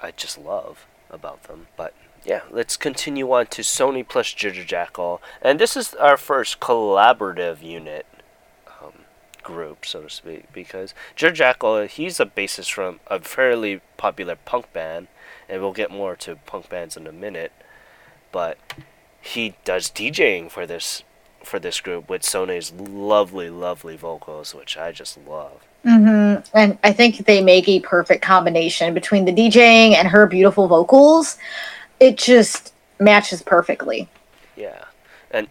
I 0.00 0.12
just 0.12 0.38
love 0.38 0.86
about 1.10 1.44
them. 1.44 1.66
But 1.76 1.94
yeah, 2.26 2.40
let's 2.50 2.76
continue 2.76 3.30
on 3.32 3.46
to 3.46 3.62
Sony 3.62 4.06
plus 4.06 4.32
Ginger 4.32 4.64
Jackal, 4.64 5.22
and 5.40 5.58
this 5.58 5.76
is 5.76 5.94
our 5.94 6.16
first 6.16 6.58
collaborative 6.58 7.62
unit 7.62 8.04
um, 8.82 8.92
group, 9.42 9.86
so 9.86 10.02
to 10.02 10.10
speak, 10.10 10.52
because 10.52 10.92
Ginger 11.14 11.34
Jackal 11.34 11.86
he's 11.86 12.18
a 12.18 12.26
bassist 12.26 12.72
from 12.72 13.00
a 13.06 13.20
fairly 13.20 13.80
popular 13.96 14.36
punk 14.44 14.72
band 14.72 15.08
and 15.48 15.60
we'll 15.60 15.72
get 15.72 15.90
more 15.90 16.16
to 16.16 16.36
punk 16.36 16.68
bands 16.68 16.96
in 16.96 17.06
a 17.06 17.12
minute. 17.12 17.52
But 18.32 18.58
he 19.20 19.54
does 19.64 19.90
DJing 19.90 20.50
for 20.50 20.66
this 20.66 21.02
for 21.42 21.58
this 21.60 21.80
group 21.80 22.08
with 22.08 22.22
Sony's 22.22 22.72
lovely, 22.72 23.50
lovely 23.50 23.96
vocals, 23.96 24.52
which 24.52 24.76
I 24.76 24.90
just 24.90 25.16
love. 25.28 25.64
Mm-hmm. 25.84 26.42
And 26.56 26.76
I 26.82 26.92
think 26.92 27.24
they 27.24 27.40
make 27.40 27.68
a 27.68 27.78
perfect 27.80 28.22
combination 28.22 28.92
between 28.94 29.26
the 29.26 29.32
DJing 29.32 29.94
and 29.94 30.08
her 30.08 30.26
beautiful 30.26 30.66
vocals. 30.66 31.38
It 32.00 32.16
just 32.18 32.74
matches 32.98 33.42
perfectly. 33.42 34.08
Yeah, 34.56 34.84
and 35.30 35.48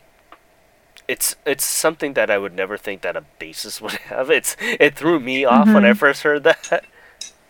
it's 1.07 1.35
it's 1.45 1.65
something 1.65 2.13
that 2.13 2.29
I 2.29 2.37
would 2.37 2.53
never 2.53 2.77
think 2.77 3.01
that 3.01 3.15
a 3.15 3.23
bassist 3.39 3.81
would 3.81 3.93
have. 3.93 4.29
It's 4.29 4.55
it 4.59 4.95
threw 4.95 5.19
me 5.19 5.45
off 5.45 5.65
mm-hmm. 5.65 5.73
when 5.73 5.85
I 5.85 5.89
mm-hmm. 5.89 5.97
first 5.97 6.23
heard 6.23 6.43
that. 6.43 6.85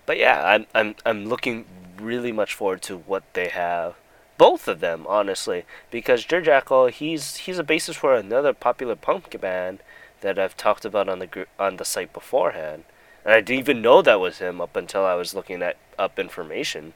But 0.05 0.17
yeah, 0.17 0.43
I'm 0.45 0.65
I'm 0.75 0.95
I'm 1.05 1.25
looking 1.25 1.65
really 1.97 2.31
much 2.31 2.53
forward 2.53 2.81
to 2.83 2.97
what 2.97 3.23
they 3.33 3.49
have. 3.49 3.95
Both 4.37 4.67
of 4.67 4.81
them, 4.81 5.05
honestly, 5.07 5.63
because 5.89 6.25
Jer 6.25 6.41
Jackal, 6.41 6.87
he's 6.87 7.37
he's 7.37 7.59
a 7.59 7.63
bassist 7.63 7.95
for 7.95 8.15
another 8.15 8.53
popular 8.53 8.95
punk 8.95 9.39
band 9.39 9.79
that 10.21 10.37
I've 10.37 10.57
talked 10.57 10.85
about 10.85 11.09
on 11.09 11.19
the 11.19 11.27
gr- 11.27 11.51
on 11.57 11.77
the 11.77 11.85
site 11.85 12.13
beforehand, 12.13 12.83
and 13.23 13.33
I 13.33 13.41
didn't 13.41 13.59
even 13.59 13.81
know 13.81 14.01
that 14.01 14.19
was 14.19 14.39
him 14.39 14.59
up 14.59 14.75
until 14.75 15.05
I 15.05 15.15
was 15.15 15.33
looking 15.33 15.61
at 15.61 15.77
up 15.97 16.19
information. 16.19 16.93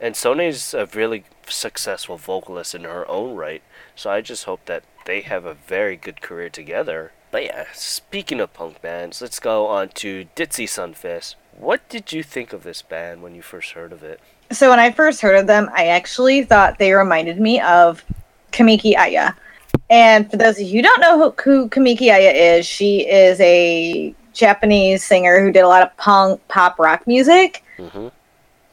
And 0.00 0.16
Sone's 0.16 0.72
a 0.72 0.86
really 0.86 1.24
successful 1.46 2.16
vocalist 2.16 2.74
in 2.74 2.84
her 2.84 3.06
own 3.08 3.36
right, 3.36 3.62
so 3.94 4.10
I 4.10 4.22
just 4.22 4.44
hope 4.44 4.64
that 4.64 4.84
they 5.04 5.20
have 5.20 5.44
a 5.44 5.54
very 5.54 5.96
good 5.96 6.22
career 6.22 6.48
together. 6.48 7.12
But 7.30 7.44
yeah, 7.44 7.66
speaking 7.74 8.40
of 8.40 8.54
punk 8.54 8.80
bands, 8.80 9.20
let's 9.20 9.38
go 9.38 9.66
on 9.66 9.90
to 9.90 10.24
Dizzy 10.34 10.66
Sunfist, 10.66 11.34
what 11.56 11.86
did 11.88 12.12
you 12.12 12.22
think 12.22 12.52
of 12.52 12.62
this 12.62 12.80
band 12.80 13.22
when 13.22 13.34
you 13.34 13.42
first 13.42 13.72
heard 13.72 13.92
of 13.92 14.02
it? 14.02 14.20
So 14.50 14.70
when 14.70 14.80
I 14.80 14.90
first 14.90 15.20
heard 15.20 15.36
of 15.36 15.46
them, 15.46 15.68
I 15.74 15.88
actually 15.88 16.42
thought 16.44 16.78
they 16.78 16.92
reminded 16.92 17.38
me 17.38 17.60
of 17.60 18.02
Kamiki 18.52 18.96
Aya. 18.96 19.32
And 19.90 20.30
for 20.30 20.38
those 20.38 20.58
of 20.58 20.66
you 20.66 20.76
who 20.76 20.82
don't 20.82 21.00
know 21.00 21.18
who, 21.18 21.34
who 21.42 21.68
Kamiki 21.68 22.12
Aya 22.12 22.30
is, 22.30 22.64
she 22.64 23.06
is 23.06 23.38
a 23.40 24.14
Japanese 24.32 25.04
singer 25.04 25.40
who 25.40 25.52
did 25.52 25.60
a 25.60 25.68
lot 25.68 25.82
of 25.82 25.94
punk, 25.98 26.40
pop, 26.48 26.78
rock 26.78 27.06
music. 27.06 27.62
Mm-hmm. 27.78 28.08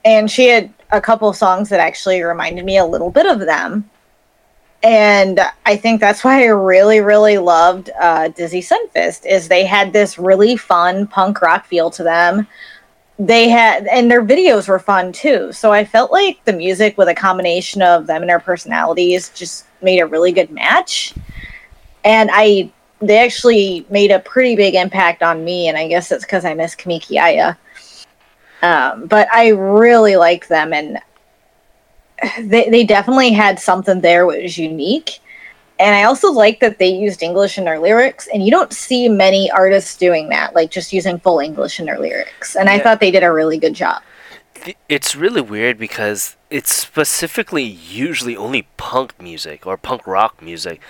And 0.05 0.31
she 0.31 0.47
had 0.47 0.73
a 0.91 1.01
couple 1.01 1.31
songs 1.33 1.69
that 1.69 1.79
actually 1.79 2.21
reminded 2.21 2.65
me 2.65 2.77
a 2.77 2.85
little 2.85 3.11
bit 3.11 3.25
of 3.25 3.39
them. 3.39 3.89
And 4.83 5.39
I 5.65 5.75
think 5.75 5.99
that's 5.99 6.23
why 6.23 6.43
I 6.43 6.47
really, 6.47 7.01
really 7.01 7.37
loved 7.39 7.89
uh, 7.99 8.29
Dizzy 8.29 8.61
Sunfist 8.61 9.25
is 9.25 9.47
they 9.47 9.65
had 9.65 9.91
this 9.91 10.19
really 10.19 10.55
fun 10.55 11.07
punk 11.07 11.41
rock 11.41 11.65
feel 11.65 11.89
to 11.91 12.03
them. 12.03 12.47
They 13.19 13.49
had 13.49 13.87
and 13.87 14.11
their 14.11 14.23
videos 14.23 14.67
were 14.67 14.77
fun 14.77 15.11
too. 15.11 15.51
So 15.51 15.73
i 15.73 15.83
felt 15.83 16.11
like 16.11 16.43
the 16.45 16.53
music 16.53 16.99
with 16.99 17.07
a 17.07 17.15
combination 17.15 17.81
of 17.81 18.05
them 18.05 18.21
and 18.21 18.29
their 18.29 18.39
personalities 18.39 19.29
just 19.29 19.65
made 19.81 19.99
a 19.99 20.05
really 20.05 20.31
good 20.31 20.51
match. 20.51 21.15
And 22.03 22.29
i 22.31 22.71
they 22.99 23.19
actually 23.19 23.85
made 23.89 24.11
a 24.11 24.19
pretty 24.19 24.55
big 24.55 24.73
impact 24.73 25.21
on 25.21 25.43
me 25.43 25.67
and 25.67 25.77
i 25.77 25.87
guess 25.87 26.11
it's 26.11 26.25
because 26.25 26.45
i 26.45 26.53
miss 26.53 26.75
kamiki 26.75 27.21
aya 27.21 27.55
um, 28.61 29.05
but 29.07 29.27
i 29.31 29.49
really 29.49 30.15
like 30.15 30.47
them 30.47 30.73
and 30.73 30.99
they, 32.39 32.69
they 32.69 32.83
definitely 32.83 33.31
had 33.31 33.59
something 33.59 34.01
there 34.01 34.25
which 34.25 34.43
was 34.43 34.57
unique 34.57 35.19
and 35.79 35.95
I 35.95 36.03
also 36.03 36.31
like 36.31 36.59
that 36.61 36.79
they 36.79 36.87
used 36.87 37.21
English 37.21 37.57
in 37.57 37.65
their 37.65 37.79
lyrics, 37.79 38.27
and 38.33 38.43
you 38.43 38.49
don't 38.49 38.73
see 38.73 39.07
many 39.07 39.51
artists 39.51 39.95
doing 39.95 40.29
that, 40.29 40.55
like 40.55 40.71
just 40.71 40.91
using 40.91 41.19
full 41.19 41.39
English 41.39 41.79
in 41.79 41.85
their 41.85 41.99
lyrics. 41.99 42.55
And 42.55 42.67
yeah. 42.67 42.73
I 42.73 42.79
thought 42.79 42.99
they 42.99 43.11
did 43.11 43.23
a 43.23 43.31
really 43.31 43.57
good 43.57 43.73
job. 43.73 44.01
It's 44.89 45.15
really 45.15 45.41
weird 45.41 45.77
because 45.77 46.35
it's 46.49 46.73
specifically 46.73 47.63
usually 47.63 48.35
only 48.35 48.63
punk 48.77 49.21
music 49.21 49.67
or 49.67 49.77
punk 49.77 50.07
rock 50.07 50.41
music 50.41 50.81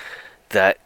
that 0.50 0.78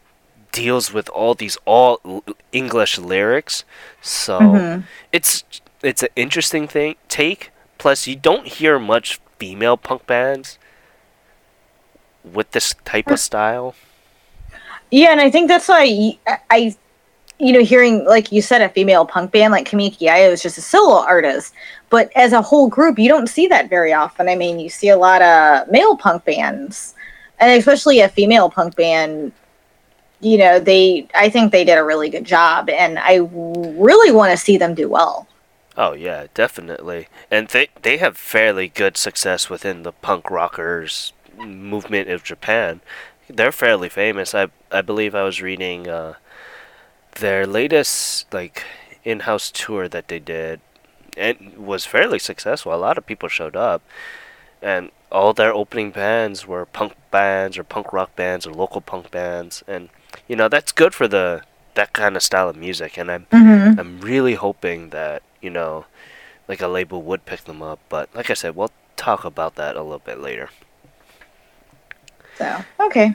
deals 0.50 0.92
with 0.92 1.08
all 1.10 1.34
these 1.34 1.56
all 1.64 2.24
English 2.50 2.98
lyrics. 2.98 3.64
So 4.00 4.40
mm-hmm. 4.40 4.80
it's 5.12 5.44
it's 5.82 6.02
an 6.02 6.10
interesting 6.16 6.68
thing 6.68 6.96
take. 7.08 7.50
Plus, 7.78 8.06
you 8.06 8.16
don't 8.16 8.46
hear 8.46 8.78
much 8.78 9.20
female 9.38 9.76
punk 9.76 10.06
bands 10.06 10.58
with 12.24 12.50
this 12.52 12.74
type 12.84 13.08
of 13.08 13.18
style. 13.18 13.74
Yeah, 14.90 15.10
and 15.10 15.20
I 15.20 15.30
think 15.30 15.48
that's 15.48 15.68
why 15.68 16.16
I, 16.26 16.38
I, 16.50 16.76
you 17.38 17.52
know, 17.52 17.64
hearing 17.64 18.04
like 18.04 18.30
you 18.30 18.42
said, 18.42 18.62
a 18.62 18.68
female 18.68 19.04
punk 19.04 19.32
band 19.32 19.50
like 19.50 19.68
Kamiki 19.68 20.08
Aya 20.08 20.30
was 20.30 20.42
just 20.42 20.58
a 20.58 20.62
solo 20.62 21.00
artist, 21.00 21.54
but 21.90 22.12
as 22.14 22.32
a 22.32 22.42
whole 22.42 22.68
group, 22.68 22.98
you 22.98 23.08
don't 23.08 23.26
see 23.26 23.46
that 23.48 23.68
very 23.68 23.92
often. 23.92 24.28
I 24.28 24.36
mean, 24.36 24.60
you 24.60 24.68
see 24.68 24.88
a 24.90 24.96
lot 24.96 25.22
of 25.22 25.68
male 25.70 25.96
punk 25.96 26.24
bands, 26.24 26.94
and 27.40 27.50
especially 27.58 28.00
a 28.00 28.08
female 28.08 28.48
punk 28.50 28.76
band. 28.76 29.32
You 30.20 30.38
know, 30.38 30.60
they. 30.60 31.08
I 31.16 31.28
think 31.30 31.50
they 31.50 31.64
did 31.64 31.78
a 31.78 31.84
really 31.84 32.08
good 32.08 32.24
job, 32.24 32.68
and 32.68 32.96
I 33.00 33.28
really 33.32 34.12
want 34.12 34.30
to 34.30 34.36
see 34.36 34.56
them 34.56 34.74
do 34.74 34.88
well. 34.88 35.26
Oh 35.76 35.92
yeah, 35.92 36.26
definitely. 36.34 37.08
And 37.30 37.48
they 37.48 37.68
they 37.82 37.96
have 37.98 38.16
fairly 38.16 38.68
good 38.68 38.96
success 38.96 39.48
within 39.50 39.82
the 39.82 39.92
punk 39.92 40.30
rockers 40.30 41.12
movement 41.38 42.10
of 42.10 42.22
Japan 42.22 42.80
they're 43.28 43.52
fairly 43.52 43.88
famous. 43.88 44.34
I 44.34 44.48
I 44.70 44.80
believe 44.82 45.14
I 45.14 45.22
was 45.22 45.42
reading 45.42 45.88
uh, 45.88 46.14
their 47.16 47.46
latest 47.46 48.32
like 48.32 48.64
in-house 49.04 49.50
tour 49.50 49.88
that 49.88 50.08
they 50.08 50.18
did, 50.18 50.60
and 51.16 51.54
was 51.56 51.86
fairly 51.86 52.18
successful. 52.18 52.74
A 52.74 52.76
lot 52.76 52.98
of 52.98 53.06
people 53.06 53.28
showed 53.28 53.56
up, 53.56 53.82
and 54.60 54.90
all 55.10 55.32
their 55.32 55.52
opening 55.52 55.90
bands 55.90 56.46
were 56.46 56.66
punk 56.66 56.94
bands 57.10 57.58
or 57.58 57.64
punk 57.64 57.92
rock 57.92 58.14
bands 58.16 58.46
or 58.46 58.52
local 58.52 58.80
punk 58.80 59.10
bands, 59.10 59.62
and 59.66 59.88
you 60.28 60.36
know 60.36 60.48
that's 60.48 60.72
good 60.72 60.94
for 60.94 61.08
the 61.08 61.42
that 61.74 61.92
kind 61.92 62.16
of 62.16 62.22
style 62.22 62.48
of 62.48 62.56
music. 62.56 62.98
And 62.98 63.10
I'm 63.10 63.26
Mm-hmm. 63.32 63.80
I'm 63.80 64.00
really 64.00 64.34
hoping 64.34 64.90
that 64.90 65.22
you 65.42 65.50
know, 65.50 65.84
like 66.48 66.62
a 66.62 66.68
label 66.68 67.02
would 67.02 67.26
pick 67.26 67.40
them 67.44 67.60
up. 67.62 67.80
But 67.88 68.08
like 68.14 68.30
I 68.30 68.34
said, 68.34 68.56
we'll 68.56 68.70
talk 68.96 69.24
about 69.24 69.56
that 69.56 69.76
a 69.76 69.82
little 69.82 69.98
bit 69.98 70.18
later. 70.20 70.48
So 72.38 72.64
okay. 72.80 73.14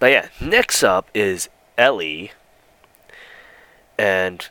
But 0.00 0.10
yeah, 0.10 0.28
next 0.40 0.82
up 0.82 1.08
is 1.14 1.48
Ellie. 1.78 2.32
And 3.98 4.48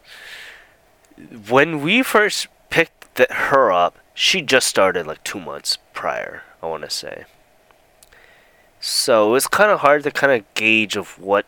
when 1.50 1.82
we 1.82 2.02
first 2.02 2.48
picked 2.70 3.16
the, 3.16 3.28
her 3.30 3.72
up, 3.72 3.98
she 4.14 4.42
just 4.42 4.68
started 4.68 5.06
like 5.06 5.24
two 5.24 5.40
months 5.40 5.78
prior, 5.94 6.44
I 6.62 6.68
want 6.68 6.84
to 6.84 6.90
say. 6.90 7.26
So 8.80 9.30
it 9.30 9.32
was 9.34 9.48
kind 9.48 9.72
of 9.72 9.80
hard 9.82 10.04
to 10.04 10.12
kind 10.12 10.32
of 10.34 10.54
gauge 10.56 10.96
of 10.96 11.20
what, 11.20 11.46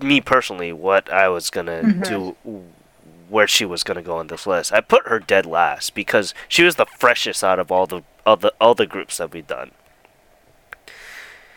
me 0.00 0.20
personally, 0.20 0.72
what 0.72 1.12
I 1.12 1.28
was 1.28 1.50
going 1.50 1.66
to 1.66 1.82
Mhm. 1.82 2.08
do, 2.44 2.64
where 3.28 3.46
she 3.46 3.64
was 3.64 3.82
going 3.82 3.96
to 3.96 4.02
go 4.02 4.16
on 4.16 4.28
this 4.28 4.46
list. 4.46 4.72
I 4.72 4.80
put 4.80 5.06
her 5.06 5.18
dead 5.18 5.46
last 5.46 5.94
because 5.94 6.34
she 6.48 6.62
was 6.62 6.76
the 6.76 6.86
freshest 6.86 7.44
out 7.44 7.58
of 7.58 7.70
all 7.70 7.86
the, 7.86 8.02
all 8.24 8.36
the, 8.36 8.52
all 8.60 8.74
the 8.74 8.86
groups 8.86 9.18
that 9.18 9.32
we've 9.32 9.46
done. 9.46 9.70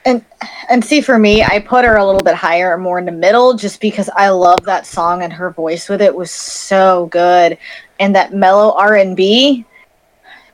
And 0.04 0.26
and 0.70 0.84
see 0.84 1.00
for 1.00 1.20
me, 1.20 1.44
I 1.44 1.60
put 1.60 1.86
her 1.86 1.96
a 1.96 2.04
little 2.04 2.24
bit 2.24 2.34
higher, 2.34 2.76
more 2.76 2.98
in 2.98 3.06
the 3.06 3.12
middle, 3.12 3.54
just 3.54 3.80
because 3.80 4.10
I 4.16 4.30
love 4.30 4.64
that 4.64 4.88
song 4.88 5.22
and 5.22 5.32
her 5.32 5.52
voice 5.52 5.90
with 5.90 6.02
it 6.02 6.16
was 6.16 6.32
so 6.32 7.06
good, 7.12 7.56
and 8.00 8.16
that 8.16 8.34
mellow 8.34 8.76
R 8.76 8.96
and 8.96 9.16
B. 9.16 9.64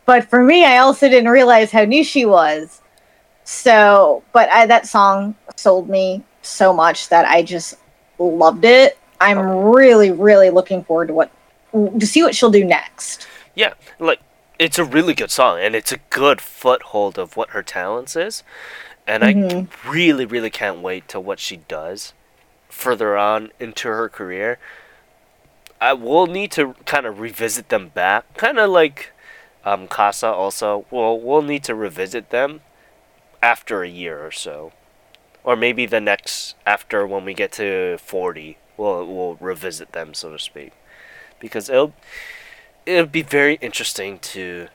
But 0.05 0.29
for 0.29 0.43
me, 0.43 0.65
I 0.65 0.79
also 0.79 1.07
didn't 1.07 1.29
realize 1.29 1.71
how 1.71 1.85
new 1.85 2.03
she 2.03 2.25
was. 2.25 2.81
So, 3.45 4.21
but 4.33 4.49
I, 4.49 4.65
that 4.65 4.85
song 4.85 5.33
sold 5.55 5.87
me 5.87 6.25
so 6.41 6.73
much 6.73 7.07
that 7.07 7.25
I 7.25 7.41
just 7.41 7.77
loved 8.19 8.65
it. 8.65 8.97
I'm 9.19 9.39
really, 9.39 10.11
really 10.11 10.49
looking 10.49 10.83
forward 10.83 11.07
to 11.07 11.13
what 11.13 11.31
to 11.73 12.05
see 12.05 12.23
what 12.23 12.35
she'll 12.35 12.51
do 12.51 12.63
next. 12.63 13.27
Yeah, 13.55 13.73
like 13.99 14.19
it's 14.59 14.79
a 14.79 14.83
really 14.83 15.13
good 15.13 15.31
song, 15.31 15.59
and 15.59 15.75
it's 15.75 15.91
a 15.91 15.99
good 16.09 16.41
foothold 16.41 17.17
of 17.19 17.35
what 17.37 17.49
her 17.51 17.63
talents 17.63 18.15
is, 18.15 18.43
and 19.05 19.23
I 19.23 19.33
Mhm. 19.33 19.67
really, 19.85 20.25
really 20.25 20.49
can't 20.49 20.79
wait 20.79 21.07
to 21.09 21.19
what 21.19 21.39
she 21.39 21.57
does 21.57 22.13
further 22.69 23.17
on 23.17 23.51
into 23.59 23.87
her 23.87 24.09
career. 24.09 24.59
I 25.79 25.93
will 25.93 26.25
need 26.27 26.51
to 26.53 26.73
kind 26.85 27.05
of 27.05 27.19
revisit 27.19 27.69
them 27.69 27.89
back, 27.89 28.35
kind 28.37 28.57
of 28.59 28.69
like 28.69 29.11
um, 29.65 29.87
Casa. 29.87 30.27
Also, 30.27 30.85
we'll 30.91 31.19
we'll 31.19 31.41
need 31.41 31.63
to 31.65 31.75
revisit 31.75 32.29
them 32.29 32.61
after 33.41 33.83
a 33.83 33.89
year 33.89 34.25
or 34.25 34.31
so, 34.31 34.71
or 35.43 35.55
maybe 35.55 35.85
the 35.85 35.99
next 36.01 36.55
after 36.65 37.05
when 37.05 37.25
we 37.25 37.33
get 37.33 37.51
to 37.53 37.97
forty, 37.99 38.57
we'll 38.77 39.05
we'll 39.05 39.35
revisit 39.35 39.91
them, 39.91 40.13
so 40.13 40.31
to 40.31 40.39
speak, 40.39 40.71
because 41.39 41.69
it'll 41.69 41.93
it'll 42.85 43.05
be 43.05 43.21
very 43.21 43.55
interesting 43.55 44.19
to 44.19 44.67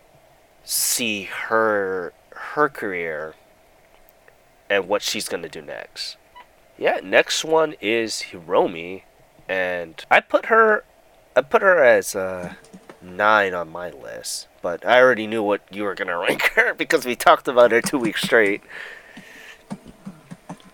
see 0.65 1.25
her 1.25 2.13
her 2.31 2.69
career 2.69 3.35
and 4.69 4.89
what 4.89 5.03
she's 5.03 5.29
gonna 5.29 5.49
do 5.49 5.63
next. 5.63 6.17
Yeah, 6.79 7.01
next 7.03 7.45
one 7.45 7.75
is 7.81 8.25
Hiromi, 8.31 9.03
and 9.49 10.05
I 10.11 10.21
put 10.21 10.47
her 10.47 10.85
I 11.35 11.41
put 11.41 11.63
her 11.63 11.83
as 11.83 12.15
a 12.15 12.57
nine 13.01 13.55
on 13.55 13.71
my 13.71 13.91
list, 13.91 14.49
but 14.61 14.85
I 14.87 15.01
already 15.01 15.27
knew 15.27 15.43
what 15.43 15.63
you 15.71 15.85
were 15.85 15.95
gonna 15.95 16.19
rank 16.29 16.43
her 16.55 16.75
because 16.75 17.05
we 17.05 17.17
talked 17.17 17.49
about 17.49 17.71
her 17.71 17.81
two 17.81 17.99
weeks 17.99 18.23
straight. 18.23 18.63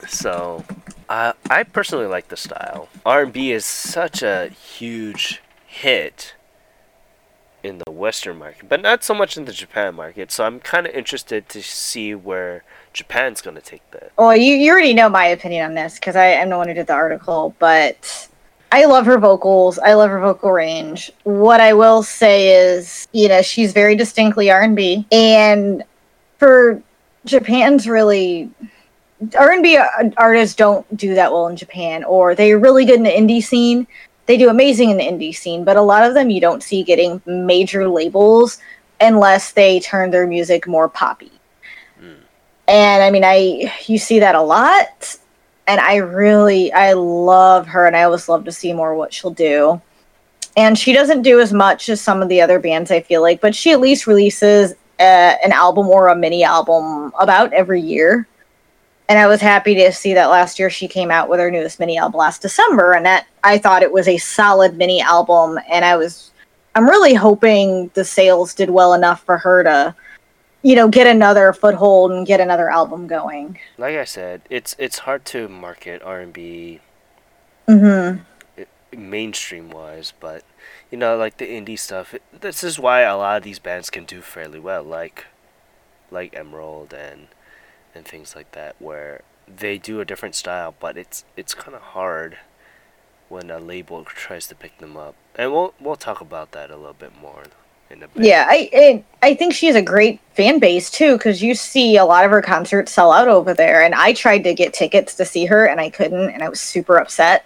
So, 0.06 0.64
uh, 1.08 1.32
I 1.48 1.62
personally 1.62 2.06
like 2.06 2.28
the 2.28 2.36
style. 2.36 2.88
R&B 3.04 3.52
is 3.52 3.64
such 3.64 4.22
a 4.22 4.48
huge 4.48 5.42
hit 5.66 6.34
in 7.62 7.78
the 7.78 7.90
Western 7.90 8.38
market, 8.38 8.68
but 8.68 8.80
not 8.80 9.02
so 9.02 9.14
much 9.14 9.36
in 9.36 9.44
the 9.44 9.52
Japan 9.52 9.94
market. 9.94 10.30
So 10.30 10.44
I'm 10.44 10.60
kind 10.60 10.86
of 10.86 10.94
interested 10.94 11.48
to 11.50 11.62
see 11.62 12.14
where 12.14 12.62
Japan's 12.92 13.40
gonna 13.40 13.60
take 13.60 13.88
that. 13.90 14.12
Well, 14.16 14.36
you, 14.36 14.54
you 14.54 14.70
already 14.70 14.94
know 14.94 15.08
my 15.08 15.26
opinion 15.26 15.64
on 15.64 15.74
this 15.74 15.94
because 15.94 16.16
I 16.16 16.26
am 16.26 16.50
the 16.50 16.56
one 16.56 16.68
who 16.68 16.74
did 16.74 16.86
the 16.86 16.94
article, 16.94 17.54
but 17.58 18.28
I 18.70 18.84
love 18.84 19.06
her 19.06 19.18
vocals. 19.18 19.78
I 19.78 19.94
love 19.94 20.10
her 20.10 20.20
vocal 20.20 20.52
range. 20.52 21.10
What 21.24 21.60
I 21.60 21.72
will 21.72 22.02
say 22.02 22.54
is, 22.54 23.08
you 23.12 23.28
know, 23.28 23.42
she's 23.42 23.72
very 23.72 23.96
distinctly 23.96 24.50
R 24.50 24.62
and 24.62 24.76
B, 24.76 25.06
and 25.10 25.82
for 26.38 26.82
Japan's 27.24 27.88
really 27.88 28.50
R 29.36 29.52
and 29.52 29.62
B 29.62 29.78
artists 30.16 30.54
don't 30.54 30.96
do 30.96 31.14
that 31.14 31.32
well 31.32 31.48
in 31.48 31.56
Japan, 31.56 32.04
or 32.04 32.34
they're 32.34 32.58
really 32.58 32.84
good 32.84 32.96
in 32.96 33.02
the 33.02 33.10
indie 33.10 33.42
scene. 33.42 33.86
They 34.26 34.36
do 34.36 34.48
amazing 34.48 34.90
in 34.90 34.98
the 34.98 35.04
indie 35.04 35.34
scene, 35.34 35.64
but 35.64 35.76
a 35.76 35.82
lot 35.82 36.04
of 36.04 36.14
them 36.14 36.30
you 36.30 36.40
don't 36.40 36.62
see 36.62 36.82
getting 36.82 37.20
major 37.26 37.88
labels 37.88 38.58
unless 39.00 39.52
they 39.52 39.80
turn 39.80 40.10
their 40.10 40.26
music 40.26 40.66
more 40.66 40.88
poppy. 40.88 41.32
And 42.68 43.02
I 43.02 43.10
mean, 43.10 43.24
I 43.24 43.72
you 43.86 43.98
see 43.98 44.20
that 44.20 44.34
a 44.34 44.42
lot, 44.42 45.16
and 45.66 45.80
I 45.80 45.96
really 45.96 46.70
I 46.72 46.92
love 46.92 47.66
her, 47.66 47.86
and 47.86 47.96
I 47.96 48.02
always 48.04 48.28
love 48.28 48.44
to 48.44 48.52
see 48.52 48.72
more 48.72 48.94
what 48.94 49.12
she'll 49.12 49.30
do. 49.30 49.80
And 50.54 50.78
she 50.78 50.92
doesn't 50.92 51.22
do 51.22 51.40
as 51.40 51.52
much 51.52 51.88
as 51.88 52.00
some 52.00 52.20
of 52.20 52.28
the 52.28 52.40
other 52.40 52.58
bands, 52.58 52.90
I 52.90 53.00
feel 53.00 53.22
like, 53.22 53.40
but 53.40 53.54
she 53.54 53.72
at 53.72 53.80
least 53.80 54.06
releases 54.06 54.72
uh, 55.00 55.36
an 55.42 55.52
album 55.52 55.88
or 55.88 56.08
a 56.08 56.16
mini 56.16 56.44
album 56.44 57.10
about 57.18 57.52
every 57.54 57.80
year. 57.80 58.27
And 59.08 59.18
I 59.18 59.26
was 59.26 59.40
happy 59.40 59.74
to 59.76 59.92
see 59.92 60.12
that 60.14 60.26
last 60.26 60.58
year 60.58 60.68
she 60.68 60.86
came 60.86 61.10
out 61.10 61.28
with 61.30 61.40
her 61.40 61.50
newest 61.50 61.80
mini 61.80 61.96
album 61.96 62.18
last 62.18 62.42
December, 62.42 62.92
and 62.92 63.06
that 63.06 63.26
I 63.42 63.58
thought 63.58 63.82
it 63.82 63.92
was 63.92 64.06
a 64.06 64.18
solid 64.18 64.76
mini 64.76 65.00
album, 65.00 65.58
and 65.70 65.84
I 65.84 65.96
was 65.96 66.30
I'm 66.74 66.88
really 66.88 67.14
hoping 67.14 67.90
the 67.94 68.04
sales 68.04 68.54
did 68.54 68.70
well 68.70 68.94
enough 68.94 69.24
for 69.24 69.38
her 69.38 69.62
to 69.64 69.94
you 70.62 70.74
know, 70.74 70.88
get 70.88 71.06
another 71.06 71.52
foothold 71.52 72.10
and 72.10 72.26
get 72.26 72.40
another 72.40 72.68
album 72.68 73.06
going. 73.06 73.58
Like 73.78 73.96
I 73.96 74.04
said, 74.04 74.42
it's 74.50 74.74
it's 74.78 74.98
hard 74.98 75.24
to 75.26 75.48
market 75.48 76.02
R&B 76.02 76.80
Mm-hmm. 77.68 78.22
mainstream 78.98 79.68
wise, 79.70 80.14
but 80.18 80.42
you 80.90 80.96
know, 80.96 81.16
like 81.18 81.36
the 81.36 81.46
indie 81.46 81.78
stuff. 81.78 82.14
It, 82.14 82.22
this 82.40 82.64
is 82.64 82.78
why 82.78 83.02
a 83.02 83.16
lot 83.16 83.36
of 83.36 83.42
these 83.42 83.58
bands 83.58 83.90
can 83.90 84.04
do 84.04 84.22
fairly 84.22 84.58
well, 84.58 84.82
like 84.82 85.26
like 86.10 86.34
Emerald 86.34 86.94
and 86.94 87.28
and 87.98 88.06
things 88.06 88.34
like 88.34 88.52
that, 88.52 88.76
where 88.78 89.20
they 89.46 89.76
do 89.76 90.00
a 90.00 90.04
different 90.04 90.34
style, 90.34 90.74
but 90.80 90.96
it's 90.96 91.24
it's 91.36 91.52
kind 91.52 91.74
of 91.74 91.82
hard 91.82 92.38
when 93.28 93.50
a 93.50 93.58
label 93.58 94.04
tries 94.04 94.46
to 94.46 94.54
pick 94.54 94.78
them 94.78 94.96
up, 94.96 95.14
and 95.34 95.52
we'll 95.52 95.74
we'll 95.78 95.96
talk 95.96 96.22
about 96.22 96.52
that 96.52 96.70
a 96.70 96.76
little 96.76 96.94
bit 96.94 97.12
more 97.20 97.42
in 97.90 98.02
a 98.02 98.08
bit. 98.08 98.24
Yeah, 98.24 98.46
I 98.48 98.70
it, 98.72 99.04
I 99.22 99.34
think 99.34 99.52
she 99.52 99.66
has 99.66 99.76
a 99.76 99.82
great 99.82 100.20
fan 100.34 100.58
base 100.58 100.90
too, 100.90 101.18
because 101.18 101.42
you 101.42 101.54
see 101.54 101.96
a 101.96 102.04
lot 102.04 102.24
of 102.24 102.30
her 102.30 102.40
concerts 102.40 102.92
sell 102.92 103.12
out 103.12 103.28
over 103.28 103.52
there. 103.52 103.82
And 103.82 103.94
I 103.94 104.12
tried 104.12 104.44
to 104.44 104.54
get 104.54 104.72
tickets 104.72 105.14
to 105.16 105.24
see 105.24 105.44
her, 105.46 105.66
and 105.66 105.80
I 105.80 105.90
couldn't, 105.90 106.30
and 106.30 106.42
I 106.42 106.48
was 106.48 106.60
super 106.60 106.98
upset. 106.98 107.44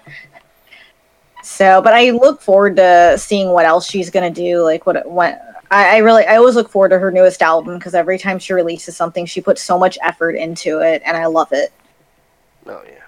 So, 1.43 1.83
but 1.83 1.93
I 1.93 2.11
look 2.11 2.41
forward 2.41 2.77
to 2.77 3.17
seeing 3.19 3.51
what 3.51 3.67
else 3.67 3.89
she's 3.89 4.11
gonna 4.11 4.31
do. 4.31 4.63
Like 4.63 4.87
what 4.87 5.11
when 5.11 5.39
I, 5.73 5.97
I 5.97 5.99
really 5.99 6.27
I 6.27 6.37
always 6.37 6.55
look 6.55 6.69
forward 6.69 6.91
to 6.91 6.99
her 6.99 7.11
newest 7.11 7.41
album 7.41 7.79
because 7.79 7.95
every 7.95 8.19
time 8.19 8.39
she 8.39 8.53
releases 8.53 8.95
something, 8.95 9.25
she 9.25 9.41
puts 9.41 9.63
so 9.63 9.79
much 9.79 9.97
effort 10.03 10.33
into 10.33 10.81
it, 10.81 11.01
and 11.05 11.17
I 11.17 11.27
love 11.27 11.49
it. 11.53 11.73
Oh 12.67 12.83
yeah. 12.87 13.05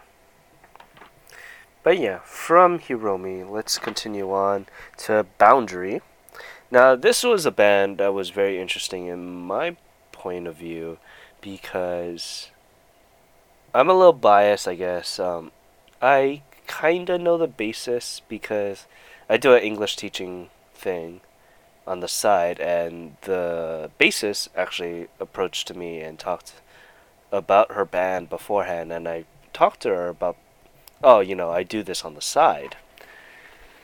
But 1.82 1.98
yeah, 1.98 2.20
from 2.24 2.78
Hiromi, 2.78 3.48
let's 3.48 3.76
continue 3.78 4.32
on 4.32 4.64
to 4.96 5.26
Boundary. 5.36 6.00
Now, 6.70 6.96
this 6.96 7.22
was 7.22 7.44
a 7.44 7.50
band 7.50 7.98
that 7.98 8.14
was 8.14 8.30
very 8.30 8.58
interesting 8.58 9.06
in 9.08 9.26
my 9.26 9.76
point 10.10 10.46
of 10.46 10.56
view 10.56 10.96
because 11.42 12.50
I'm 13.74 13.90
a 13.90 13.94
little 13.94 14.14
biased, 14.14 14.66
I 14.66 14.74
guess. 14.74 15.18
Um, 15.20 15.52
I 16.00 16.40
kind 16.66 17.10
of 17.10 17.20
know 17.20 17.36
the 17.36 17.46
basis 17.46 18.22
because 18.26 18.86
I 19.28 19.36
do 19.36 19.52
an 19.52 19.62
English 19.62 19.96
teaching 19.96 20.48
thing 20.74 21.20
on 21.86 22.00
the 22.00 22.08
side, 22.08 22.58
and 22.60 23.16
the 23.22 23.90
bassist 24.00 24.48
actually 24.56 25.08
approached 25.20 25.66
to 25.68 25.74
me 25.74 26.00
and 26.00 26.18
talked 26.18 26.54
about 27.30 27.72
her 27.72 27.84
band 27.84 28.30
beforehand, 28.30 28.92
and 28.92 29.08
I 29.08 29.24
talked 29.52 29.80
to 29.80 29.88
her 29.90 30.08
about, 30.08 30.36
oh, 31.02 31.20
you 31.20 31.34
know, 31.34 31.50
I 31.50 31.62
do 31.62 31.82
this 31.82 32.04
on 32.04 32.14
the 32.14 32.22
side. 32.22 32.76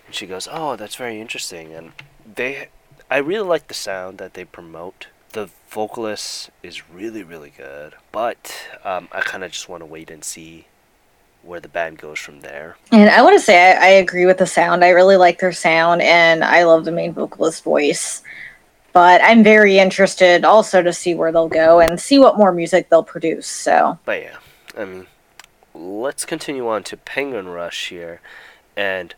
And 0.07 0.15
she 0.15 0.27
goes, 0.27 0.49
oh, 0.51 0.77
that's 0.77 0.97
very 0.97 1.21
interesting, 1.21 1.73
and 1.75 1.93
they, 2.35 2.69
I 3.11 3.19
really 3.19 3.47
like 3.47 3.69
the 3.69 3.75
sound 3.75 4.19
that 4.19 4.35
they 4.35 4.45
promote. 4.45 5.09
The 5.33 5.51
vocalist 5.69 6.51
is 6.63 6.89
really, 6.91 7.23
really 7.23 7.53
good, 7.57 7.95
but 8.11 8.69
um, 8.85 9.09
I 9.13 9.21
kind 9.21 9.45
of 9.45 9.53
just 9.53 9.69
want 9.69 9.83
to 9.83 9.87
wait 9.87 10.11
and 10.11 10.25
see 10.25 10.67
where 11.43 11.61
the 11.61 11.69
band 11.69 11.99
goes 11.99 12.19
from 12.19 12.41
there. 12.41 12.77
And 12.93 13.09
I 13.09 13.23
want 13.23 13.37
to 13.37 13.45
say 13.45 13.73
I, 13.73 13.87
I 13.87 13.89
agree 13.89 14.27
with 14.27 14.39
the 14.39 14.47
sound. 14.47 14.85
I 14.85 14.91
really 14.91 15.17
like 15.17 15.39
their 15.39 15.53
sound, 15.53 16.03
and 16.03 16.45
I 16.45 16.65
love 16.65 16.85
the 16.85 16.93
main 16.93 17.13
vocalist 17.13 17.65
voice. 17.65 18.23
But 18.93 19.21
I'm 19.23 19.45
very 19.45 19.79
interested 19.79 20.45
also 20.45 20.83
to 20.83 20.93
see 20.93 21.15
where 21.15 21.31
they'll 21.31 21.49
go 21.49 21.81
and 21.81 22.01
see 22.01 22.19
what 22.19 22.37
more 22.37 22.53
music 22.53 22.89
they'll 22.89 23.05
produce. 23.05 23.47
So, 23.47 23.99
but 24.05 24.21
yeah, 24.21 24.37
I 24.77 24.85
mean, 24.85 25.07
let's 25.75 26.25
continue 26.25 26.69
on 26.69 26.83
to 26.85 26.97
Penguin 26.97 27.49
Rush 27.49 27.89
here, 27.89 28.21
and 28.77 29.15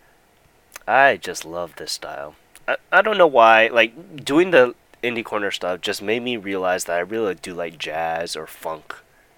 I 0.86 1.16
just 1.16 1.44
love 1.44 1.76
this 1.76 1.92
style. 1.92 2.34
I, 2.68 2.76
I 2.92 3.02
don't 3.02 3.18
know 3.18 3.26
why, 3.26 3.68
like 3.68 4.24
doing 4.24 4.50
the 4.50 4.74
indie 5.02 5.24
corner 5.24 5.50
stuff 5.50 5.80
just 5.80 6.02
made 6.02 6.22
me 6.22 6.36
realize 6.36 6.84
that 6.84 6.96
I 6.96 7.00
really 7.00 7.34
do 7.34 7.54
like 7.54 7.78
jazz 7.78 8.36
or 8.36 8.46
funk 8.46 8.94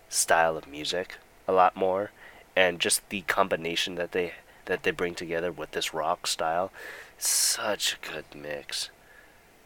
style 0.09 0.57
of 0.57 0.68
music 0.68 1.16
a 1.47 1.53
lot 1.53 1.76
more, 1.76 2.11
and 2.57 2.80
just 2.80 3.09
the 3.09 3.22
combination 3.22 3.94
that 3.96 4.12
they 4.12 4.32
that 4.66 4.82
they 4.82 4.90
bring 4.90 5.14
together 5.14 5.52
with 5.52 5.72
this 5.72 5.92
rock 5.92 6.26
style, 6.26 6.72
such 7.18 7.94
a 7.94 8.12
good 8.12 8.24
mix. 8.34 8.90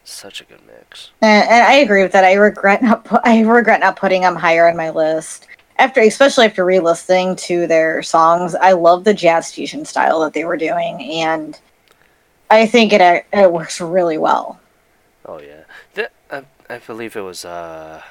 Such 0.05 0.41
a 0.41 0.45
good 0.45 0.67
mix. 0.67 1.11
And, 1.21 1.47
and 1.49 1.67
I 1.67 1.75
agree 1.75 2.03
with 2.03 2.13
that. 2.13 2.25
I 2.25 2.33
regret 2.33 2.83
not 2.83 3.05
pu- 3.05 3.19
I 3.25 3.41
regret 3.43 3.81
not 3.81 3.97
putting 3.97 4.23
them 4.23 4.37
higher 4.37 4.69
on 4.69 4.77
my 4.77 4.91
list. 4.91 5.47
After, 5.77 6.01
especially 6.01 6.47
after 6.47 6.65
re-listening 6.65 7.37
to 7.37 7.69
their 7.69 8.03
songs, 8.03 8.57
I 8.57 8.73
love 8.73 9.05
the 9.05 9.15
jazz 9.15 9.53
fusion 9.53 9.85
style 9.85 10.21
that 10.21 10.33
they 10.33 10.45
were 10.45 10.57
doing, 10.57 11.01
and 11.03 11.57
I 12.51 12.67
think 12.67 12.93
it 12.93 13.27
it 13.33 13.53
works 13.53 13.81
really 13.81 14.19
well. 14.19 14.59
Oh 15.27 15.41
yeah, 15.41 15.65
the, 15.95 16.11
I, 16.31 16.43
I 16.71 16.79
believe 16.79 17.15
it 17.15 17.21
was 17.21 17.45
uh, 17.45 18.03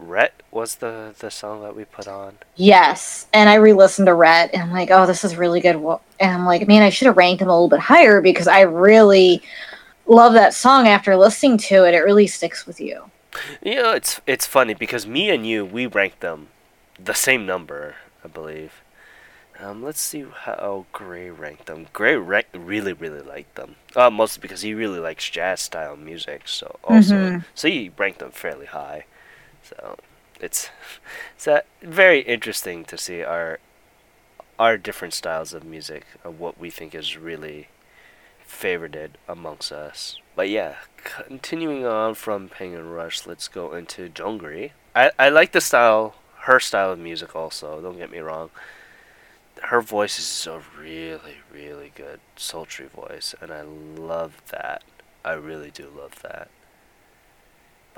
Rhett 0.00 0.42
was 0.50 0.76
the 0.76 1.14
the 1.18 1.30
song 1.30 1.62
that 1.62 1.76
we 1.76 1.84
put 1.84 2.08
on. 2.08 2.38
Yes, 2.56 3.26
and 3.32 3.48
I 3.48 3.54
re-listened 3.54 4.06
to 4.06 4.14
Rhett, 4.14 4.50
and 4.52 4.62
I'm 4.62 4.72
like, 4.72 4.90
oh, 4.90 5.06
this 5.06 5.24
is 5.24 5.36
really 5.36 5.60
good. 5.60 5.76
And 5.76 6.00
I'm 6.20 6.46
like, 6.46 6.66
man, 6.66 6.82
I 6.82 6.90
should 6.90 7.06
have 7.06 7.16
ranked 7.16 7.42
him 7.42 7.48
a 7.48 7.52
little 7.52 7.68
bit 7.68 7.80
higher 7.80 8.20
because 8.20 8.48
I 8.48 8.62
really 8.62 9.42
love 10.06 10.32
that 10.34 10.54
song. 10.54 10.88
After 10.88 11.16
listening 11.16 11.58
to 11.58 11.86
it, 11.86 11.94
it 11.94 12.00
really 12.00 12.26
sticks 12.26 12.66
with 12.66 12.80
you. 12.80 13.10
You 13.62 13.76
know, 13.76 13.92
it's 13.92 14.20
it's 14.26 14.46
funny 14.46 14.74
because 14.74 15.06
me 15.06 15.30
and 15.30 15.46
you 15.46 15.64
we 15.64 15.86
ranked 15.86 16.20
them 16.20 16.48
the 17.02 17.14
same 17.14 17.46
number, 17.46 17.96
I 18.24 18.28
believe. 18.28 18.82
Um, 19.62 19.82
let's 19.82 20.00
see 20.00 20.24
how 20.44 20.86
Gray 20.90 21.28
ranked 21.28 21.66
them. 21.66 21.86
Gray 21.92 22.16
re- 22.16 22.44
really, 22.54 22.94
really 22.94 23.20
liked 23.20 23.56
them. 23.56 23.76
Uh, 23.94 24.08
mostly 24.08 24.40
because 24.40 24.62
he 24.62 24.72
really 24.72 24.98
likes 24.98 25.28
jazz 25.28 25.60
style 25.60 25.96
music. 25.96 26.42
So 26.46 26.78
also, 26.82 27.14
mm-hmm. 27.14 27.38
so 27.54 27.68
he 27.68 27.90
ranked 27.96 28.20
them 28.20 28.30
fairly 28.30 28.66
high. 28.66 29.04
So 29.70 29.96
it's 30.40 30.70
it's 31.34 31.48
uh, 31.48 31.60
very 31.82 32.20
interesting 32.20 32.84
to 32.86 32.98
see 32.98 33.22
our 33.22 33.58
our 34.58 34.76
different 34.76 35.14
styles 35.14 35.54
of 35.54 35.64
music 35.64 36.04
of 36.22 36.38
what 36.38 36.58
we 36.58 36.70
think 36.70 36.94
is 36.94 37.16
really 37.16 37.68
favorited 38.46 39.10
amongst 39.26 39.72
us. 39.72 40.18
But 40.36 40.50
yeah, 40.50 40.76
continuing 40.96 41.86
on 41.86 42.14
from 42.14 42.48
Penguin 42.48 42.90
Rush, 42.90 43.26
let's 43.26 43.48
go 43.48 43.72
into 43.72 44.08
Jungri. 44.08 44.72
I 44.94 45.10
I 45.18 45.28
like 45.28 45.52
the 45.52 45.60
style, 45.60 46.16
her 46.40 46.60
style 46.60 46.92
of 46.92 46.98
music 46.98 47.34
also. 47.34 47.80
Don't 47.80 47.98
get 47.98 48.10
me 48.10 48.18
wrong 48.18 48.50
her 49.64 49.80
voice 49.80 50.18
is 50.18 50.46
a 50.46 50.60
really, 50.78 51.36
really 51.52 51.92
good, 51.94 52.20
sultry 52.36 52.86
voice, 52.86 53.34
and 53.40 53.52
I 53.52 53.62
love 53.62 54.42
that. 54.50 54.82
I 55.24 55.32
really 55.32 55.70
do 55.70 55.88
love 55.96 56.22
that. 56.22 56.48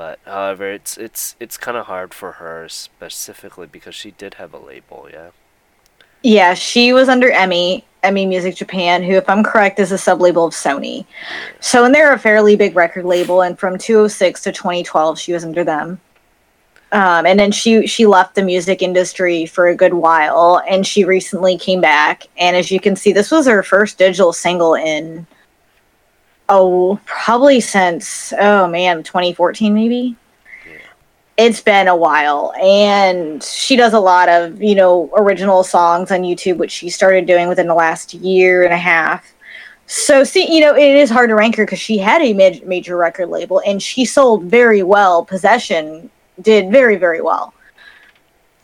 But 0.03 0.19
however, 0.25 0.69
it's 0.69 0.99
it's 0.99 1.37
it's 1.39 1.57
kind 1.57 1.77
of 1.77 1.87
hard 1.87 2.13
for 2.13 2.33
her 2.33 2.69
specifically 2.69 3.69
because 3.69 3.95
she 3.95 4.11
did 4.11 4.35
have 4.35 4.53
a 4.53 4.59
label, 4.59 5.09
yeah. 5.13 5.31
Yeah, 6.25 6.55
she 6.55 6.93
was 6.93 7.09
under 7.09 7.31
Emmy, 7.31 7.85
Emmy 8.03 8.27
Music 8.27 8.57
Japan, 8.57 9.05
who, 9.05 9.13
if 9.13 9.29
I'm 9.29 9.45
correct, 9.45 9.79
is 9.79 9.93
a 9.93 9.99
sub 9.99 10.21
label 10.21 10.45
of 10.45 10.55
Sony. 10.55 11.07
So, 11.61 11.85
and 11.85 11.95
they're 11.95 12.13
a 12.13 12.19
fairly 12.19 12.57
big 12.57 12.75
record 12.75 13.05
label, 13.05 13.43
and 13.43 13.57
from 13.57 13.79
2006 13.79 14.43
to 14.43 14.51
2012, 14.51 15.21
she 15.21 15.33
was 15.33 15.45
under 15.45 15.63
them. 15.63 16.01
Um, 16.91 17.25
and 17.25 17.39
then 17.39 17.53
she 17.53 17.87
she 17.87 18.05
left 18.05 18.35
the 18.35 18.43
music 18.43 18.83
industry 18.83 19.47
for 19.47 19.69
a 19.69 19.77
good 19.77 19.95
while, 19.95 20.61
and 20.69 20.85
she 20.85 21.05
recently 21.05 21.57
came 21.57 21.81
back. 21.81 22.27
And 22.37 22.57
as 22.57 22.73
you 22.73 22.81
can 22.81 22.97
see, 22.97 23.13
this 23.13 23.31
was 23.31 23.47
her 23.47 23.63
first 23.63 23.99
digital 23.99 24.33
single 24.33 24.75
in 24.75 25.29
oh 26.49 27.01
probably 27.05 27.61
since 27.61 28.33
oh 28.39 28.67
man 28.67 29.03
2014 29.03 29.73
maybe. 29.75 30.17
It's 31.39 31.63
been 31.63 31.89
a 31.89 31.97
while, 31.97 32.53
and 32.63 33.43
she 33.43 33.75
does 33.75 33.95
a 33.95 34.01
lot 34.01 34.29
of 34.29 34.63
you 34.63 34.75
know 34.75 35.11
original 35.17 35.65
songs 35.65 36.11
on 36.11 36.21
YouTube, 36.21 36.59
which 36.59 36.71
she 36.71 36.91
started 36.91 37.27
doing 37.27 37.49
within 37.49 37.67
the 37.67 37.75
last 37.75 38.15
year 38.15 38.65
and 38.65 38.73
a 38.73 38.79
half. 38.79 39.33
So 39.87 40.25
see, 40.25 40.55
you 40.55 40.61
know, 40.61 40.75
it 40.77 40.95
is 40.97 41.11
hard 41.11 41.31
to 41.31 41.35
rank 41.35 41.57
her 41.57 41.65
because 41.65 41.81
she 41.81 41.99
had 41.99 42.23
a 42.23 42.33
major 42.65 42.97
record 42.97 43.29
label 43.29 43.63
and 43.67 43.83
she 43.83 44.05
sold 44.05 44.45
very 44.45 44.83
well. 44.83 45.25
Possession 45.25 46.11
did 46.41 46.71
very 46.71 46.97
very 46.97 47.21
well 47.21 47.55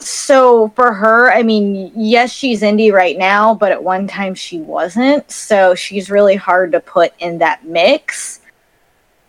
so 0.01 0.69
for 0.77 0.93
her 0.93 1.33
i 1.33 1.43
mean 1.43 1.91
yes 1.97 2.33
she's 2.33 2.63
indie 2.63 2.93
right 2.93 3.19
now 3.19 3.55
but 3.55 3.73
at 3.73 3.83
one 3.83 4.07
time 4.07 4.35
she 4.35 4.61
wasn't. 4.61 5.29
So 5.31 5.75
she's 5.75 6.11
really 6.11 6.37
hard 6.37 6.73
to 6.73 6.81
put 6.81 7.13
in 7.19 7.39
that 7.39 7.65
mix. 7.65 8.41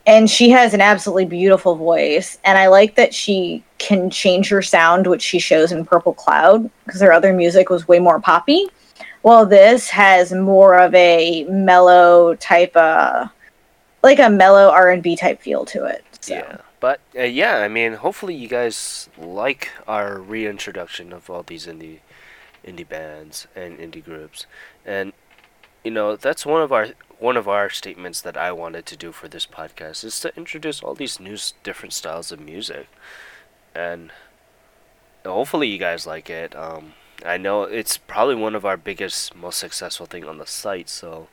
And 0.05 0.29
she 0.29 0.49
has 0.49 0.73
an 0.73 0.81
absolutely 0.81 1.25
beautiful 1.25 1.75
voice. 1.75 2.37
And 2.43 2.57
i 2.57 2.67
like 2.67 2.95
that 2.95 3.13
she 3.13 3.63
can 3.77 4.09
change 4.09 4.49
her 4.49 4.61
sound 4.61 5.07
which 5.07 5.21
she 5.21 5.39
shows 5.39 5.71
in 5.71 5.85
purple 5.85 6.13
cloud 6.13 6.69
because 6.85 7.01
her 7.01 7.13
other 7.13 7.33
music 7.33 7.69
was 7.69 7.87
way 7.87 7.99
more 7.99 8.19
poppy. 8.19 8.67
While 9.21 9.45
this 9.45 9.89
has 9.89 10.31
more 10.31 10.77
of 10.77 10.93
a 10.93 11.43
mellow 11.45 12.35
type 12.35 12.75
of 12.75 13.29
like 14.01 14.19
a 14.19 14.29
mellow 14.29 14.69
r&b 14.69 15.15
type 15.17 15.41
feel 15.41 15.65
to 15.65 15.85
it 15.85 16.05
so. 16.21 16.35
yeah 16.35 16.57
but 16.79 17.01
uh, 17.17 17.23
yeah, 17.23 17.57
I 17.57 17.67
mean, 17.67 17.93
hopefully 17.93 18.35
you 18.35 18.47
guys 18.47 19.09
like 19.17 19.71
our 19.87 20.19
reintroduction 20.19 21.11
of 21.11 21.29
all 21.29 21.43
these 21.43 21.67
indie 21.67 21.99
indie 22.65 22.87
bands 22.87 23.47
and 23.55 23.77
indie 23.79 24.03
groups, 24.03 24.45
and 24.85 25.13
you 25.83 25.91
know 25.91 26.15
that's 26.15 26.45
one 26.45 26.61
of 26.61 26.71
our 26.71 26.89
one 27.19 27.35
of 27.35 27.47
our 27.47 27.69
statements 27.69 28.21
that 28.21 28.37
I 28.37 28.51
wanted 28.51 28.85
to 28.87 28.97
do 28.97 29.11
for 29.11 29.27
this 29.27 29.45
podcast 29.45 30.03
is 30.05 30.19
to 30.21 30.35
introduce 30.37 30.81
all 30.81 30.95
these 30.95 31.19
new 31.19 31.37
different 31.63 31.93
styles 31.93 32.31
of 32.31 32.39
music, 32.39 32.87
and 33.75 34.11
hopefully 35.25 35.67
you 35.67 35.77
guys 35.77 36.07
like 36.07 36.29
it. 36.29 36.55
Um, 36.55 36.93
I 37.25 37.37
know 37.37 37.63
it's 37.63 37.97
probably 37.97 38.35
one 38.35 38.55
of 38.55 38.65
our 38.65 38.77
biggest, 38.77 39.35
most 39.35 39.59
successful 39.59 40.05
thing 40.05 40.23
on 40.23 40.37
the 40.37 40.47
site, 40.47 40.87
so 40.87 41.27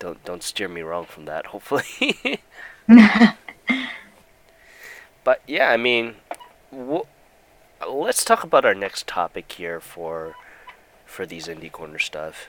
don't 0.00 0.24
don't 0.24 0.42
steer 0.42 0.68
me 0.68 0.80
wrong 0.80 1.04
from 1.04 1.24
that. 1.26 1.46
Hopefully. 1.46 2.40
But 5.26 5.42
yeah, 5.48 5.72
I 5.72 5.76
mean, 5.76 6.14
let's 7.84 8.24
talk 8.24 8.44
about 8.44 8.64
our 8.64 8.76
next 8.76 9.08
topic 9.08 9.50
here 9.50 9.80
for 9.80 10.36
for 11.04 11.26
these 11.26 11.48
indie 11.48 11.72
corner 11.72 11.98
stuff. 11.98 12.48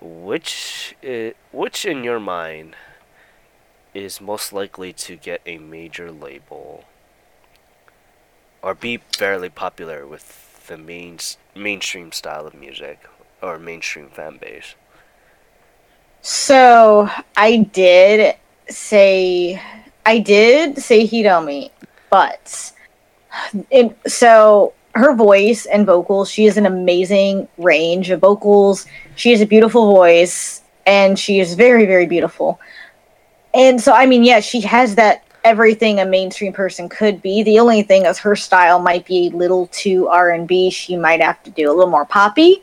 Which 0.00 0.96
uh, 1.06 1.32
which 1.52 1.84
in 1.84 2.02
your 2.02 2.18
mind 2.18 2.74
is 3.92 4.18
most 4.18 4.50
likely 4.50 4.94
to 4.94 5.14
get 5.14 5.42
a 5.44 5.58
major 5.58 6.10
label 6.10 6.84
or 8.62 8.74
be 8.74 9.02
fairly 9.12 9.50
popular 9.50 10.06
with 10.06 10.66
the 10.68 10.78
main 10.78 11.18
mainstream 11.54 12.12
style 12.12 12.46
of 12.46 12.54
music 12.54 13.04
or 13.42 13.58
mainstream 13.58 14.08
fan 14.08 14.38
base? 14.40 14.74
So 16.22 17.10
I 17.36 17.58
did 17.58 18.36
say 18.70 19.60
I 20.06 20.18
did 20.18 20.78
say 20.78 21.06
Hitomi 21.06 21.70
but 22.10 22.72
it, 23.70 23.96
so 24.06 24.74
her 24.94 25.14
voice 25.14 25.66
and 25.66 25.86
vocals, 25.86 26.30
she 26.30 26.44
has 26.44 26.56
an 26.56 26.66
amazing 26.66 27.48
range 27.58 28.10
of 28.10 28.20
vocals. 28.20 28.86
She 29.16 29.30
has 29.30 29.40
a 29.40 29.46
beautiful 29.46 29.92
voice 29.92 30.62
and 30.86 31.18
she 31.18 31.38
is 31.38 31.54
very, 31.54 31.86
very 31.86 32.06
beautiful. 32.06 32.60
And 33.54 33.80
so, 33.80 33.92
I 33.92 34.06
mean, 34.06 34.24
yeah, 34.24 34.40
she 34.40 34.60
has 34.62 34.96
that 34.96 35.24
everything 35.44 36.00
a 36.00 36.04
mainstream 36.04 36.52
person 36.52 36.88
could 36.88 37.22
be. 37.22 37.42
The 37.42 37.58
only 37.58 37.82
thing 37.82 38.06
is 38.06 38.18
her 38.18 38.36
style 38.36 38.80
might 38.80 39.06
be 39.06 39.28
a 39.28 39.36
little 39.36 39.68
too 39.68 40.08
R 40.08 40.30
and 40.30 40.46
B. 40.46 40.70
She 40.70 40.96
might 40.96 41.22
have 41.22 41.42
to 41.44 41.50
do 41.50 41.70
a 41.70 41.72
little 41.72 41.90
more 41.90 42.04
poppy. 42.04 42.62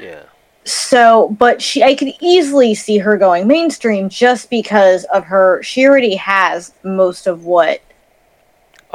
Yeah. 0.00 0.22
So, 0.64 1.36
but 1.38 1.62
she, 1.62 1.84
I 1.84 1.94
could 1.94 2.12
easily 2.20 2.74
see 2.74 2.98
her 2.98 3.16
going 3.16 3.46
mainstream 3.46 4.08
just 4.08 4.50
because 4.50 5.04
of 5.04 5.24
her. 5.24 5.62
She 5.62 5.86
already 5.86 6.16
has 6.16 6.72
most 6.82 7.28
of 7.28 7.44
what 7.44 7.80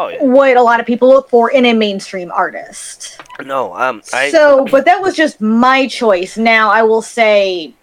Oh, 0.02 0.08
yeah. 0.10 0.24
what 0.24 0.58
a 0.58 0.62
lot 0.62 0.80
of 0.80 0.86
people 0.86 1.10
look 1.10 1.30
for 1.30 1.52
in 1.52 1.66
a 1.66 1.74
mainstream 1.74 2.32
artist. 2.32 3.22
No, 3.44 3.76
um, 3.76 4.02
I, 4.14 4.32
so, 4.32 4.66
but 4.66 4.86
that 4.86 5.02
was 5.02 5.16
just 5.16 5.42
my 5.42 5.88
choice. 5.88 6.38
Now, 6.38 6.72
I 6.72 6.82
will 6.82 7.02
say 7.02 7.74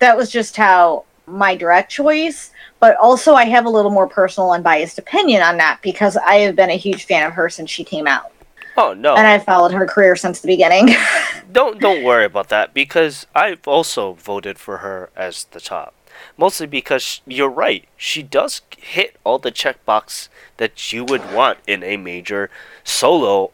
that 0.00 0.16
was 0.16 0.30
just 0.30 0.56
how 0.56 1.04
my 1.26 1.54
direct 1.54 1.90
choice, 1.90 2.50
but 2.80 2.96
also 2.96 3.34
I 3.34 3.44
have 3.44 3.64
a 3.64 3.70
little 3.70 3.90
more 3.90 4.08
personal, 4.08 4.50
unbiased 4.50 4.98
opinion 4.98 5.42
on 5.42 5.56
that 5.58 5.80
because 5.82 6.16
I 6.16 6.36
have 6.36 6.56
been 6.56 6.70
a 6.70 6.76
huge 6.76 7.04
fan 7.04 7.26
of 7.26 7.32
her 7.34 7.48
since 7.48 7.70
she 7.70 7.84
came 7.84 8.06
out. 8.06 8.32
Oh 8.76 8.94
no. 8.94 9.14
And 9.14 9.26
I've 9.26 9.44
followed 9.44 9.72
her 9.72 9.86
career 9.86 10.16
since 10.16 10.40
the 10.40 10.48
beginning. 10.48 10.96
don't 11.52 11.78
don't 11.78 12.02
worry 12.02 12.24
about 12.24 12.48
that 12.48 12.72
because 12.74 13.26
I've 13.34 13.68
also 13.68 14.14
voted 14.14 14.58
for 14.58 14.78
her 14.78 15.10
as 15.14 15.44
the 15.44 15.60
top. 15.60 15.94
Mostly 16.36 16.66
because 16.66 17.20
you're 17.26 17.48
right. 17.50 17.86
She 17.96 18.22
does 18.22 18.62
hit 18.78 19.16
all 19.24 19.38
the 19.38 19.52
checkbox 19.52 20.28
that 20.56 20.92
you 20.92 21.04
would 21.04 21.32
want 21.32 21.58
in 21.66 21.82
a 21.82 21.96
major 21.96 22.50
solo 22.84 23.50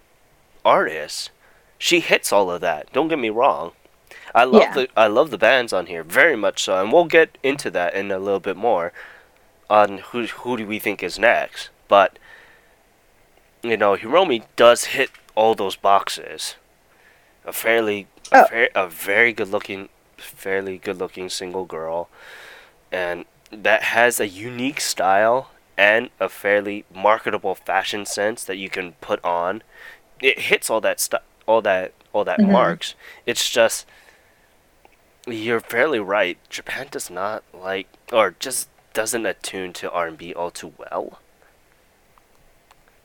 artist. 0.64 1.30
She 1.78 2.00
hits 2.00 2.32
all 2.32 2.50
of 2.50 2.60
that. 2.60 2.92
Don't 2.92 3.08
get 3.08 3.18
me 3.18 3.30
wrong. 3.30 3.72
I 4.34 4.44
love 4.44 4.62
Yeah. 4.62 4.74
the 4.74 4.88
I 4.96 5.06
love 5.06 5.30
the 5.30 5.38
bands 5.38 5.72
on 5.72 5.86
here 5.86 6.02
very 6.02 6.36
much 6.36 6.62
so, 6.62 6.80
and 6.80 6.92
we'll 6.92 7.04
get 7.06 7.38
into 7.42 7.70
that 7.70 7.94
in 7.94 8.10
a 8.10 8.18
little 8.18 8.40
bit 8.40 8.56
more 8.56 8.92
on 9.70 9.98
who 9.98 10.26
who 10.26 10.56
do 10.56 10.66
we 10.66 10.78
think 10.78 11.02
is 11.02 11.18
next. 11.18 11.70
But 11.88 12.18
you 13.62 13.76
know, 13.76 13.96
Hiromi 13.96 14.44
does 14.56 14.84
hit 14.84 15.10
all 15.34 15.54
those 15.54 15.76
boxes. 15.76 16.56
A 17.44 17.52
fairly 17.52 18.06
a, 18.30 18.42
Oh. 18.42 18.44
fair, 18.46 18.68
a 18.74 18.86
very 18.86 19.32
good 19.32 19.48
looking 19.48 19.88
fairly 20.16 20.78
good 20.78 20.98
looking 20.98 21.28
single 21.30 21.64
girl 21.64 22.08
and 22.92 23.24
that 23.50 23.82
has 23.84 24.20
a 24.20 24.28
unique 24.28 24.80
style 24.80 25.50
and 25.76 26.10
a 26.20 26.28
fairly 26.28 26.84
marketable 26.94 27.54
fashion 27.54 28.04
sense 28.06 28.44
that 28.44 28.56
you 28.56 28.68
can 28.68 28.92
put 29.00 29.24
on. 29.24 29.62
It 30.20 30.40
hits 30.40 30.70
all 30.70 30.80
that 30.82 31.00
stuff 31.00 31.22
all 31.46 31.62
that 31.62 31.94
all 32.12 32.24
that 32.24 32.42
Mhm. 32.42 32.44
marks. 32.44 32.94
It's 33.26 33.50
just 33.50 33.86
you're 35.28 35.60
fairly 35.60 36.00
right. 36.00 36.38
Japan 36.50 36.88
does 36.90 37.08
not 37.10 37.44
like 37.52 37.86
or 38.12 38.34
just 38.40 38.68
doesn't 38.94 39.26
attune 39.26 39.72
to 39.74 39.90
R&B 39.92 40.34
all 40.34 40.50
too 40.50 40.74
well. 40.76 41.20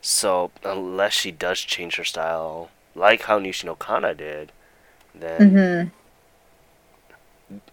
So, 0.02 0.52
unless 0.62 1.14
she 1.14 1.32
does 1.32 1.58
change 1.60 1.96
her 1.96 2.04
style 2.04 2.70
like 2.94 3.22
how 3.22 3.40
Nishino 3.40 3.76
Kana 3.76 4.14
did, 4.14 4.52
then 5.14 5.62
hmm 5.62 5.90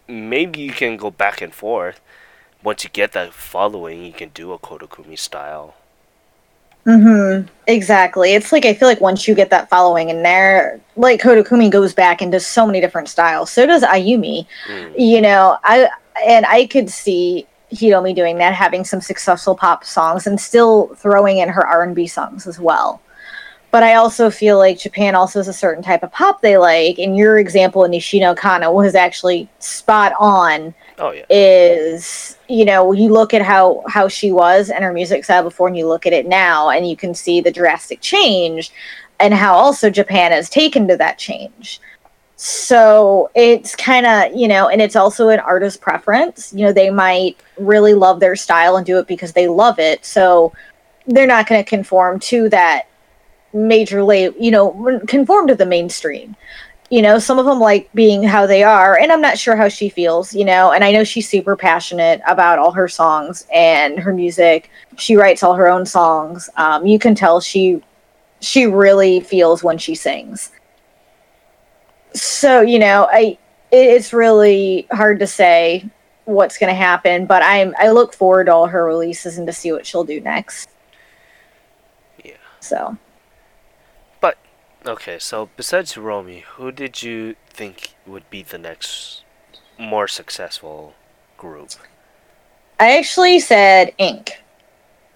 maybe 0.08 0.60
you 0.62 0.72
can 0.74 0.97
go 0.97 1.12
back 1.12 1.41
and 1.41 1.54
forth. 1.54 1.99
Once 2.64 2.84
you 2.84 2.89
get 2.91 3.12
that 3.14 3.34
following, 3.34 4.04
you 4.06 4.14
can 4.14 4.30
do 4.30 4.52
a 4.54 4.60
Koda 4.60 4.88
Kumi 4.88 5.16
style. 5.16 5.76
hmm 6.86 7.41
Exactly. 7.68 8.34
It's 8.34 8.52
like 8.52 8.66
I 8.66 8.74
feel 8.74 8.88
like 8.88 9.02
once 9.02 9.28
you 9.28 9.36
get 9.36 9.49
that 9.52 9.70
following 9.70 10.10
in 10.10 10.24
there, 10.24 10.80
like 10.95 11.22
Koda 11.22 11.43
Kumi 11.43 11.70
goes 11.70 11.93
back 11.93 12.22
into 12.22 12.39
so 12.39 12.66
many 12.66 12.82
different 12.82 13.08
styles. 13.08 13.52
So 13.52 13.66
does 13.66 13.84
Ayumi. 13.84 14.45
Mm. 14.68 14.93
You 14.97 15.22
know, 15.22 15.58
I 15.64 15.89
and 16.28 16.45
I 16.47 16.66
could 16.66 16.89
see 16.89 17.47
Hiromi 17.72 18.16
doing 18.16 18.38
that, 18.39 18.54
having 18.54 18.84
some 18.84 18.99
successful 19.02 19.56
pop 19.56 19.86
songs 19.86 20.28
and 20.28 20.39
still 20.41 20.88
throwing 20.95 21.38
in 21.38 21.49
her 21.49 21.66
R 21.66 21.84
and 21.84 21.95
B 21.95 22.08
songs 22.08 22.47
as 22.47 22.60
well. 22.60 23.02
But 23.72 23.84
I 23.84 23.95
also 23.95 24.30
feel 24.30 24.57
like 24.57 24.78
Japan 24.78 25.15
also 25.15 25.39
has 25.39 25.47
a 25.47 25.53
certain 25.53 25.82
type 25.82 26.03
of 26.03 26.11
pop 26.11 26.41
they 26.41 26.57
like, 26.57 26.99
and 26.99 27.15
your 27.15 27.39
example 27.39 27.86
in 27.86 27.91
Nishino 27.91 28.36
Kana 28.38 28.72
was 28.72 28.95
actually 28.95 29.49
spot 29.59 30.13
on. 30.19 30.74
Oh 31.01 31.11
yeah. 31.11 31.26
is 31.32 32.38
you 32.47 32.63
know 32.63 32.91
you 32.91 33.09
look 33.09 33.34
at 33.34 33.41
how 33.41 33.84
how 33.88 34.07
she 34.07 34.32
was 34.32 34.69
and 34.69 34.84
her 34.84 34.93
music 34.93 35.24
style 35.24 35.41
before 35.41 35.67
and 35.67 35.76
you 35.76 35.88
look 35.88 36.05
at 36.05 36.13
it 36.13 36.28
now 36.28 36.69
and 36.69 36.88
you 36.88 36.95
can 36.95 37.15
see 37.15 37.41
the 37.41 37.49
drastic 37.49 38.01
change 38.01 38.72
and 39.19 39.34
how 39.34 39.55
also 39.55 39.89
japan 39.89 40.32
has 40.32 40.47
taken 40.47 40.88
to 40.88 40.97
that 40.97 41.17
change. 41.17 41.82
So 42.36 43.32
it's 43.34 43.76
kind 43.76 44.05
of 44.05 44.36
you 44.36 44.47
know 44.47 44.67
and 44.67 44.80
it's 44.80 44.95
also 44.95 45.30
an 45.30 45.39
artist 45.39 45.82
preference. 45.82 46.53
You 46.53 46.65
know 46.65 46.74
they 46.74 46.91
might 46.91 47.38
really 47.57 47.95
love 47.95 48.19
their 48.19 48.36
style 48.36 48.76
and 48.76 48.86
do 48.86 48.99
it 48.99 49.07
because 49.07 49.34
they 49.34 49.47
love 49.47 49.80
it. 49.80 50.05
So 50.05 50.53
they're 51.07 51.26
not 51.26 51.47
going 51.47 51.63
to 51.63 51.67
conform 51.67 52.19
to 52.19 52.47
that 52.49 52.91
major 53.54 54.04
label 54.04 54.36
you 54.39 54.52
know 54.52 54.99
conform 55.08 55.47
to 55.47 55.56
the 55.56 55.66
mainstream. 55.66 56.36
You 56.89 57.02
know 57.02 57.20
some 57.20 57.39
of 57.39 57.45
them 57.45 57.60
like 57.60 57.89
being 57.93 58.22
how 58.22 58.45
they 58.45 58.64
are 58.64 58.97
and 58.97 59.14
i'm 59.14 59.22
not 59.22 59.38
sure 59.38 59.56
how 59.56 59.70
she 59.70 59.88
feels 59.88 60.36
you 60.36 60.43
know 60.43 60.74
and 60.74 60.84
i 60.84 60.91
know 60.91 61.06
she's 61.06 61.30
super 61.30 61.56
passionate 61.56 62.20
about 62.28 62.60
all 62.60 62.72
her 62.72 62.89
songs 62.89 63.47
and 63.54 63.97
her 63.97 64.14
music. 64.14 64.70
She 64.97 65.16
writes 65.16 65.41
all 65.41 65.56
her 65.56 65.70
own 65.70 65.86
songs. 65.86 66.49
Um, 66.58 66.86
you 66.86 66.99
can 66.99 67.16
tell 67.16 67.39
she 67.39 67.82
she 68.41 68.66
really 68.66 69.22
feels 69.22 69.64
when 69.64 69.78
she 69.78 69.95
sings. 69.95 70.52
So 72.14 72.60
you 72.62 72.80
know 72.80 73.08
i 73.10 73.38
it, 73.72 73.88
it's 73.88 74.12
really 74.12 74.88
hard 74.91 75.20
to 75.20 75.28
say 75.28 75.89
what's 76.26 76.58
going 76.58 76.70
to 76.70 76.76
happen 76.76 77.26
but 77.26 77.41
i'm 77.41 77.74
i 77.80 77.89
look 77.89 78.14
forward 78.14 78.45
to 78.45 78.54
all 78.54 78.68
her 78.68 78.86
releases 78.86 79.38
and 79.38 79.47
to 79.47 79.54
see 79.54 79.72
what 79.72 79.86
she'll 79.86 80.04
do 80.04 80.20
next. 80.22 80.70
Yeah. 82.24 82.34
so 82.60 82.97
Okay, 84.86 85.19
so 85.19 85.49
besides 85.55 85.95
Romy, 85.95 86.43
who 86.55 86.71
did 86.71 87.03
you 87.03 87.36
think 87.49 87.93
would 88.07 88.27
be 88.29 88.41
the 88.41 88.57
next 88.57 89.23
more 89.77 90.07
successful 90.07 90.95
group? 91.38 91.71
I 92.79 92.97
actually 92.97 93.39
said 93.39 93.93
Ink. 93.99 94.41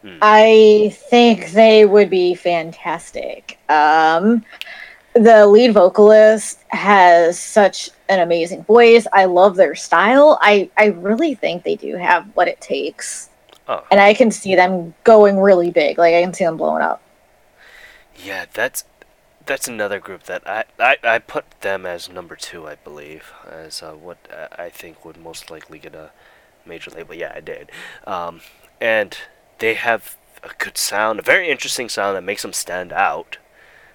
Hmm. 0.03 0.20
I 0.22 0.95
think 1.09 1.51
they 1.51 1.84
would 1.86 2.11
be 2.11 2.36
fantastic. 2.36 3.57
Um, 3.68 4.45
the 5.13 5.47
lead 5.47 5.74
vocalist 5.74 6.59
has 6.68 7.39
such 7.39 7.89
an 8.07 8.20
amazing 8.20 8.63
voice. 8.66 9.07
I 9.13 9.26
love 9.26 9.55
their 9.55 9.74
style. 9.74 10.38
I, 10.41 10.70
I 10.78 10.88
really 10.88 11.34
think 11.34 11.63
they 11.63 11.76
do 11.76 11.95
have 11.95 12.28
what 12.36 12.47
it 12.47 12.61
takes. 12.61 13.30
Oh. 13.68 13.84
And 13.89 13.99
I 13.99 14.13
can 14.13 14.30
see 14.30 14.53
them 14.55 14.93
going 15.03 15.39
really 15.39 15.72
big. 15.72 15.97
Like, 15.97 16.13
I 16.13 16.22
can 16.22 16.36
see 16.36 16.43
them 16.43 16.57
blowing 16.57 16.84
up. 16.84 17.01
Yeah, 18.16 18.45
that's 18.53 18.84
that's 19.46 19.68
another 19.68 20.00
group 20.00 20.24
that 20.24 20.48
I, 20.48 20.66
I, 20.80 20.98
I 21.04 21.20
put 21.20 21.46
them 21.62 21.86
as 21.86 22.10
number 22.10 22.36
two, 22.36 22.68
I 22.68 22.76
believe, 22.76 23.32
as 23.50 23.82
uh, 23.84 23.91
what 23.93 24.18
uh, 24.32 24.48
I 24.58 24.70
think 24.70 25.06
would 25.06 25.18
most 25.18 25.50
likely 25.52 25.80
get 25.80 25.96
a 25.96 26.12
major 26.66 26.91
label. 26.91 27.14
Yeah, 27.16 27.34
I 27.36 27.41
did. 27.41 27.72
Um, 28.08 28.41
and 28.82 29.18
they 29.60 29.76
have 29.76 30.18
a 30.43 30.50
good 30.58 30.78
sound, 30.78 31.20
a 31.20 31.24
very 31.24 31.50
interesting 31.50 31.89
sound 31.89 32.16
that 32.16 32.24
makes 32.24 32.41
them 32.41 32.54
stand 32.54 32.91
out. 32.91 33.38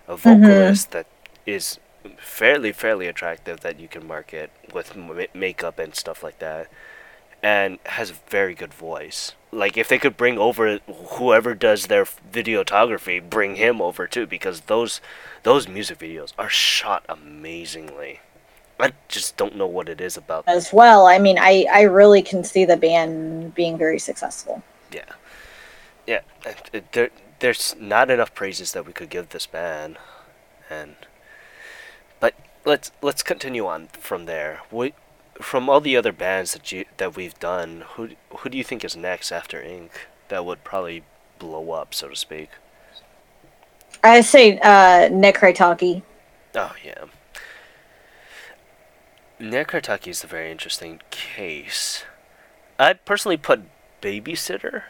A 0.09 0.17
vocalist 0.17 0.91
that 0.93 1.07
is 1.47 1.79
fairly 2.17 2.73
fairly 2.73 3.07
attractive 3.07 3.61
that 3.61 3.79
you 3.79 3.87
can 3.87 4.07
market 4.07 4.51
with 4.73 4.97
m- 4.97 5.27
makeup 5.35 5.79
and 5.79 5.95
stuff 5.95 6.23
like 6.23 6.39
that, 6.39 6.69
and 7.43 7.79
has 7.87 8.11
a 8.11 8.15
very 8.29 8.55
good 8.55 8.75
voice. 8.75 9.33
Like 9.53 9.77
if 9.77 9.89
they 9.89 9.99
could 9.99 10.17
bring 10.17 10.39
over 10.39 10.79
whoever 10.87 11.55
does 11.55 11.87
their 11.87 12.05
videography, 12.05 13.21
bring 13.29 13.57
him 13.57 13.81
over 13.83 14.07
too, 14.07 14.27
because 14.27 14.63
those 14.63 15.01
those 15.43 15.67
music 15.69 15.99
videos 15.99 16.33
are 16.39 16.49
shot 16.49 17.05
amazingly. 17.09 18.21
I 18.79 18.93
just 19.09 19.37
don't 19.37 19.57
know 19.57 19.67
what 19.67 19.89
it 19.89 20.01
is 20.01 20.17
about. 20.17 20.45
As 20.47 20.73
well, 20.73 21.07
I 21.07 21.19
mean, 21.19 21.37
I, 21.39 21.67
I 21.71 21.83
really 21.83 22.23
can 22.23 22.45
see 22.45 22.65
the 22.65 22.77
band 22.79 23.55
being 23.55 23.77
very 23.77 23.99
successful. 23.99 24.63
Yeah, 24.93 25.05
yeah. 26.07 26.21
it- 26.47 26.71
uh, 26.73 26.81
There, 26.93 27.11
there's 27.41 27.75
not 27.79 28.11
enough 28.11 28.35
praises 28.35 28.73
that 28.73 28.87
we 28.87 28.93
could 28.93 29.11
give 29.11 29.31
this 29.31 29.47
band, 29.47 29.99
and 30.71 30.95
but 32.21 32.35
let's 32.65 32.91
let's 33.03 33.23
continue 33.23 33.67
on 33.67 33.89
from 33.89 34.27
there. 34.27 34.61
We, 34.71 34.95
from 35.41 35.69
all 35.69 35.81
the 35.81 35.97
other 35.97 36.13
bands 36.13 36.53
that 36.53 36.71
you 36.73 36.85
that 36.97 37.17
we've 37.17 37.39
done, 37.39 37.85
who 37.95 38.11
who 38.39 38.49
do 38.49 38.59
you 38.59 38.65
think 38.65 38.85
is 38.85 38.97
next 38.97 39.33
after 39.33 39.61
Ink 39.63 40.09
that 40.29 40.45
would 40.45 40.65
probably 40.65 41.03
blow 41.39 41.73
up, 41.73 41.95
so 41.95 42.09
to 42.09 42.17
speak? 42.17 42.51
I 44.03 44.21
say 44.21 44.59
uh, 44.59 45.09
Oh 46.55 46.75
yeah. 46.85 47.05
Necry 49.41 49.83
Talkie 49.83 50.11
is 50.11 50.23
a 50.23 50.27
very 50.27 50.51
interesting 50.51 51.01
case. 51.11 52.05
I 52.79 52.93
personally 52.93 53.39
put 53.39 53.63
babysitter. 54.03 54.83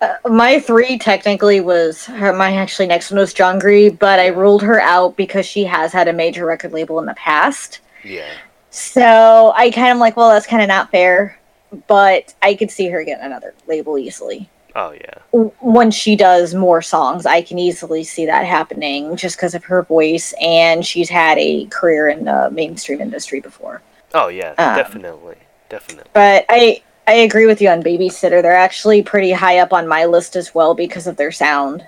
Uh, 0.00 0.14
my 0.28 0.60
three 0.60 0.98
technically 0.98 1.60
was 1.60 2.06
her. 2.06 2.32
My 2.32 2.56
actually 2.56 2.86
next 2.86 3.10
one 3.10 3.18
was 3.18 3.34
Jungri, 3.34 3.96
but 3.96 4.20
I 4.20 4.28
ruled 4.28 4.62
her 4.62 4.80
out 4.80 5.16
because 5.16 5.46
she 5.46 5.64
has 5.64 5.92
had 5.92 6.08
a 6.08 6.12
major 6.12 6.46
record 6.46 6.72
label 6.72 6.98
in 7.00 7.06
the 7.06 7.14
past. 7.14 7.80
Yeah. 8.04 8.30
So 8.78 9.52
I 9.56 9.70
kind 9.70 9.92
of 9.92 9.98
like, 9.98 10.16
well, 10.16 10.30
that's 10.30 10.46
kind 10.46 10.62
of 10.62 10.68
not 10.68 10.90
fair. 10.90 11.38
But 11.86 12.34
I 12.40 12.54
could 12.54 12.70
see 12.70 12.88
her 12.88 13.04
getting 13.04 13.24
another 13.26 13.52
label 13.66 13.98
easily. 13.98 14.48
Oh 14.74 14.92
yeah. 14.92 15.18
When 15.60 15.90
she 15.90 16.14
does 16.16 16.54
more 16.54 16.80
songs, 16.80 17.26
I 17.26 17.42
can 17.42 17.58
easily 17.58 18.04
see 18.04 18.24
that 18.26 18.46
happening 18.46 19.16
just 19.16 19.36
because 19.36 19.54
of 19.54 19.64
her 19.64 19.82
voice, 19.82 20.32
and 20.40 20.86
she's 20.86 21.08
had 21.10 21.36
a 21.38 21.66
career 21.66 22.08
in 22.08 22.24
the 22.24 22.50
mainstream 22.50 23.00
industry 23.00 23.40
before. 23.40 23.82
Oh 24.14 24.28
yeah. 24.28 24.50
Um, 24.56 24.76
definitely. 24.76 25.36
Definitely. 25.68 26.10
But 26.14 26.46
I 26.48 26.82
I 27.06 27.14
agree 27.14 27.46
with 27.46 27.60
you 27.60 27.68
on 27.68 27.82
Babysitter. 27.82 28.40
They're 28.40 28.54
actually 28.56 29.02
pretty 29.02 29.32
high 29.32 29.58
up 29.58 29.72
on 29.72 29.88
my 29.88 30.04
list 30.04 30.36
as 30.36 30.54
well 30.54 30.74
because 30.74 31.06
of 31.06 31.16
their 31.16 31.32
sound 31.32 31.86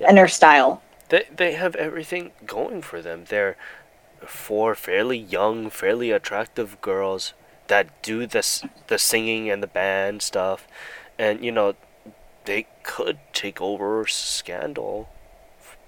Yeah. 0.00 0.08
and 0.08 0.16
their 0.16 0.28
style. 0.28 0.80
They 1.08 1.26
they 1.36 1.52
have 1.52 1.74
everything 1.76 2.30
going 2.46 2.80
for 2.80 3.02
them. 3.02 3.24
They're 3.28 3.56
four 4.26 4.74
fairly 4.74 5.18
young, 5.18 5.70
fairly 5.70 6.10
attractive 6.10 6.80
girls 6.80 7.34
that 7.68 8.02
do 8.02 8.26
this 8.26 8.64
the 8.88 8.98
singing 8.98 9.50
and 9.50 9.62
the 9.62 9.66
band 9.66 10.22
stuff, 10.22 10.66
and 11.18 11.44
you 11.44 11.52
know, 11.52 11.74
they 12.44 12.66
could 12.82 13.18
take 13.32 13.60
over 13.60 14.06
Scandal 14.06 15.08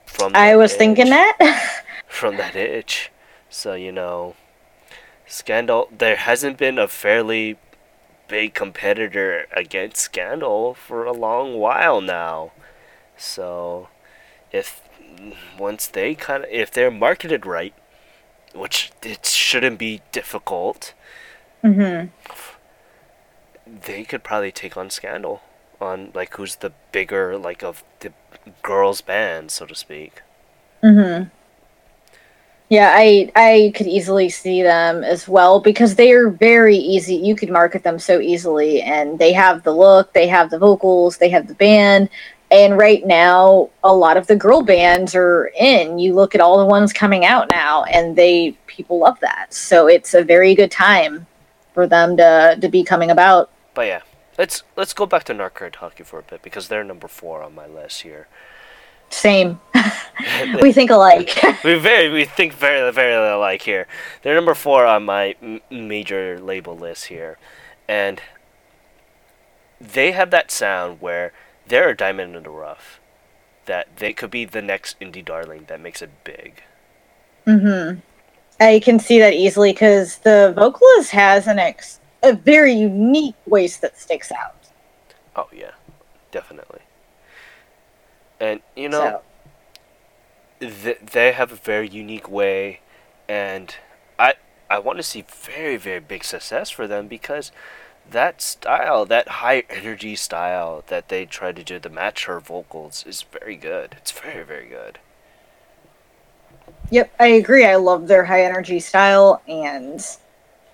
from. 0.06 0.32
I 0.34 0.56
was 0.56 0.74
thinking 0.74 1.08
itch- 1.08 1.10
that. 1.10 1.84
from 2.06 2.36
that 2.36 2.56
itch. 2.56 3.10
So 3.50 3.74
you 3.74 3.92
know, 3.92 4.34
Scandal. 5.26 5.88
There 5.96 6.16
hasn't 6.16 6.58
been 6.58 6.78
a 6.78 6.88
fairly 6.88 7.58
big 8.28 8.54
competitor 8.54 9.46
against 9.54 9.98
Scandal 9.98 10.74
for 10.74 11.04
a 11.04 11.12
long 11.12 11.54
while 11.54 12.00
now. 12.00 12.52
So 13.16 13.88
if 14.52 14.80
once 15.58 15.86
they 15.86 16.14
kind 16.14 16.44
of 16.44 16.50
if 16.50 16.70
they're 16.70 16.90
marketed 16.90 17.46
right, 17.46 17.74
which 18.54 18.92
it 19.02 19.26
shouldn't 19.26 19.78
be 19.78 20.02
difficult, 20.12 20.94
hmm 21.62 22.06
they 23.66 24.04
could 24.04 24.22
probably 24.22 24.52
take 24.52 24.76
on 24.76 24.90
Scandal 24.90 25.42
on 25.80 26.10
like 26.14 26.34
who's 26.36 26.56
the 26.56 26.72
bigger 26.92 27.36
like 27.36 27.62
of 27.62 27.82
the 28.00 28.12
girls 28.62 29.00
band 29.00 29.50
so 29.50 29.66
to 29.66 29.74
speak. 29.74 30.22
hmm 30.82 31.24
Yeah, 32.70 32.92
I 32.96 33.30
I 33.36 33.72
could 33.76 33.86
easily 33.86 34.30
see 34.30 34.62
them 34.62 35.04
as 35.04 35.28
well 35.28 35.60
because 35.60 35.94
they 35.94 36.12
are 36.12 36.28
very 36.30 36.76
easy. 36.76 37.14
You 37.14 37.36
could 37.36 37.50
market 37.50 37.82
them 37.84 37.98
so 37.98 38.20
easily, 38.20 38.80
and 38.82 39.18
they 39.18 39.32
have 39.32 39.62
the 39.62 39.72
look, 39.72 40.12
they 40.12 40.26
have 40.28 40.50
the 40.50 40.58
vocals, 40.58 41.18
they 41.18 41.28
have 41.28 41.46
the 41.46 41.54
band. 41.54 42.08
And 42.54 42.78
right 42.78 43.04
now, 43.04 43.70
a 43.82 43.92
lot 43.92 44.16
of 44.16 44.28
the 44.28 44.36
girl 44.36 44.62
bands 44.62 45.12
are 45.16 45.50
in. 45.58 45.98
You 45.98 46.14
look 46.14 46.36
at 46.36 46.40
all 46.40 46.56
the 46.58 46.66
ones 46.66 46.92
coming 46.92 47.24
out 47.24 47.48
now, 47.50 47.82
and 47.82 48.14
they 48.14 48.56
people 48.68 49.00
love 49.00 49.18
that. 49.20 49.52
So 49.52 49.88
it's 49.88 50.14
a 50.14 50.22
very 50.22 50.54
good 50.54 50.70
time 50.70 51.26
for 51.72 51.88
them 51.88 52.16
to 52.16 52.56
to 52.60 52.68
be 52.68 52.84
coming 52.84 53.10
about. 53.10 53.50
But 53.74 53.88
yeah, 53.88 54.02
let's 54.38 54.62
let's 54.76 54.94
go 54.94 55.04
back 55.04 55.24
to 55.24 55.34
Necry 55.34 55.72
Talkie 55.72 56.04
for 56.04 56.20
a 56.20 56.22
bit 56.22 56.42
because 56.42 56.68
they're 56.68 56.84
number 56.84 57.08
four 57.08 57.42
on 57.42 57.56
my 57.56 57.66
list 57.66 58.02
here. 58.02 58.28
Same, 59.10 59.60
we 60.62 60.72
think 60.72 60.92
alike. 60.92 61.36
we 61.64 61.74
very 61.74 62.08
we 62.08 62.24
think 62.24 62.52
very 62.52 62.92
very 62.92 63.14
alike 63.14 63.62
here. 63.62 63.88
They're 64.22 64.36
number 64.36 64.54
four 64.54 64.86
on 64.86 65.04
my 65.04 65.34
m- 65.42 65.60
major 65.72 66.38
label 66.38 66.76
list 66.76 67.06
here, 67.06 67.36
and 67.88 68.22
they 69.80 70.12
have 70.12 70.30
that 70.30 70.52
sound 70.52 71.00
where 71.00 71.32
they're 71.66 71.90
a 71.90 71.96
diamond 71.96 72.36
in 72.36 72.42
the 72.44 72.50
rough. 72.50 73.00
That 73.66 73.96
they 73.96 74.12
could 74.14 74.30
be 74.30 74.44
the 74.46 74.62
next 74.62 74.98
indie 75.00 75.24
darling 75.24 75.66
that 75.66 75.80
makes 75.80 76.02
it 76.02 76.24
big. 76.24 76.64
hmm 77.46 77.92
I 78.60 78.80
can 78.80 78.98
see 79.00 79.18
that 79.20 79.34
easily 79.34 79.72
because 79.72 80.18
the 80.18 80.52
vocalist 80.56 81.10
has 81.12 81.46
an 81.48 81.58
ex- 81.58 82.00
a 82.22 82.34
very 82.34 82.72
unique 82.74 83.36
voice 83.46 83.78
that 83.78 83.98
sticks 83.98 84.32
out. 84.32 84.70
Oh 85.36 85.48
yeah, 85.52 85.72
definitely. 86.30 86.80
And 88.40 88.60
you 88.76 88.88
know, 88.88 89.14
so, 89.14 89.22
th- 90.60 90.98
they 91.12 91.32
have 91.32 91.52
a 91.52 91.56
very 91.56 91.88
unique 91.88 92.28
way, 92.28 92.80
and 93.28 93.74
I 94.18 94.34
I 94.70 94.78
want 94.78 94.98
to 94.98 95.02
see 95.02 95.24
very 95.28 95.76
very 95.76 96.00
big 96.00 96.24
success 96.24 96.70
for 96.70 96.86
them 96.86 97.08
because 97.08 97.52
that 98.10 98.42
style, 98.42 99.04
that 99.06 99.28
high 99.28 99.64
energy 99.70 100.16
style 100.16 100.84
that 100.88 101.08
they 101.08 101.26
try 101.26 101.52
to 101.52 101.64
do 101.64 101.78
to 101.80 101.88
match 101.88 102.26
her 102.26 102.40
vocals 102.40 103.04
is 103.06 103.22
very 103.22 103.56
good. 103.56 103.96
It's 103.98 104.12
very 104.12 104.44
very 104.44 104.68
good. 104.68 104.98
yep, 106.90 107.12
I 107.20 107.28
agree. 107.28 107.64
I 107.66 107.76
love 107.76 108.08
their 108.08 108.24
high 108.24 108.44
energy 108.44 108.80
style 108.80 109.42
and 109.48 110.00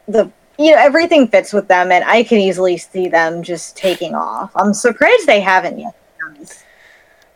the 0.09 0.31
you 0.59 0.73
know 0.73 0.79
everything 0.79 1.29
fits 1.29 1.53
with 1.53 1.69
them, 1.69 1.91
and 1.93 2.05
I 2.05 2.23
can 2.23 2.39
easily 2.39 2.77
see 2.77 3.09
them 3.09 3.43
just 3.43 3.77
taking 3.77 4.15
off. 4.15 4.53
I'm 4.57 4.75
surprised 4.75 5.27
they 5.27 5.41
haven't 5.41 5.79
yet. 5.79 5.95
to 6.19 6.25
be 6.35 6.39
honest. 6.39 6.67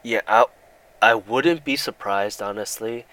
Yeah, 0.02 0.20
I 0.28 0.44
I 1.02 1.14
wouldn't 1.14 1.64
be 1.64 1.76
surprised 1.76 2.42
honestly 2.42 3.06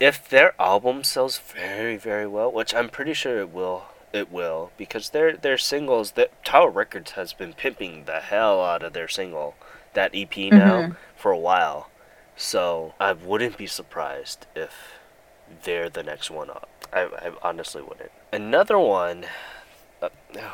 if 0.00 0.28
their 0.28 0.54
album 0.60 1.04
sells 1.04 1.38
very 1.38 1.96
very 1.96 2.26
well, 2.26 2.50
which 2.52 2.74
I'm 2.74 2.88
pretty 2.88 3.14
sure 3.14 3.40
it 3.40 3.50
will. 3.52 3.84
It 4.12 4.32
will 4.32 4.70
because 4.78 5.10
their 5.10 5.36
their 5.36 5.58
singles 5.58 6.12
that 6.12 6.42
Tower 6.44 6.70
Records 6.70 7.12
has 7.12 7.32
been 7.32 7.52
pimping 7.52 8.04
the 8.04 8.20
hell 8.20 8.64
out 8.64 8.82
of 8.82 8.92
their 8.94 9.08
single 9.08 9.54
that 9.94 10.12
EP 10.14 10.50
now 10.50 10.76
Mhm. 10.82 10.96
for 11.16 11.30
a 11.30 11.38
while. 11.38 11.90
So 12.36 12.94
I 13.00 13.12
wouldn't 13.12 13.56
be 13.58 13.66
surprised 13.66 14.46
if 14.54 14.72
they're 15.64 15.90
the 15.90 16.02
next 16.02 16.30
one 16.30 16.48
up. 16.50 16.68
I, 16.92 17.02
I 17.02 17.32
honestly 17.42 17.82
wouldn't. 17.82 18.12
Another 18.32 18.78
one. 18.78 19.26
Uh, 20.00 20.08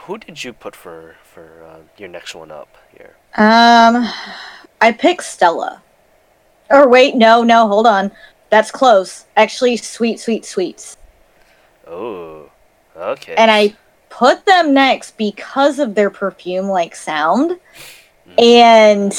who 0.07 0.19
did 0.19 0.43
you 0.43 0.53
put 0.53 0.75
for 0.75 1.17
for 1.23 1.63
uh, 1.65 1.79
your 1.97 2.09
next 2.09 2.35
one 2.35 2.51
up 2.51 2.69
here? 2.97 3.15
Um, 3.37 4.09
I 4.81 4.91
picked 4.93 5.23
Stella. 5.25 5.83
Or 6.71 6.89
wait, 6.89 7.15
no, 7.15 7.43
no, 7.43 7.69
hold 7.69 7.87
on. 7.87 8.11
That's 8.51 8.71
close. 8.71 9.27
Actually, 9.37 9.77
Sweet 9.77 10.19
Sweet 10.19 10.45
Sweets. 10.47 10.97
Oh, 11.87 12.51
okay. 12.97 13.35
and 13.37 13.51
I 13.51 13.77
put 14.09 14.47
them 14.47 14.73
next 14.73 15.17
because 15.17 15.79
of 15.79 15.95
their 15.95 16.11
perfume 16.11 16.67
like 16.67 16.95
sound. 16.95 17.59
And 18.39 19.13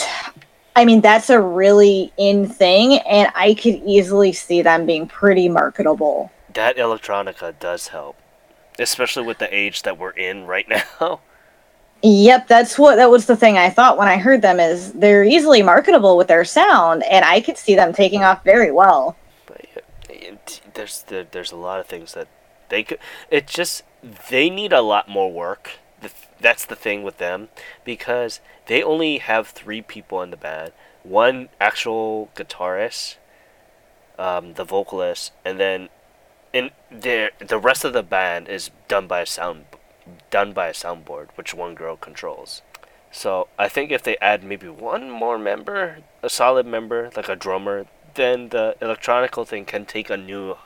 I 0.75 0.83
mean, 0.83 1.01
that's 1.01 1.29
a 1.29 1.39
really 1.39 2.11
in 2.17 2.47
thing, 2.47 2.99
and 2.99 3.31
I 3.35 3.53
could 3.53 3.75
easily 3.85 4.33
see 4.33 4.61
them 4.61 4.85
being 4.85 5.07
pretty 5.07 5.47
marketable. 5.47 6.31
that 6.53 6.77
electronica 6.77 7.57
does 7.59 7.89
help, 7.89 8.17
especially 8.79 9.23
with 9.23 9.37
the 9.37 9.53
age 9.55 9.83
that 9.83 9.97
we're 9.97 10.11
in 10.11 10.45
right 10.45 10.67
now. 11.01 11.21
Yep, 12.01 12.47
that's 12.47 12.77
what 12.77 12.97
that 12.97 13.09
was 13.09 13.25
the 13.25 13.35
thing 13.35 13.57
I 13.57 13.69
thought 13.69 13.97
when 13.97 14.07
I 14.07 14.17
heard 14.17 14.41
them 14.41 14.59
is 14.59 14.93
they're 14.93 15.23
easily 15.23 15.61
marketable 15.63 16.17
with 16.17 16.27
their 16.27 16.45
sound, 16.45 17.03
and 17.03 17.23
I 17.25 17.41
could 17.41 17.57
see 17.57 17.75
them 17.75 17.93
taking 17.93 18.23
off 18.23 18.43
very 18.43 18.71
well. 18.71 19.15
But 19.45 19.65
yeah, 19.73 20.35
there's 20.73 21.03
there, 21.03 21.25
there's 21.31 21.51
a 21.51 21.55
lot 21.57 21.79
of 21.79 21.87
things 21.87 22.13
that 22.13 22.27
they 22.69 22.83
could. 22.83 22.99
It 23.29 23.47
just 23.47 23.83
they 24.29 24.49
need 24.49 24.73
a 24.73 24.81
lot 24.81 25.09
more 25.09 25.31
work. 25.31 25.71
That's 26.39 26.65
the 26.65 26.75
thing 26.75 27.03
with 27.03 27.17
them 27.17 27.49
because 27.83 28.39
they 28.67 28.83
only 28.83 29.17
have 29.19 29.47
three 29.47 29.81
people 29.81 30.21
in 30.21 30.31
the 30.31 30.37
band. 30.37 30.73
One 31.03 31.49
actual 31.61 32.29
guitarist, 32.35 33.15
um, 34.19 34.53
the 34.53 34.63
vocalist, 34.63 35.31
and 35.43 35.59
then 35.59 35.89
in 36.53 36.71
the 36.91 37.31
the 37.39 37.59
rest 37.59 37.83
of 37.83 37.93
the 37.93 38.03
band 38.03 38.47
is 38.47 38.71
done 38.87 39.07
by 39.07 39.21
a 39.21 39.25
sound 39.25 39.65
done 40.29 40.53
by 40.53 40.67
a 40.67 40.73
soundboard, 40.73 41.29
which 41.35 41.53
one 41.53 41.75
girl 41.75 41.95
controls. 41.95 42.61
So 43.11 43.47
I 43.57 43.69
think 43.69 43.91
if 43.91 44.03
they 44.03 44.17
add 44.17 44.43
maybe 44.43 44.67
one 44.67 45.09
more 45.09 45.37
member, 45.37 45.99
a 46.21 46.29
solid 46.29 46.65
member 46.65 47.09
like 47.15 47.29
a 47.29 47.35
drummer, 47.35 47.85
then 48.15 48.49
the 48.49 48.75
electronical 48.81 49.45
thing 49.45 49.65
can 49.65 49.85
take 49.85 50.09
a 50.09 50.17
new, 50.17 50.57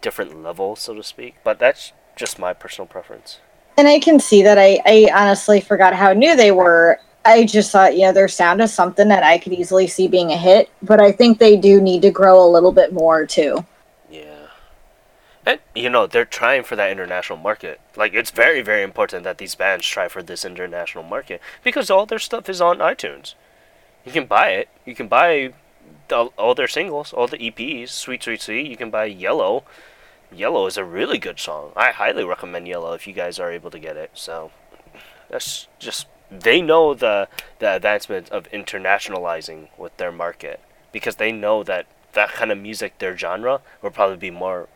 different 0.00 0.42
level, 0.42 0.76
so 0.76 0.94
to 0.94 1.02
speak. 1.02 1.36
But 1.44 1.58
that's 1.58 1.92
just 2.16 2.38
my 2.38 2.52
personal 2.52 2.86
preference. 2.86 3.40
And 3.76 3.86
I 3.86 3.98
can 3.98 4.18
see 4.18 4.42
that 4.42 4.58
I, 4.58 4.80
I 4.86 5.10
honestly 5.14 5.60
forgot 5.60 5.94
how 5.94 6.12
new 6.12 6.34
they 6.34 6.50
were. 6.50 6.98
I 7.24 7.44
just 7.44 7.72
thought, 7.72 7.94
you 7.94 8.02
know, 8.02 8.12
their 8.12 8.28
sound 8.28 8.62
is 8.62 8.72
something 8.72 9.08
that 9.08 9.22
I 9.22 9.36
could 9.38 9.52
easily 9.52 9.86
see 9.86 10.08
being 10.08 10.30
a 10.30 10.36
hit, 10.36 10.70
but 10.82 11.00
I 11.00 11.12
think 11.12 11.38
they 11.38 11.56
do 11.56 11.80
need 11.80 12.02
to 12.02 12.10
grow 12.10 12.42
a 12.42 12.48
little 12.48 12.72
bit 12.72 12.92
more 12.92 13.26
too. 13.26 13.66
Yeah. 14.10 14.46
And 15.44 15.60
you 15.74 15.90
know 15.90 16.06
they're 16.06 16.24
trying 16.24 16.62
for 16.62 16.76
that 16.76 16.90
international 16.90 17.38
market. 17.38 17.80
Like 17.96 18.14
it's 18.14 18.30
very 18.30 18.62
very 18.62 18.82
important 18.82 19.24
that 19.24 19.38
these 19.38 19.54
bands 19.54 19.86
try 19.86 20.08
for 20.08 20.22
this 20.22 20.44
international 20.44 21.04
market 21.04 21.40
because 21.62 21.90
all 21.90 22.06
their 22.06 22.18
stuff 22.18 22.48
is 22.48 22.60
on 22.60 22.78
iTunes. 22.78 23.34
You 24.04 24.12
can 24.12 24.26
buy 24.26 24.50
it. 24.50 24.68
You 24.84 24.94
can 24.94 25.08
buy 25.08 25.52
all, 26.12 26.32
all 26.36 26.54
their 26.54 26.68
singles, 26.68 27.12
all 27.12 27.26
the 27.26 27.38
EPs. 27.38 27.90
Sweet 27.90 28.22
Sweet 28.22 28.42
Sweet. 28.42 28.66
You 28.66 28.76
can 28.76 28.90
buy 28.90 29.06
Yellow. 29.06 29.64
Yellow 30.32 30.66
is 30.66 30.76
a 30.76 30.84
really 30.84 31.18
good 31.18 31.38
song. 31.38 31.72
I 31.76 31.92
highly 31.92 32.24
recommend 32.24 32.66
Yellow 32.66 32.94
if 32.94 33.06
you 33.06 33.12
guys 33.12 33.38
are 33.38 33.50
able 33.50 33.70
to 33.70 33.78
get 33.78 33.96
it. 33.96 34.10
So 34.14 34.50
that's 35.30 35.68
just 35.78 36.06
they 36.30 36.60
know 36.60 36.94
the 36.94 37.28
the 37.58 37.76
advancement 37.76 38.30
of 38.30 38.50
internationalizing 38.50 39.68
with 39.78 39.96
their 39.96 40.12
market 40.12 40.60
because 40.92 41.16
they 41.16 41.32
know 41.32 41.62
that 41.62 41.86
that 42.12 42.32
kind 42.32 42.50
of 42.50 42.58
music, 42.58 42.98
their 42.98 43.16
genre, 43.16 43.60
will 43.82 43.90
probably 43.90 44.16
be 44.16 44.30
more 44.30 44.68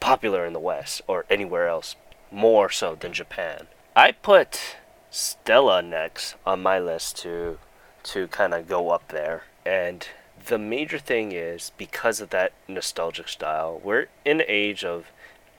popular 0.00 0.44
in 0.44 0.52
the 0.52 0.58
West 0.58 1.02
or 1.06 1.24
anywhere 1.30 1.68
else, 1.68 1.94
more 2.30 2.70
so 2.70 2.96
than 2.96 3.12
Japan. 3.12 3.66
I 3.94 4.12
put 4.12 4.76
Stella 5.10 5.82
next 5.82 6.34
on 6.46 6.62
my 6.62 6.78
list 6.78 7.18
to 7.18 7.58
to 8.04 8.26
kind 8.28 8.52
of 8.52 8.66
go 8.66 8.90
up 8.90 9.08
there, 9.08 9.44
and 9.64 10.06
the 10.46 10.58
major 10.58 10.98
thing 10.98 11.32
is 11.32 11.72
because 11.76 12.20
of 12.20 12.30
that 12.30 12.52
nostalgic 12.68 13.28
style. 13.28 13.80
We're 13.82 14.06
in 14.24 14.40
an 14.40 14.46
age 14.48 14.84
of 14.84 15.06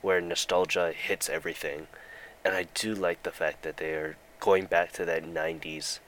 where 0.02 0.20
nostalgia 0.20 0.92
hits 0.92 1.28
everything, 1.28 1.86
and 2.44 2.54
I 2.54 2.66
do 2.74 2.94
like 2.94 3.22
the 3.22 3.30
fact 3.30 3.62
that 3.62 3.78
they 3.78 3.92
are 3.94 4.16
going 4.40 4.66
back 4.66 4.92
to 4.92 5.04
that 5.04 5.24
'90s, 5.24 6.00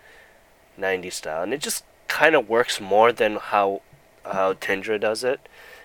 '90s 0.78 1.12
style, 1.14 1.42
and 1.42 1.54
it 1.54 1.60
just 1.60 1.84
kind 2.08 2.34
of 2.34 2.48
works 2.48 2.80
more 2.80 3.12
than 3.12 3.36
how 3.36 3.82
how 4.24 4.52
Tendra 4.54 5.00
does 5.00 5.24
it. 5.24 5.40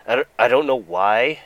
I 0.08 0.16
don't, 0.16 0.28
I 0.38 0.48
don't 0.48 0.68
know 0.68 0.76
why, 0.80 1.42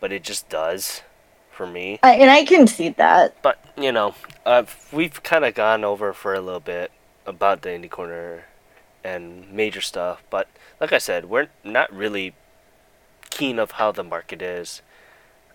but 0.00 0.12
it 0.12 0.22
just 0.24 0.48
does 0.48 1.02
for 1.50 1.66
me. 1.66 1.98
I, 2.02 2.14
and 2.14 2.30
I 2.30 2.44
can 2.44 2.66
see 2.66 2.88
that. 2.90 3.40
But 3.42 3.62
you 3.76 3.92
know, 3.92 4.14
uh, 4.44 4.64
we've 4.92 5.22
kind 5.22 5.44
of 5.44 5.54
gone 5.54 5.84
over 5.84 6.12
for 6.12 6.34
a 6.34 6.40
little 6.40 6.60
bit 6.60 6.90
about 7.26 7.62
the 7.62 7.70
indie 7.70 7.90
corner, 7.90 8.44
and 9.06 9.50
major 9.52 9.80
stuff. 9.80 10.22
But 10.30 10.48
like 10.80 10.92
I 10.92 10.98
said, 10.98 11.26
we're 11.26 11.48
not 11.62 11.92
really 11.92 12.34
keen 13.30 13.58
of 13.58 13.72
how 13.72 13.92
the 13.92 14.02
market 14.02 14.42
is. 14.42 14.82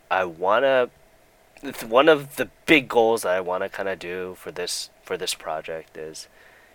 I 0.10 0.26
wanna. 0.26 0.90
One 1.88 2.10
of 2.10 2.38
the 2.38 2.50
big 2.66 2.88
goals 2.88 3.22
that 3.22 3.36
I 3.36 3.42
want 3.42 3.64
to 3.64 3.70
kind 3.70 3.88
of 3.88 4.00
do 4.00 4.36
for 4.40 4.52
this 4.52 4.90
for 5.04 5.16
this 5.16 5.36
project 5.36 5.96
is, 5.96 6.28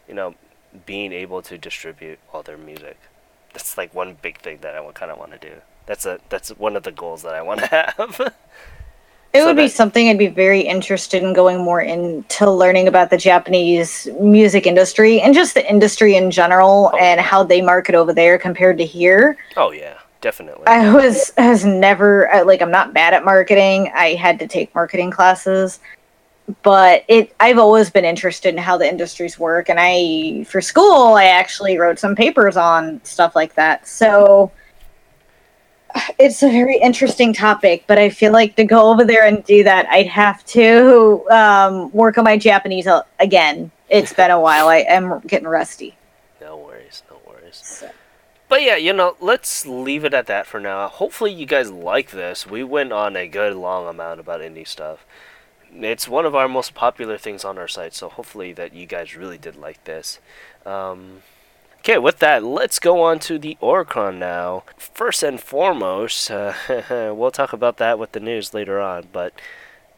you 0.07 0.14
know, 0.14 0.37
being 0.85 1.12
able 1.12 1.43
to 1.43 1.59
distribute 1.59 2.18
all 2.33 2.43
their 2.43 2.57
music. 2.57 2.99
That's 3.53 3.77
like 3.77 3.93
one 3.95 4.16
big 4.20 4.39
thing 4.39 4.59
that 4.61 4.77
I 4.77 4.93
kind 4.93 5.11
of 5.11 5.18
want 5.18 5.33
to 5.33 5.39
do. 5.39 5.57
That's 5.87 6.07
a 6.07 6.20
that's 6.29 6.51
one 6.51 6.77
of 6.77 6.83
the 6.85 6.93
goals 6.93 7.22
that 7.22 7.35
I 7.35 7.43
want 7.43 7.61
to 7.61 7.66
have. 7.97 8.35
It 9.33 9.41
So 9.41 9.47
would 9.47 9.57
be 9.57 9.68
something 9.68 10.09
I'd 10.09 10.16
be 10.18 10.29
very 10.29 10.61
interested 10.62 11.22
in 11.22 11.33
going 11.35 11.59
more 11.62 11.83
into 11.83 12.51
learning 12.51 12.89
about 12.89 13.11
the 13.11 13.18
Japanese 13.18 14.09
music 14.18 14.66
industry 14.66 15.20
and 15.20 15.35
just 15.35 15.55
the 15.55 15.68
industry 15.68 16.16
in 16.16 16.31
general 16.31 16.91
Oh, 16.95 16.97
and 16.97 17.20
how 17.20 17.43
they 17.43 17.61
market 17.61 17.95
over 17.95 18.14
there 18.14 18.39
compared 18.39 18.79
to 18.79 18.85
here. 18.87 19.37
oh 19.59 19.72
yeah, 19.72 19.99
definitely. 20.22 20.66
I 20.66 20.91
was 20.93 21.33
has 21.37 21.64
never 21.66 22.31
like 22.47 22.62
I'm 22.62 22.70
not 22.70 22.95
bad 22.95 23.12
at 23.12 23.24
marketing. 23.27 23.93
I 23.95 24.14
had 24.14 24.39
to 24.39 24.47
take 24.49 24.74
marketing 24.74 25.11
classes, 25.11 25.81
but 26.62 27.05
it 27.09 27.35
I've 27.39 27.59
always 27.59 27.91
been 27.91 28.07
interested 28.07 28.51
in 28.55 28.59
how 28.59 28.79
the 28.79 28.89
industries 28.89 29.39
work 29.39 29.68
and 29.68 29.79
I 29.81 30.45
for 30.45 30.62
school 30.62 31.12
I 31.14 31.24
actually 31.24 31.77
wrote 31.79 31.99
some 31.99 32.16
papers 32.16 32.57
on 32.57 33.03
stuff 33.05 33.37
like 33.37 33.55
that. 33.57 33.87
So 33.87 34.51
it's 36.18 36.42
a 36.42 36.51
very 36.51 36.78
interesting 36.78 37.32
topic, 37.32 37.84
but 37.86 37.99
I 37.99 38.11
feel 38.11 38.32
like 38.32 38.57
to 38.57 38.64
go 38.64 38.90
over 38.90 39.05
there 39.05 39.24
and 39.26 39.44
do 39.44 39.64
that, 39.64 39.86
I'd 39.86 40.07
have 40.07 40.44
to 40.47 41.24
um, 41.30 41.92
work 41.92 42.18
on 42.18 42.24
my 42.24 42.36
Japanese 42.36 42.88
again. 43.20 43.70
It's 43.88 44.12
been 44.12 44.30
a 44.30 44.40
while. 44.40 44.68
I 44.68 44.78
am 44.78 45.20
getting 45.26 45.49
rusty. 45.49 45.97
no 46.40 46.57
worries, 46.57 47.03
no 47.11 47.18
worries. 47.26 47.61
So. 47.62 47.90
But 48.49 48.62
yeah, 48.62 48.76
you 48.76 48.92
know, 48.92 49.16
let's 49.20 49.66
leave 49.66 50.05
it 50.05 50.14
at 50.14 50.26
that 50.26 50.47
for 50.47 50.61
now. 50.61 50.88
Hopefully, 50.88 51.32
you 51.32 51.47
guys 51.47 51.70
like 51.70 52.11
this. 52.11 52.47
We 52.47 52.62
went 52.62 52.92
on 52.92 53.16
a 53.16 53.26
good 53.26 53.55
long 53.55 53.88
amount 53.88 54.20
about 54.20 54.40
indie 54.40 54.66
stuff. 54.66 55.05
It's 55.72 56.09
one 56.09 56.24
of 56.24 56.34
our 56.34 56.49
most 56.49 56.74
popular 56.74 57.18
things 57.18 57.44
on 57.44 57.59
our 57.59 57.68
site, 57.68 57.92
so 57.92 58.09
hopefully 58.09 58.53
that 58.53 58.72
you 58.72 58.86
guys 58.86 59.16
really 59.16 59.36
did 59.36 59.57
like 59.57 59.82
this. 59.84 60.20
Um, 60.64 61.22
okay, 61.87 61.99
with 61.99 62.18
that, 62.18 62.43
let's 62.43 62.80
go 62.80 63.01
on 63.01 63.20
to 63.20 63.39
the 63.39 63.57
Oricon 63.62 64.18
now. 64.18 64.64
First 64.76 65.22
and 65.22 65.41
foremost, 65.41 66.32
uh, 66.32 66.53
we'll 67.14 67.30
talk 67.30 67.53
about 67.53 67.76
that 67.76 67.97
with 67.97 68.11
the 68.11 68.18
news 68.18 68.53
later 68.53 68.80
on, 68.80 69.07
but 69.12 69.32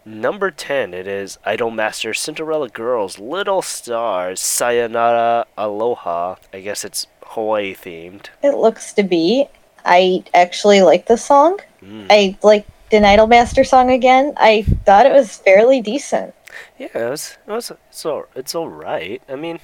number 0.04 0.50
10, 0.50 0.92
it 0.92 1.06
is 1.06 1.38
Idolmaster 1.46 2.14
Cinderella 2.14 2.68
Girls 2.68 3.18
Little 3.18 3.62
Stars 3.62 4.38
Sayonara 4.38 5.46
Aloha. 5.56 6.36
I 6.52 6.60
guess 6.60 6.84
it's 6.84 7.06
Hawaii 7.22 7.74
themed. 7.74 8.26
It 8.42 8.54
looks 8.54 8.92
to 8.92 9.02
be. 9.02 9.46
I 9.86 10.24
actually 10.34 10.82
like 10.82 11.06
the 11.06 11.16
song. 11.16 11.58
Mm. 11.82 12.08
I 12.10 12.36
like 12.42 12.66
the 12.90 12.98
Idolmaster 12.98 13.66
song 13.66 13.90
again. 13.90 14.34
I 14.36 14.60
thought 14.84 15.06
it 15.06 15.12
was 15.12 15.38
fairly 15.38 15.80
decent. 15.80 16.34
Yeah, 16.78 16.88
it 16.94 17.10
was, 17.10 17.38
it 17.46 17.50
was 17.50 17.72
it's 17.88 18.04
all 18.04 18.26
it's 18.34 18.54
all 18.54 18.68
right. 18.68 19.22
I 19.28 19.36
mean, 19.36 19.60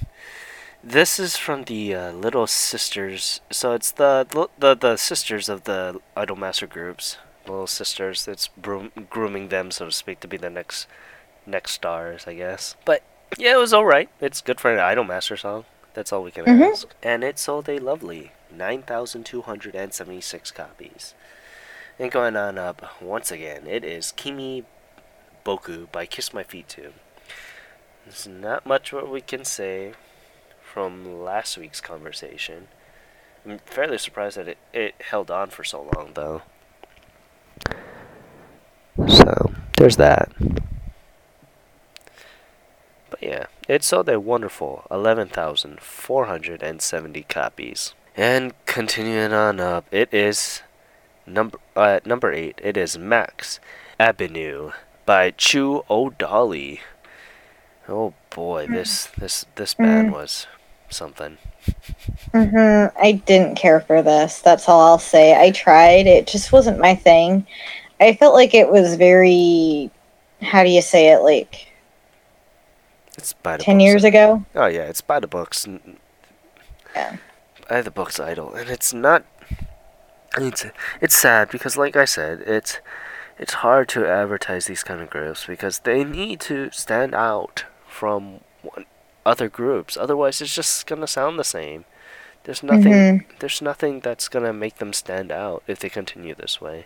this 0.85 1.19
is 1.19 1.35
from 1.35 1.63
the 1.63 1.95
uh, 1.95 2.11
Little 2.11 2.47
Sisters, 2.47 3.41
so 3.51 3.73
it's 3.73 3.91
the 3.91 4.27
the 4.59 4.75
the 4.75 4.97
sisters 4.97 5.49
of 5.49 5.63
the 5.63 5.99
Idolmaster 6.15 6.69
groups. 6.69 7.17
Little 7.47 7.67
Sisters. 7.67 8.27
It's 8.27 8.47
broom, 8.49 8.91
grooming 9.09 9.49
them, 9.49 9.71
so 9.71 9.85
to 9.85 9.91
speak, 9.91 10.19
to 10.21 10.27
be 10.27 10.37
the 10.37 10.49
next 10.49 10.87
next 11.45 11.71
stars, 11.71 12.25
I 12.27 12.35
guess. 12.35 12.75
But 12.85 13.03
yeah, 13.37 13.53
it 13.53 13.59
was 13.59 13.73
all 13.73 13.85
right. 13.85 14.09
It's 14.21 14.41
good 14.41 14.59
for 14.59 14.71
an 14.71 14.79
Idolmaster 14.79 15.39
song. 15.39 15.65
That's 15.93 16.11
all 16.13 16.23
we 16.23 16.31
can 16.31 16.45
Mhm. 16.45 16.71
ask. 16.71 16.87
And 17.01 17.23
it 17.23 17.39
sold 17.39 17.67
a 17.69 17.79
lovely 17.79 18.31
nine 18.51 18.83
thousand 18.83 19.25
two 19.25 19.41
hundred 19.41 19.75
and 19.75 19.93
seventy 19.93 20.21
six 20.21 20.51
copies. 20.51 21.13
And 21.97 22.11
going 22.11 22.35
on 22.35 22.57
up 22.57 23.01
once 23.01 23.31
again, 23.31 23.65
it 23.67 23.83
is 23.85 24.11
Kimi 24.11 24.65
Boku 25.45 25.89
by 25.91 26.05
Kiss 26.05 26.33
My 26.33 26.43
Feet 26.43 26.67
2. 26.67 26.93
There's 28.03 28.27
not 28.27 28.65
much 28.65 28.91
what 28.91 29.09
we 29.09 29.21
can 29.21 29.45
say 29.45 29.93
from 30.75 31.23
last 31.23 31.57
week's 31.57 31.79
conversation. 31.79 32.67
I'm 33.45 33.59
fairly 33.59 33.97
surprised 33.97 34.35
that 34.35 34.49
it, 34.49 34.57
it 34.73 34.95
held 34.99 35.31
on 35.31 35.49
for 35.49 35.63
so 35.63 35.89
long, 35.95 36.11
though. 36.15 36.41
So, 39.07 39.53
there's 39.77 39.95
that. 39.95 40.33
But 43.09 43.21
yeah, 43.21 43.45
it 43.69 43.85
sold 43.85 44.09
a 44.09 44.19
wonderful 44.19 44.85
11,470 44.91 47.23
copies. 47.23 47.93
And 48.17 48.53
continuing 48.65 49.31
on 49.31 49.61
up, 49.61 49.85
it 49.93 50.13
is 50.13 50.61
number 51.25 51.57
uh, 51.77 52.01
number 52.03 52.33
8. 52.33 52.59
It 52.61 52.75
is 52.75 52.97
Max 52.97 53.61
Avenue 53.97 54.73
by 55.05 55.31
Chu 55.31 55.85
O'Dolly. 55.89 56.81
Oh 57.87 58.13
boy, 58.29 58.67
this 58.67 59.05
this 59.17 59.45
this 59.55 59.75
band 59.75 60.11
was 60.11 60.47
something. 60.89 61.37
hmm 62.31 62.85
I 63.01 63.21
didn't 63.25 63.55
care 63.55 63.79
for 63.81 64.01
this. 64.01 64.41
That's 64.41 64.67
all 64.69 64.81
I'll 64.81 64.99
say. 64.99 65.39
I 65.39 65.51
tried. 65.51 66.07
It 66.07 66.27
just 66.27 66.51
wasn't 66.51 66.79
my 66.79 66.95
thing. 66.95 67.45
I 67.99 68.13
felt 68.13 68.33
like 68.33 68.53
it 68.53 68.69
was 68.69 68.95
very. 68.95 69.89
How 70.41 70.63
do 70.63 70.69
you 70.69 70.81
say 70.81 71.11
it? 71.13 71.19
Like 71.19 71.67
It's 73.17 73.33
by 73.33 73.57
the 73.57 73.63
ten 73.63 73.77
books. 73.77 73.83
years 73.85 74.03
ago. 74.03 74.43
Oh 74.55 74.67
yeah, 74.67 74.83
it's 74.83 75.01
by 75.01 75.19
the 75.19 75.27
books. 75.27 75.67
Yeah. 76.95 77.17
By 77.69 77.81
the 77.81 77.91
books 77.91 78.19
idol, 78.19 78.53
and 78.53 78.69
it's 78.69 78.93
not. 78.93 79.25
It's 80.37 80.65
it's 81.01 81.15
sad 81.15 81.49
because, 81.49 81.77
like 81.77 81.95
I 81.95 82.05
said, 82.05 82.41
it's 82.41 82.79
it's 83.39 83.53
hard 83.55 83.87
to 83.89 84.05
advertise 84.05 84.65
these 84.65 84.83
kind 84.83 85.01
of 85.01 85.09
groups 85.09 85.45
because 85.45 85.79
they 85.79 86.03
need 86.03 86.39
to 86.41 86.69
stand 86.71 87.15
out 87.15 87.65
from 87.87 88.41
one, 88.61 88.85
other 89.25 89.49
groups. 89.49 89.97
Otherwise, 89.97 90.41
it's 90.41 90.53
just 90.55 90.85
gonna 90.87 91.07
sound 91.07 91.39
the 91.39 91.43
same. 91.43 91.85
There's 92.43 92.61
nothing. 92.61 92.93
Mhm. 92.93 93.25
There's 93.39 93.61
nothing 93.61 93.99
that's 94.01 94.27
gonna 94.27 94.53
make 94.53 94.77
them 94.77 94.93
stand 94.93 95.31
out 95.31 95.63
if 95.67 95.79
they 95.79 95.89
continue 95.89 96.35
this 96.35 96.61
way. 96.61 96.85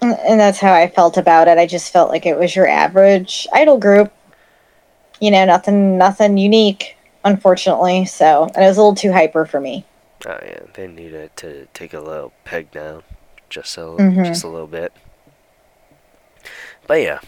And 0.00 0.38
that's 0.38 0.60
how 0.60 0.72
I 0.72 0.88
felt 0.88 1.16
about 1.16 1.48
it. 1.48 1.58
I 1.58 1.66
just 1.66 1.92
felt 1.92 2.08
like 2.08 2.24
it 2.24 2.38
was 2.38 2.54
your 2.54 2.68
average 2.68 3.46
idol 3.52 3.78
group. 3.78 4.12
You 5.20 5.32
know, 5.32 5.44
nothing, 5.44 5.98
nothing 5.98 6.38
unique, 6.38 6.96
unfortunately. 7.24 8.04
So, 8.04 8.44
and 8.54 8.64
it 8.64 8.68
was 8.68 8.76
a 8.76 8.80
little 8.80 8.94
too 8.94 9.12
hyper 9.12 9.44
for 9.44 9.60
me. 9.60 9.84
Oh 10.26 10.38
yeah, 10.42 10.60
they 10.74 10.86
needed 10.86 11.36
to 11.36 11.66
take 11.74 11.92
a 11.92 12.00
little 12.00 12.32
peg 12.44 12.70
down, 12.70 13.02
just 13.50 13.70
so 13.72 13.96
Mhm. 13.98 14.24
just 14.24 14.44
a 14.44 14.48
little 14.48 14.66
bit. 14.68 14.92
But 16.86 17.02
yeah, 17.02 17.18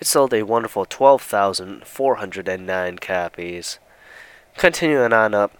it 0.00 0.06
sold 0.06 0.32
a 0.34 0.42
wonderful 0.44 0.84
twelve 0.84 1.22
thousand 1.22 1.86
four 1.86 2.16
hundred 2.16 2.48
and 2.48 2.66
nine 2.66 2.98
copies. 2.98 3.78
Continuing 4.56 5.12
on 5.12 5.34
up, 5.34 5.52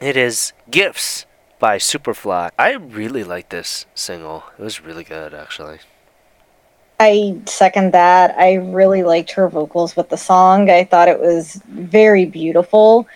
it 0.00 0.16
is 0.16 0.52
"Gifts" 0.70 1.26
by 1.58 1.78
Superfly. 1.78 2.50
I 2.58 2.72
really 2.72 3.24
like 3.24 3.50
this 3.50 3.86
single. 3.94 4.44
It 4.58 4.62
was 4.62 4.80
really 4.82 5.04
good, 5.04 5.34
actually. 5.34 5.78
I 6.98 7.40
second 7.46 7.92
that. 7.92 8.36
I 8.38 8.54
really 8.54 9.02
liked 9.02 9.30
her 9.32 9.48
vocals 9.48 9.96
with 9.96 10.10
the 10.10 10.18
song. 10.18 10.68
I 10.68 10.84
thought 10.84 11.08
it 11.08 11.20
was 11.20 11.60
very 11.66 12.26
beautiful. 12.26 13.06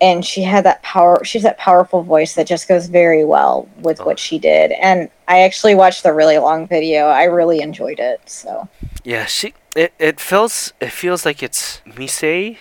And 0.00 0.24
she 0.24 0.42
had 0.42 0.64
that 0.64 0.80
power, 0.84 1.24
she's 1.24 1.42
that 1.42 1.58
powerful 1.58 2.02
voice 2.02 2.34
that 2.34 2.46
just 2.46 2.68
goes 2.68 2.86
very 2.86 3.24
well 3.24 3.68
with 3.80 4.00
Oh. 4.00 4.04
what 4.04 4.18
she 4.20 4.38
did. 4.38 4.70
And 4.72 5.08
I 5.26 5.40
actually 5.40 5.74
watched 5.74 6.04
the 6.04 6.12
really 6.12 6.38
long 6.38 6.68
video. 6.68 7.06
I 7.08 7.24
really 7.24 7.60
enjoyed 7.60 7.98
it. 7.98 8.20
So, 8.26 8.68
Yeah, 9.08 9.24
she. 9.24 9.54
It, 9.74 9.94
it 9.98 10.20
feels 10.20 10.74
it 10.80 10.92
feels 10.92 11.24
like 11.24 11.42
it's 11.42 11.80
Misei, 11.86 12.58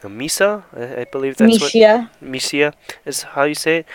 Misa. 0.00 0.62
I, 0.72 1.00
I 1.00 1.04
believe 1.10 1.36
that's 1.36 1.60
what. 1.60 1.72
Mishia, 1.72 2.08
Misia 2.22 2.72
is 3.04 3.22
how 3.34 3.42
you 3.42 3.56
say 3.56 3.78
it. 3.78 3.86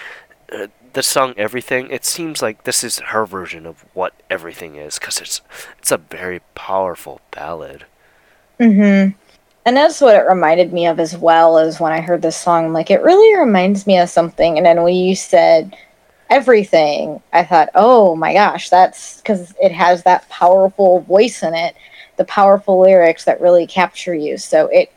Uh, 0.51 0.67
the 0.91 1.01
song 1.01 1.33
"Everything." 1.37 1.89
It 1.89 2.03
seems 2.03 2.41
like 2.41 2.65
this 2.65 2.83
is 2.83 2.99
her 2.99 3.25
version 3.25 3.65
of 3.65 3.85
what 3.93 4.11
everything 4.29 4.75
is, 4.75 4.99
because 4.99 5.21
it's 5.21 5.39
it's 5.79 5.93
a 5.93 5.97
very 5.97 6.41
powerful 6.55 7.21
ballad. 7.31 7.85
Mm-hmm. 8.59 9.15
And 9.65 9.77
that's 9.77 10.01
what 10.01 10.17
it 10.17 10.27
reminded 10.27 10.73
me 10.73 10.85
of 10.87 10.99
as 10.99 11.15
well 11.15 11.57
as 11.57 11.79
when 11.79 11.93
I 11.93 12.01
heard 12.01 12.21
this 12.21 12.35
song. 12.35 12.65
I'm 12.65 12.73
like, 12.73 12.91
it 12.91 13.01
really 13.01 13.39
reminds 13.39 13.87
me 13.87 13.97
of 13.97 14.09
something. 14.09 14.57
And 14.57 14.65
then 14.65 14.83
when 14.83 14.93
you 14.93 15.15
said 15.15 15.73
everything, 16.29 17.21
I 17.31 17.45
thought, 17.45 17.69
oh 17.75 18.17
my 18.17 18.33
gosh, 18.33 18.69
that's 18.69 19.21
because 19.21 19.53
it 19.61 19.71
has 19.71 20.03
that 20.03 20.27
powerful 20.27 20.99
voice 21.01 21.43
in 21.43 21.53
it, 21.53 21.77
the 22.17 22.25
powerful 22.25 22.79
lyrics 22.79 23.25
that 23.25 23.41
really 23.41 23.67
capture 23.67 24.13
you. 24.13 24.37
So 24.37 24.67
it, 24.67 24.91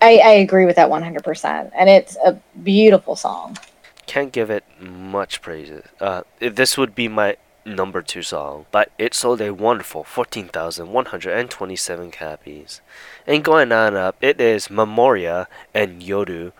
I, 0.00 0.18
I 0.18 0.30
agree 0.30 0.64
with 0.64 0.76
that 0.76 0.88
100%. 0.88 1.70
And 1.76 1.88
it's 1.88 2.16
a 2.24 2.38
beautiful 2.62 3.16
song. 3.16 3.58
Can't 4.06 4.32
give 4.32 4.50
it 4.50 4.64
much 4.80 5.40
praises. 5.40 5.84
Uh, 6.00 6.22
this 6.40 6.76
would 6.76 6.94
be 6.94 7.08
my 7.08 7.36
number 7.64 8.02
two 8.02 8.22
song, 8.22 8.66
but 8.72 8.90
it 8.98 9.14
sold 9.14 9.40
a 9.40 9.54
wonderful 9.54 10.02
fourteen 10.02 10.48
thousand 10.48 10.90
one 10.90 11.04
hundred 11.04 11.38
and 11.38 11.48
twenty-seven 11.48 12.10
copies. 12.10 12.80
And 13.26 13.44
going 13.44 13.70
on 13.70 13.94
up, 13.94 14.16
it 14.20 14.40
is 14.40 14.70
Memoria 14.70 15.46
and 15.72 16.02
Yoru 16.02 16.52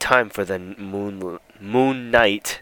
time 0.00 0.30
for 0.30 0.44
the 0.44 0.58
moon 0.58 1.38
moon 1.60 2.10
night 2.10 2.60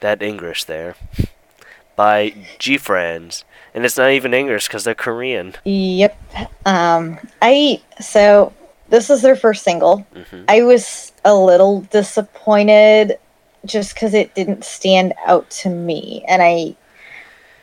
that 0.00 0.22
english 0.22 0.64
there 0.64 0.94
by 1.96 2.32
g 2.58 2.78
friends 2.78 3.44
and 3.76 3.84
it's 3.84 3.96
not 3.96 4.10
even 4.10 4.34
english 4.34 4.66
because 4.66 4.82
they're 4.82 4.94
korean 4.94 5.54
Yep. 5.64 6.18
Um, 6.66 7.18
I 7.40 7.80
so 8.00 8.52
this 8.88 9.10
is 9.10 9.22
their 9.22 9.36
first 9.36 9.62
single. 9.62 10.06
hmm 10.14 10.44
I 10.48 10.62
was 10.62 11.12
a 11.24 11.34
little 11.34 11.82
disappointed 11.82 13.18
just 13.64 13.94
because 13.94 14.14
it 14.14 14.34
didn't 14.34 14.64
stand 14.64 15.12
out 15.26 15.48
to 15.50 15.68
me, 15.68 16.24
and 16.28 16.40
I 16.42 16.76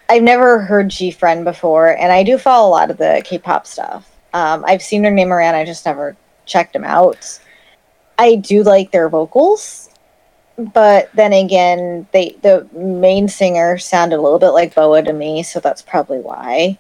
I've 0.09 0.24
never 0.24 0.59
heard 0.59 0.89
G 0.89 1.11
Friend 1.11 1.45
before, 1.45 1.97
and 1.97 2.11
I 2.11 2.24
do 2.24 2.38
follow 2.38 2.68
a 2.68 2.72
lot 2.72 2.91
of 2.91 2.97
the 2.97 3.22
K-pop 3.26 3.66
stuff. 3.66 4.09
Um, 4.34 4.66
I've 4.68 4.82
seen 4.82 5.01
their 5.01 5.11
name 5.11 5.32
around. 5.32 5.55
I 5.55 5.64
just 5.66 5.86
never 5.86 6.16
checked 6.45 6.74
them 6.74 6.84
out. 6.84 7.39
I 8.18 8.36
do 8.36 8.64
like 8.64 8.91
their 8.91 9.07
vocals, 9.09 9.89
but 10.58 11.10
then 11.14 11.34
again, 11.34 12.08
they 12.12 12.36
the 12.41 12.68
main 12.74 13.28
singer 13.28 13.78
sounded 13.78 14.18
a 14.18 14.22
little 14.22 14.39
bit 14.39 14.49
like 14.49 14.76
Boa 14.76 15.01
to 15.04 15.14
me, 15.14 15.43
so 15.43 15.60
that's 15.60 15.82
probably 15.82 16.20
why. 16.20 16.78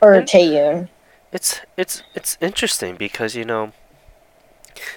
Or 0.00 0.14
And- 0.14 0.28
Taeyoon. 0.28 0.88
it's 1.32 1.60
it's 1.76 2.02
it's 2.14 2.38
interesting 2.40 2.96
because 2.96 3.34
you 3.36 3.44
know 3.44 3.72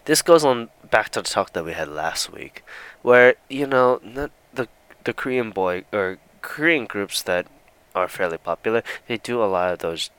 this 0.05 0.21
goes 0.21 0.45
on 0.45 0.69
back 0.89 1.09
to 1.09 1.21
the 1.21 1.27
talk 1.27 1.53
that 1.53 1.65
we 1.65 1.73
had 1.73 1.87
last 1.89 2.31
week 2.31 2.63
where 3.01 3.35
you 3.49 3.65
know 3.65 3.99
not 4.03 4.29
the 4.53 4.67
the 5.03 5.13
korean 5.13 5.49
boy 5.51 5.83
or 5.91 6.17
korean 6.41 6.85
groups 6.85 7.21
that 7.23 7.47
are 7.95 8.07
fairly 8.07 8.37
popular 8.37 8.83
they 9.07 9.17
do 9.17 9.41
a 9.43 9.45
lot 9.45 9.73
of 9.73 9.79
those 9.79 10.09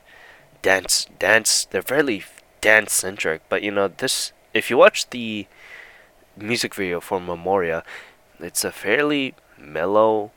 dance 0.62 1.06
dance 1.18 1.64
they're 1.70 1.82
fairly 1.82 2.24
dance 2.60 2.92
centric 2.92 3.40
but 3.48 3.62
you 3.62 3.70
know 3.70 3.86
this 3.88 4.32
if 4.52 4.68
you 4.70 4.76
watch 4.76 5.08
the 5.10 5.46
music 6.36 6.74
video 6.74 7.00
for 7.00 7.20
memoria 7.20 7.82
it's 8.40 8.64
a 8.64 8.72
fairly 8.72 9.34
mellow 9.58 10.30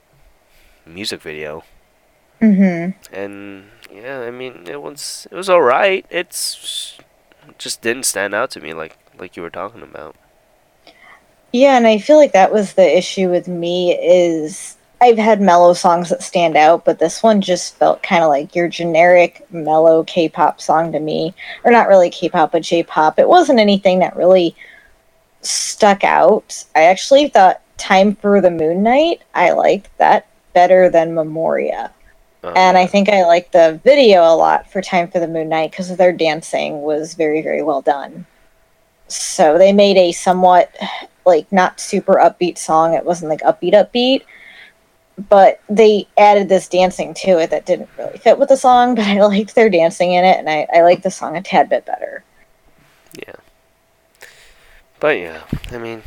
music 0.86 1.22
video 1.22 1.64
Mm-hmm. 2.42 3.16
and 3.16 3.64
yeah, 3.92 4.20
I 4.20 4.32
mean 4.32 4.66
it 4.68 4.82
was 4.82 5.28
it 5.32 5.36
was 5.36 5.50
all 5.50 5.62
right. 5.62 6.06
It's 6.10 6.98
it 7.48 7.58
just 7.58 7.82
didn't 7.82 8.04
stand 8.04 8.36
out 8.36 8.52
to 8.52 8.60
me 8.60 8.74
like 8.74 8.98
like 9.18 9.38
you 9.38 9.44
were 9.44 9.50
talking 9.50 9.82
about. 9.82 10.16
Yeah, 11.54 11.78
and 11.78 11.88
I 11.88 11.98
feel 11.98 12.18
like 12.18 12.34
that 12.34 12.52
was 12.52 12.74
the 12.74 12.98
issue 12.98 13.30
with 13.30 13.48
me 13.48 13.94
is 13.98 14.76
I've 15.02 15.18
had 15.18 15.40
mellow 15.40 15.74
songs 15.74 16.10
that 16.10 16.24
stand 16.24 16.58
out, 16.58 16.84
but 16.84 17.00
this 17.00 17.24
one 17.24 17.40
just 17.40 17.76
felt 17.76 18.04
kind 18.04 18.24
of 18.24 18.30
like 18.30 18.56
your 18.56 18.68
generic 18.68 19.46
mellow 19.52 20.04
K-pop 20.04 20.60
song 20.60 20.92
to 20.92 21.00
me, 21.00 21.34
or 21.64 21.72
not 21.72 21.88
really 21.88 22.10
K-pop, 22.10 22.52
but 22.52 22.64
J-pop. 22.64 23.18
It 23.18 23.30
wasn't 23.30 23.60
anything 23.60 24.00
that 24.00 24.16
really 24.18 24.56
stuck 25.46 26.04
out. 26.04 26.66
I 26.76 26.84
actually 26.84 27.30
thought 27.30 27.62
"Time 27.78 28.16
for 28.16 28.42
the 28.42 28.52
Moon 28.52 28.84
Night" 28.84 29.22
I 29.34 29.52
liked 29.52 29.96
that 29.98 30.28
better 30.54 30.90
than 30.90 31.14
"Memoria." 31.14 31.92
Um, 32.44 32.54
and 32.56 32.78
I 32.78 32.86
think 32.86 33.10
I 33.10 33.24
liked 33.24 33.54
the 33.54 33.80
video 33.84 34.22
a 34.22 34.36
lot 34.36 34.72
for 34.72 34.82
Time 34.82 35.10
for 35.10 35.20
the 35.20 35.28
Moon 35.28 35.50
Night 35.50 35.72
because 35.72 35.96
their 35.98 36.14
dancing 36.14 36.82
was 36.82 37.16
very, 37.16 37.42
very 37.42 37.64
well 37.64 37.82
done. 37.82 38.26
So 39.08 39.58
they 39.58 39.74
made 39.74 39.98
a 39.98 40.12
somewhat 40.12 40.76
like 41.26 41.52
not 41.52 41.80
super 41.80 42.16
upbeat 42.16 42.58
song. 42.58 42.94
It 42.94 43.06
wasn't 43.06 43.30
like 43.30 43.42
upbeat, 43.42 43.74
upbeat, 43.74 44.24
but 45.30 45.60
they 45.70 46.08
added 46.18 46.50
this 46.50 46.68
dancing 46.68 47.14
to 47.16 47.40
it 47.40 47.50
that 47.50 47.66
didn't 47.66 47.90
really 47.98 48.18
fit 48.18 48.38
with 48.38 48.50
the 48.50 48.58
song. 48.58 48.96
But 48.96 49.06
I 49.06 49.22
liked 49.26 49.56
their 49.56 49.70
dancing 49.70 50.14
in 50.14 50.24
it, 50.24 50.38
and 50.38 50.50
I, 50.50 50.68
I 50.74 50.82
liked 50.82 51.04
the 51.04 51.12
song 51.12 51.36
a 51.36 51.42
tad 51.42 51.70
bit 51.70 51.86
better. 51.86 52.24
yeah, 53.18 53.36
but 55.00 55.18
yeah, 55.20 55.44
I 55.72 55.78
mean. 55.78 56.04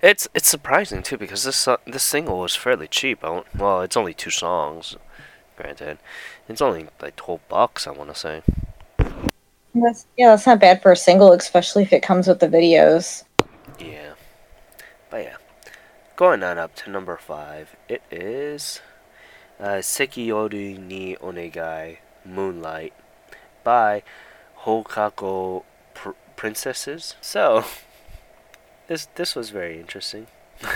It's 0.00 0.28
it's 0.32 0.48
surprising 0.48 1.02
too 1.02 1.16
because 1.16 1.42
this 1.42 1.56
so- 1.56 1.80
this 1.84 2.04
single 2.04 2.38
was 2.38 2.54
fairly 2.54 2.86
cheap. 2.86 3.24
I 3.24 3.42
well, 3.56 3.80
it's 3.80 3.96
only 3.96 4.14
two 4.14 4.30
songs, 4.30 4.96
granted. 5.56 5.98
It's 6.48 6.62
only 6.62 6.86
like 7.02 7.16
twelve 7.16 7.40
bucks. 7.48 7.86
I 7.86 7.90
want 7.90 8.14
to 8.14 8.14
say. 8.14 8.42
That's, 9.74 10.06
yeah, 10.16 10.30
that's 10.30 10.46
not 10.46 10.60
bad 10.60 10.82
for 10.82 10.92
a 10.92 10.96
single, 10.96 11.32
especially 11.32 11.82
if 11.82 11.92
it 11.92 12.02
comes 12.02 12.26
with 12.28 12.38
the 12.38 12.48
videos. 12.48 13.24
Yeah. 13.78 14.12
But 15.10 15.24
yeah. 15.24 15.36
Going 16.16 16.42
on 16.42 16.58
up 16.58 16.74
to 16.76 16.90
number 16.90 17.16
five, 17.16 17.76
it 17.88 18.02
is 18.10 18.80
uh, 19.60 19.80
Sekiyoru 19.82 20.78
ni 20.78 21.16
Onegai 21.16 21.98
Moonlight 22.24 22.92
by 23.62 24.02
Houkago 24.62 25.64
Princesses. 26.38 27.16
So, 27.20 27.64
this 28.86 29.06
this 29.16 29.34
was 29.34 29.50
very 29.50 29.78
interesting. 29.78 30.28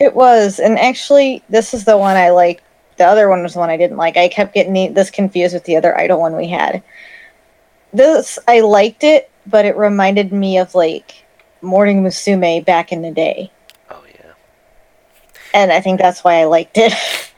It 0.00 0.14
was, 0.14 0.58
and 0.58 0.78
actually, 0.78 1.42
this 1.50 1.74
is 1.74 1.84
the 1.84 1.98
one 1.98 2.16
I 2.16 2.30
like. 2.30 2.62
The 2.96 3.04
other 3.04 3.28
one 3.28 3.42
was 3.42 3.52
the 3.52 3.58
one 3.58 3.68
I 3.68 3.76
didn't 3.76 3.98
like. 3.98 4.16
I 4.16 4.28
kept 4.28 4.54
getting 4.54 4.72
the, 4.72 4.88
this 4.88 5.10
confused 5.10 5.52
with 5.52 5.64
the 5.64 5.76
other 5.76 5.94
idol 5.94 6.18
one 6.18 6.34
we 6.34 6.48
had. 6.48 6.82
This 7.92 8.38
I 8.48 8.60
liked 8.60 9.04
it, 9.04 9.30
but 9.46 9.66
it 9.66 9.76
reminded 9.76 10.32
me 10.32 10.56
of 10.56 10.74
like 10.74 11.22
Morning 11.60 12.02
Musume 12.02 12.64
back 12.64 12.92
in 12.92 13.02
the 13.02 13.10
day, 13.10 13.52
Oh 13.90 14.02
yeah. 14.08 14.32
and 15.52 15.70
I 15.70 15.82
think 15.82 16.00
that's 16.00 16.24
why 16.24 16.36
I 16.40 16.44
liked 16.44 16.78
it. 16.78 16.94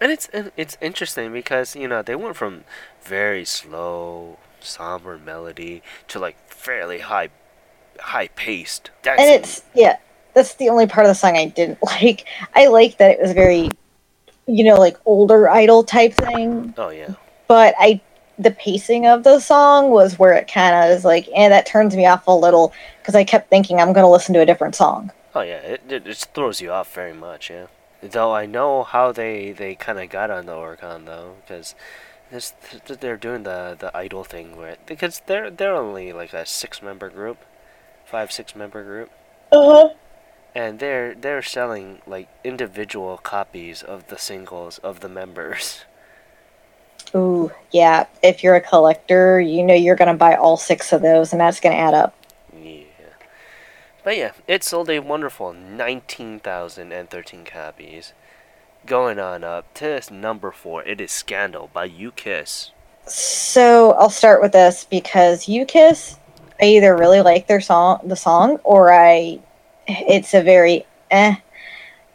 And 0.00 0.10
it's 0.10 0.26
and 0.32 0.50
it's 0.56 0.76
interesting 0.80 1.30
because 1.32 1.76
you 1.76 1.86
know 1.86 2.00
they 2.02 2.16
went 2.16 2.34
from 2.34 2.64
very 3.04 3.44
slow, 3.44 4.38
somber 4.64 5.18
melody 5.18 5.82
to 6.08 6.18
like 6.18 6.36
fairly 6.48 7.00
high, 7.00 7.30
high 7.98 8.28
paced 8.28 8.90
dancing. 9.02 9.26
and 9.26 9.34
it's 9.34 9.62
yeah, 9.74 9.96
that's 10.34 10.54
the 10.54 10.68
only 10.68 10.86
part 10.86 11.06
of 11.06 11.10
the 11.10 11.14
song 11.14 11.36
I 11.36 11.46
didn't 11.46 11.78
like. 11.82 12.26
I 12.54 12.66
like 12.68 12.98
that 12.98 13.12
it 13.12 13.20
was 13.20 13.32
very, 13.32 13.70
you 14.46 14.64
know, 14.64 14.76
like 14.76 14.96
older 15.04 15.48
idol 15.48 15.84
type 15.84 16.14
thing. 16.14 16.74
oh 16.78 16.90
yeah. 16.90 17.14
but 17.46 17.74
I 17.78 18.00
the 18.38 18.50
pacing 18.50 19.06
of 19.06 19.24
the 19.24 19.40
song 19.40 19.90
was 19.90 20.18
where 20.18 20.32
it 20.32 20.48
kind 20.48 20.74
of 20.74 20.96
is 20.96 21.04
like, 21.04 21.28
and 21.36 21.52
that 21.52 21.66
turns 21.66 21.94
me 21.94 22.06
off 22.06 22.26
a 22.26 22.34
little 22.34 22.72
because 23.00 23.14
I 23.14 23.24
kept 23.24 23.50
thinking 23.50 23.78
I'm 23.78 23.92
going 23.92 24.04
to 24.04 24.10
listen 24.10 24.34
to 24.34 24.40
a 24.40 24.46
different 24.46 24.74
song. 24.74 25.12
Oh 25.34 25.42
yeah, 25.42 25.58
it, 25.58 25.82
it 25.88 26.06
it 26.06 26.28
throws 26.34 26.60
you 26.60 26.70
off 26.70 26.94
very 26.94 27.14
much, 27.14 27.50
yeah. 27.50 27.66
Though 28.02 28.34
I 28.34 28.46
know 28.46 28.82
how 28.82 29.12
they 29.12 29.52
they 29.52 29.74
kind 29.74 29.98
of 29.98 30.10
got 30.10 30.30
on 30.30 30.46
the 30.46 30.52
Oricon 30.52 31.06
though, 31.06 31.36
because 31.40 31.74
th- 32.40 32.98
they're 33.00 33.16
doing 33.16 33.42
the 33.44 33.76
the 33.78 33.96
idol 33.96 34.24
thing 34.24 34.56
where 34.56 34.76
because 34.86 35.20
they're 35.26 35.50
they're 35.50 35.74
only 35.74 36.12
like 36.12 36.32
a 36.32 36.46
six 36.46 36.82
member 36.82 37.08
group, 37.10 37.38
five 38.04 38.32
six 38.32 38.54
member 38.56 38.82
group, 38.84 39.10
Uh 39.52 39.70
huh. 39.70 39.94
and 40.54 40.78
they're 40.78 41.14
they're 41.14 41.42
selling 41.42 42.00
like 42.06 42.28
individual 42.44 43.18
copies 43.18 43.82
of 43.82 44.06
the 44.08 44.18
singles 44.18 44.78
of 44.78 45.00
the 45.00 45.08
members. 45.08 45.84
Ooh, 47.14 47.52
yeah. 47.70 48.06
If 48.22 48.42
you're 48.42 48.54
a 48.54 48.60
collector, 48.60 49.40
you 49.40 49.62
know 49.62 49.74
you're 49.74 49.96
going 49.96 50.08
to 50.08 50.14
buy 50.16 50.34
all 50.36 50.56
six 50.56 50.92
of 50.92 51.02
those, 51.02 51.32
and 51.32 51.40
that's 51.40 51.60
going 51.60 51.74
to 51.74 51.80
add 51.80 51.94
up. 51.94 52.14
Yeah. 52.52 52.84
But 54.04 54.16
yeah, 54.16 54.32
it 54.48 54.64
sold 54.64 54.90
a 54.90 54.98
wonderful 55.00 55.52
19,013 55.52 57.44
copies. 57.44 58.12
Going 58.84 59.20
on 59.20 59.44
up 59.44 59.72
to 59.74 60.00
number 60.12 60.50
four, 60.50 60.82
it 60.82 61.00
is 61.00 61.12
Scandal 61.12 61.70
by 61.72 61.84
U-KISS. 61.84 62.72
So 63.06 63.92
I'll 63.92 64.10
start 64.10 64.42
with 64.42 64.50
this 64.50 64.84
because 64.84 65.48
U-KISS. 65.48 66.18
I 66.60 66.64
either 66.64 66.96
really 66.96 67.20
like 67.20 67.46
their 67.46 67.60
song, 67.60 68.00
the 68.04 68.16
song, 68.16 68.58
or 68.64 68.92
I, 68.92 69.38
it's 69.86 70.34
a 70.34 70.42
very 70.42 70.84
eh. 71.12 71.36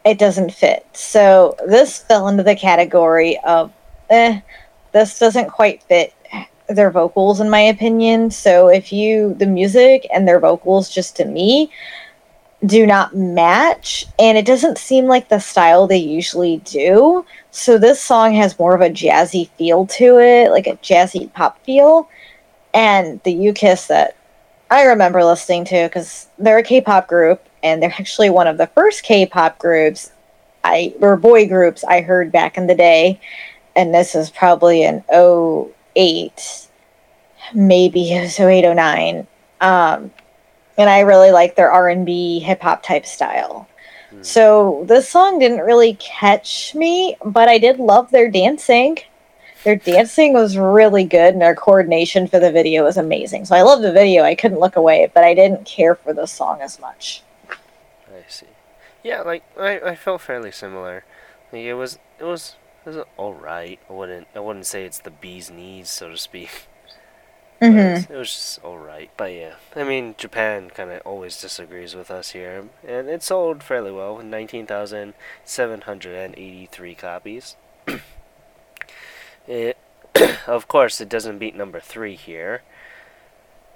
It 0.04 0.20
doesn't 0.20 0.54
fit. 0.54 0.86
So 0.94 1.56
this 1.66 2.00
fell 2.00 2.28
into 2.28 2.44
the 2.44 2.56
category 2.56 3.40
of 3.46 3.72
eh. 4.10 4.42
This 4.92 5.20
doesn't 5.20 5.50
quite 5.50 5.84
fit 5.84 6.14
their 6.68 6.92
vocals, 6.92 7.40
in 7.40 7.50
my 7.50 7.62
opinion. 7.62 8.30
So 8.30 8.68
if 8.68 8.92
you 8.92 9.34
the 9.36 9.46
music 9.46 10.06
and 10.14 10.28
their 10.28 10.40
vocals, 10.40 10.90
just 10.90 11.16
to 11.18 11.26
me, 11.26 11.72
do 12.66 12.88
not 12.88 13.16
match, 13.16 14.06
and 14.18 14.38
it 14.38 14.46
doesn't 14.46 14.78
seem 14.78 15.06
like 15.06 15.30
the 15.30 15.40
style 15.40 15.86
they 15.86 15.98
usually 15.98 16.58
do. 16.66 17.26
So 17.52 17.78
this 17.78 18.02
song 18.02 18.34
has 18.34 18.58
more 18.58 18.74
of 18.74 18.82
a 18.82 18.90
jazzy 18.90 19.50
feel 19.52 19.86
to 19.88 20.18
it, 20.20 20.50
like 20.50 20.66
a 20.66 20.78
jazzy 20.78 21.32
pop 21.34 21.64
feel. 21.64 22.10
And 22.74 23.22
the 23.24 23.34
U-KISS 23.34 23.88
that 23.88 24.18
I 24.70 24.84
remember 24.84 25.24
listening 25.24 25.66
to 25.66 25.84
because 25.84 26.28
they're 26.40 26.58
a 26.58 26.64
K-pop 26.64 27.08
group, 27.08 27.48
and 27.62 27.82
they're 27.82 27.94
actually 28.00 28.30
one 28.30 28.48
of 28.48 28.58
the 28.58 28.68
first 28.68 29.04
K-pop 29.04 29.60
groups 29.60 30.12
I 30.64 30.94
or 31.00 31.16
boy 31.16 31.48
groups 31.48 31.84
I 31.84 32.02
heard 32.02 32.32
back 32.32 32.58
in 32.58 32.68
the 32.68 32.76
day. 32.76 33.20
And 33.76 33.94
this 33.94 34.16
is 34.16 34.32
probably 34.32 34.84
an 34.84 35.04
08, 35.14 36.68
maybe 37.54 38.12
it 38.12 38.22
was 38.22 38.40
08, 38.40 38.74
09. 38.74 39.28
Um, 39.62 40.12
and 40.78 40.90
I 40.90 41.02
really 41.02 41.32
like 41.32 41.56
their 41.56 41.72
R&B 41.72 42.40
hip 42.40 42.62
hop 42.62 42.84
type 42.84 43.06
style. 43.06 43.68
Hmm. 44.10 44.24
So 44.24 44.84
this 44.88 45.10
song 45.10 45.40
didn't 45.40 45.62
really 45.66 45.96
catch 45.96 46.76
me, 46.76 47.18
but 47.26 47.50
I 47.50 47.58
did 47.58 47.80
love 47.80 48.12
their 48.12 48.30
dancing. 48.30 49.00
their 49.64 49.76
dancing 49.76 50.34
was 50.34 50.58
really 50.58 51.04
good 51.04 51.34
and 51.34 51.42
their 51.42 51.56
coordination 51.56 52.28
for 52.28 52.40
the 52.40 52.52
video 52.52 52.84
was 52.84 52.98
amazing. 52.98 53.46
So 53.46 53.56
I 53.56 53.64
love 53.64 53.82
the 53.82 53.92
video. 53.92 54.24
I 54.24 54.36
couldn't 54.36 54.60
look 54.60 54.76
away, 54.76 55.12
but 55.14 55.24
I 55.24 55.34
didn't 55.34 55.66
care 55.66 55.96
for 55.96 56.14
the 56.14 56.26
song 56.26 56.62
as 56.62 56.80
much. 56.80 57.24
I 57.50 58.24
see. 58.28 58.46
Yeah, 59.04 59.22
like 59.22 59.44
I, 59.60 59.80
I 59.80 59.96
felt 59.96 60.22
fairly 60.22 60.52
similar. 60.52 61.04
Like 61.52 61.62
it 61.62 61.74
was 61.74 61.98
it 62.20 62.24
was 62.24 62.56
it 62.86 62.90
was 62.90 63.06
all 63.18 63.34
right. 63.34 63.80
I 63.90 63.94
wouldn't 63.94 64.28
I 64.36 64.40
wouldn't 64.40 64.66
say 64.66 64.86
it's 64.86 65.00
the 65.00 65.12
bee's 65.12 65.50
knees, 65.50 65.90
so 65.90 66.10
to 66.10 66.18
speak. 66.18 66.68
But 67.60 67.72
hmm 67.72 67.78
it, 68.10 68.18
was, 68.18 68.32
just 68.32 68.64
all 68.64 68.78
right. 68.78 69.10
But 69.18 69.34
yeah, 69.34 69.56
I 69.76 69.84
mean 69.84 70.16
Japan 70.18 70.70
kind 70.70 70.92
of 70.92 71.02
always 71.06 71.40
disagrees 71.42 71.96
with 71.96 72.10
us 72.12 72.32
here, 72.32 72.70
and 72.88 73.10
it 73.10 73.24
sold 73.24 73.64
fairly 73.64 73.92
well, 73.92 74.18
nineteen 74.20 74.66
thousand 74.68 75.14
seven 75.46 75.82
hundred 75.82 76.16
and 76.16 76.36
eighty-three 76.36 76.96
copies. 76.96 77.56
it, 79.48 79.78
of 80.48 80.68
course, 80.68 81.02
it 81.02 81.10
doesn't 81.10 81.40
beat 81.40 81.56
number 81.56 81.80
three 81.80 82.16
here, 82.16 82.62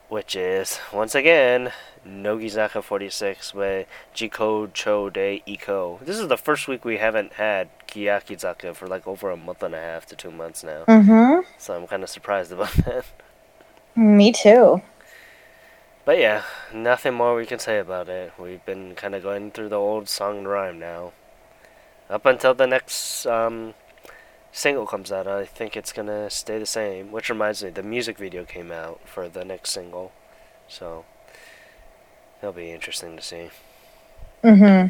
which 0.09 0.35
is 0.35 0.79
once 0.91 1.15
again 1.15 1.71
Nogizaka 2.05 2.83
46 2.83 3.53
with 3.53 3.87
Jikochu 4.13 5.11
de 5.13 5.41
Ikou. 5.47 5.99
This 6.05 6.19
is 6.19 6.27
the 6.27 6.37
first 6.37 6.67
week 6.67 6.83
we 6.83 6.97
haven't 6.97 7.33
had 7.33 7.69
Keyakizaka 7.87 8.75
for 8.75 8.87
like 8.87 9.07
over 9.07 9.29
a 9.31 9.37
month 9.37 9.63
and 9.63 9.73
a 9.75 9.79
half 9.79 10.05
to 10.07 10.15
two 10.15 10.31
months 10.31 10.63
now. 10.63 10.87
hmm 10.87 11.39
So 11.57 11.75
I'm 11.75 11.87
kind 11.87 12.03
of 12.03 12.09
surprised 12.09 12.51
about 12.51 12.73
that. 12.85 13.05
Me 14.01 14.33
too. 14.33 14.81
But 16.05 16.17
yeah, 16.17 16.43
nothing 16.73 17.13
more 17.13 17.35
we 17.35 17.45
can 17.45 17.59
say 17.59 17.77
about 17.79 18.07
it. 18.09 18.33
We've 18.37 18.65
been 18.65 18.95
kind 18.95 19.15
of 19.15 19.23
going 19.23 19.51
through 19.51 19.69
the 19.69 19.77
old 19.77 20.09
song 20.09 20.39
and 20.39 20.47
rhyme 20.47 20.79
now. 20.79 21.13
Up 22.09 22.25
until 22.25 22.53
the 22.53 22.67
next 22.67 23.25
um, 23.25 23.73
single 24.51 24.85
comes 24.85 25.09
out, 25.11 25.27
I 25.27 25.45
think 25.45 25.75
it's 25.77 25.93
gonna 25.93 26.29
stay 26.29 26.57
the 26.59 26.65
same. 26.65 27.11
Which 27.11 27.29
reminds 27.29 27.63
me, 27.63 27.69
the 27.69 27.83
music 27.83 28.17
video 28.17 28.43
came 28.45 28.71
out 28.71 28.99
for 29.05 29.29
the 29.29 29.45
next 29.45 29.71
single, 29.71 30.11
so 30.67 31.05
it'll 32.41 32.53
be 32.53 32.71
interesting 32.71 33.15
to 33.15 33.21
see. 33.21 33.49
hmm 34.43 34.87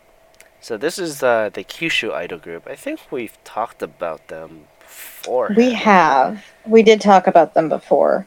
So 0.61 0.77
this 0.77 0.99
is 0.99 1.23
uh, 1.23 1.51
the 1.53 1.65
Kyushu 1.65 2.13
idol 2.13 2.39
group. 2.39 2.69
I 2.69 2.77
think 2.77 3.01
we've 3.11 3.43
talked 3.43 3.83
about 3.83 4.29
them 4.29 4.67
before. 4.81 5.53
We 5.57 5.73
have. 5.73 6.45
We 6.67 6.83
did 6.83 7.01
talk 7.01 7.27
about 7.27 7.55
them 7.55 7.69
before. 7.69 8.27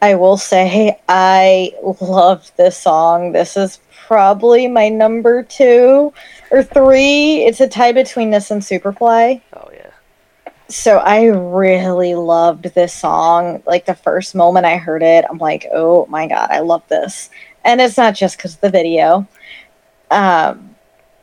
I 0.00 0.14
will 0.14 0.36
say 0.36 0.98
I 1.08 1.72
love 2.00 2.50
this 2.56 2.78
song. 2.78 3.32
This 3.32 3.56
is 3.56 3.80
probably 4.06 4.68
my 4.68 4.88
number 4.88 5.42
two 5.42 6.12
or 6.50 6.62
three. 6.62 7.44
It's 7.44 7.60
a 7.60 7.68
tie 7.68 7.92
between 7.92 8.30
this 8.30 8.50
and 8.50 8.62
Superfly. 8.62 9.42
Oh 9.52 9.70
yeah. 9.72 9.90
So 10.68 10.98
I 10.98 11.24
really 11.24 12.14
loved 12.14 12.74
this 12.74 12.94
song. 12.94 13.62
Like 13.66 13.86
the 13.86 13.94
first 13.94 14.34
moment 14.34 14.66
I 14.66 14.76
heard 14.76 15.02
it, 15.02 15.24
I'm 15.28 15.38
like, 15.38 15.66
oh 15.72 16.06
my 16.06 16.26
god, 16.26 16.50
I 16.50 16.60
love 16.60 16.82
this. 16.88 17.30
And 17.64 17.80
it's 17.80 17.96
not 17.96 18.14
just 18.14 18.36
because 18.36 18.54
of 18.54 18.60
the 18.60 18.70
video. 18.70 19.26
Um, 20.10 20.74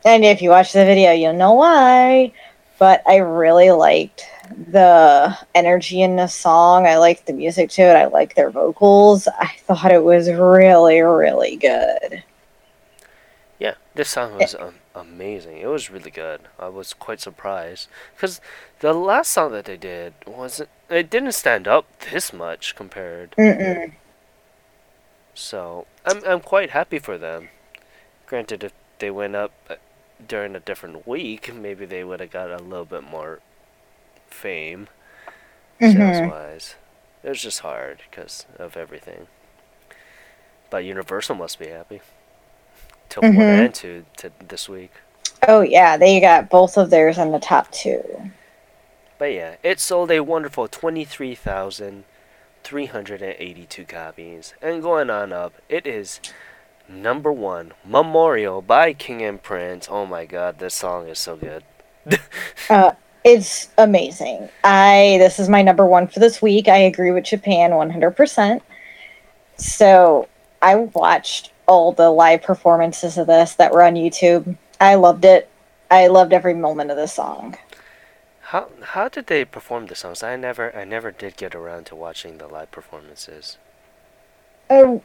and 0.04 0.24
if 0.24 0.40
you 0.40 0.50
watch 0.50 0.72
the 0.72 0.84
video, 0.84 1.12
you'll 1.12 1.32
know 1.32 1.52
why. 1.52 2.32
But 2.78 3.02
I 3.06 3.16
really 3.16 3.70
liked 3.70 4.28
the 4.50 5.36
energy 5.54 6.02
in 6.02 6.16
the 6.16 6.26
song. 6.26 6.86
I 6.86 6.98
liked 6.98 7.26
the 7.26 7.32
music 7.32 7.70
to 7.70 7.82
it. 7.82 7.96
I 7.96 8.06
liked 8.06 8.36
their 8.36 8.50
vocals. 8.50 9.26
I 9.26 9.52
thought 9.60 9.90
it 9.90 10.04
was 10.04 10.30
really, 10.30 11.00
really 11.00 11.56
good. 11.56 12.22
Yeah, 13.58 13.74
this 13.94 14.10
song 14.10 14.38
was 14.38 14.54
um, 14.54 14.74
amazing. 14.94 15.56
It 15.58 15.66
was 15.66 15.90
really 15.90 16.10
good. 16.10 16.42
I 16.58 16.68
was 16.68 16.92
quite 16.92 17.20
surprised 17.20 17.88
because 18.14 18.40
the 18.80 18.92
last 18.92 19.32
song 19.32 19.52
that 19.52 19.64
they 19.64 19.78
did 19.78 20.12
wasn't. 20.26 20.68
It 20.90 21.08
didn't 21.08 21.32
stand 21.32 21.66
up 21.66 21.86
this 22.10 22.32
much 22.32 22.76
compared. 22.76 23.32
Mm-mm. 23.32 23.92
So 25.36 25.86
I'm 26.04 26.24
I'm 26.24 26.40
quite 26.40 26.70
happy 26.70 26.98
for 26.98 27.16
them. 27.18 27.50
Granted, 28.26 28.64
if 28.64 28.72
they 28.98 29.10
went 29.10 29.36
up 29.36 29.52
uh, 29.70 29.76
during 30.26 30.56
a 30.56 30.60
different 30.60 31.06
week, 31.06 31.54
maybe 31.54 31.86
they 31.86 32.04
would 32.04 32.20
have 32.20 32.30
got 32.32 32.50
a 32.50 32.58
little 32.58 32.84
bit 32.86 33.04
more 33.04 33.40
fame 34.28 34.88
Mhm. 35.80 35.92
sales 35.92 36.22
wise. 36.22 36.76
It 37.24 37.28
was 37.30 37.42
just 37.42 37.60
hard 37.60 38.02
because 38.10 38.46
of 38.58 38.76
everything. 38.76 39.28
But 40.70 40.84
Universal 40.84 41.36
must 41.36 41.58
be 41.58 41.68
happy. 41.68 42.02
Took 43.08 43.32
one 43.32 43.48
Mhm. 43.48 43.50
and 43.50 43.74
two 43.74 44.06
to 44.18 44.32
this 44.40 44.68
week. 44.68 44.92
Oh 45.48 45.62
yeah, 45.62 45.96
they 45.96 46.20
got 46.20 46.50
both 46.50 46.76
of 46.76 46.90
theirs 46.90 47.18
on 47.18 47.32
the 47.32 47.38
top 47.40 47.70
two. 47.72 48.30
But 49.18 49.32
yeah, 49.32 49.56
it 49.62 49.80
sold 49.80 50.10
a 50.10 50.20
wonderful 50.20 50.68
23,382 52.66 53.84
copies. 53.84 54.54
And 54.60 54.82
going 54.82 55.08
on 55.08 55.32
up, 55.32 55.54
it 55.68 55.86
is 55.86 56.20
number 56.88 57.30
one, 57.30 57.72
Memorial 57.84 58.60
by 58.60 58.92
King 58.92 59.22
and 59.22 59.40
Prince. 59.40 59.86
Oh 59.88 60.04
my 60.04 60.26
god, 60.26 60.58
this 60.58 60.74
song 60.74 61.08
is 61.08 61.18
so 61.18 61.36
good. 61.36 61.64
Uh, 62.68 62.90
it's 63.22 63.68
amazing. 63.78 64.48
I 64.64 65.18
this 65.20 65.38
is 65.38 65.48
my 65.48 65.62
number 65.62 65.86
one 65.86 66.08
for 66.08 66.18
this 66.18 66.42
week. 66.42 66.66
I 66.66 66.78
agree 66.78 67.12
with 67.12 67.22
Japan 67.22 67.70
100%. 67.70 68.60
So 69.56 70.28
I 70.60 70.74
watched 70.74 71.52
all 71.68 71.92
the 71.92 72.10
live 72.10 72.42
performances 72.42 73.18
of 73.18 73.28
this 73.28 73.54
that 73.54 73.72
were 73.72 73.84
on 73.84 73.94
YouTube. 73.94 74.56
I 74.80 74.96
loved 74.96 75.24
it. 75.24 75.48
I 75.92 76.08
loved 76.08 76.32
every 76.32 76.54
moment 76.54 76.90
of 76.90 76.96
the 76.96 77.06
song. 77.06 77.56
How 78.50 78.68
how 78.80 79.08
did 79.08 79.26
they 79.26 79.44
perform 79.44 79.86
the 79.86 79.96
songs? 79.96 80.22
I 80.22 80.36
never 80.36 80.74
I 80.76 80.84
never 80.84 81.10
did 81.10 81.36
get 81.36 81.54
around 81.54 81.86
to 81.86 81.96
watching 81.96 82.38
the 82.38 82.46
live 82.46 82.70
performances. 82.70 83.58
Uh, 84.70 84.98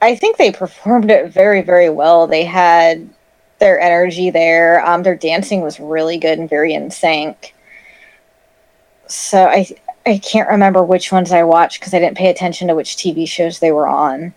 I 0.00 0.14
think 0.14 0.36
they 0.36 0.52
performed 0.64 1.10
it 1.10 1.32
very, 1.32 1.62
very 1.62 1.90
well. 1.90 2.28
They 2.28 2.44
had 2.44 3.08
their 3.58 3.80
energy 3.80 4.30
there. 4.30 4.86
Um, 4.86 5.02
their 5.02 5.16
dancing 5.16 5.62
was 5.62 5.80
really 5.80 6.16
good 6.18 6.38
and 6.38 6.48
very 6.48 6.74
in 6.74 6.92
sync. 6.92 7.54
So 9.08 9.46
I 9.46 9.66
I 10.06 10.18
can't 10.18 10.48
remember 10.48 10.84
which 10.84 11.10
ones 11.10 11.32
I 11.32 11.42
watched 11.42 11.80
because 11.80 11.92
I 11.92 11.98
didn't 11.98 12.16
pay 12.16 12.30
attention 12.30 12.68
to 12.68 12.76
which 12.76 12.96
TV 12.96 13.26
shows 13.26 13.58
they 13.58 13.72
were 13.72 13.88
on. 13.88 14.32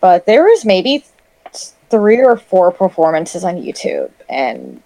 But 0.00 0.24
there 0.24 0.44
was 0.44 0.64
maybe 0.64 1.04
three 1.90 2.22
or 2.22 2.36
four 2.36 2.72
performances 2.72 3.44
on 3.44 3.56
YouTube, 3.56 4.10
and 4.30 4.82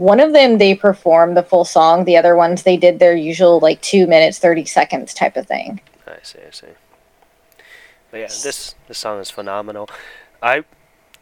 one 0.00 0.18
of 0.18 0.32
them 0.32 0.56
they 0.56 0.74
performed 0.74 1.36
the 1.36 1.42
full 1.42 1.66
song. 1.66 2.06
The 2.06 2.16
other 2.16 2.34
ones 2.34 2.62
they 2.62 2.78
did 2.78 2.98
their 2.98 3.14
usual 3.14 3.60
like 3.60 3.82
two 3.82 4.06
minutes 4.06 4.38
thirty 4.38 4.64
seconds 4.64 5.12
type 5.12 5.36
of 5.36 5.46
thing. 5.46 5.80
I 6.06 6.16
see, 6.22 6.38
I 6.38 6.50
see. 6.50 6.66
But 8.10 8.20
yeah, 8.20 8.26
this 8.28 8.74
this 8.88 8.96
song 8.96 9.20
is 9.20 9.30
phenomenal. 9.30 9.90
I 10.42 10.64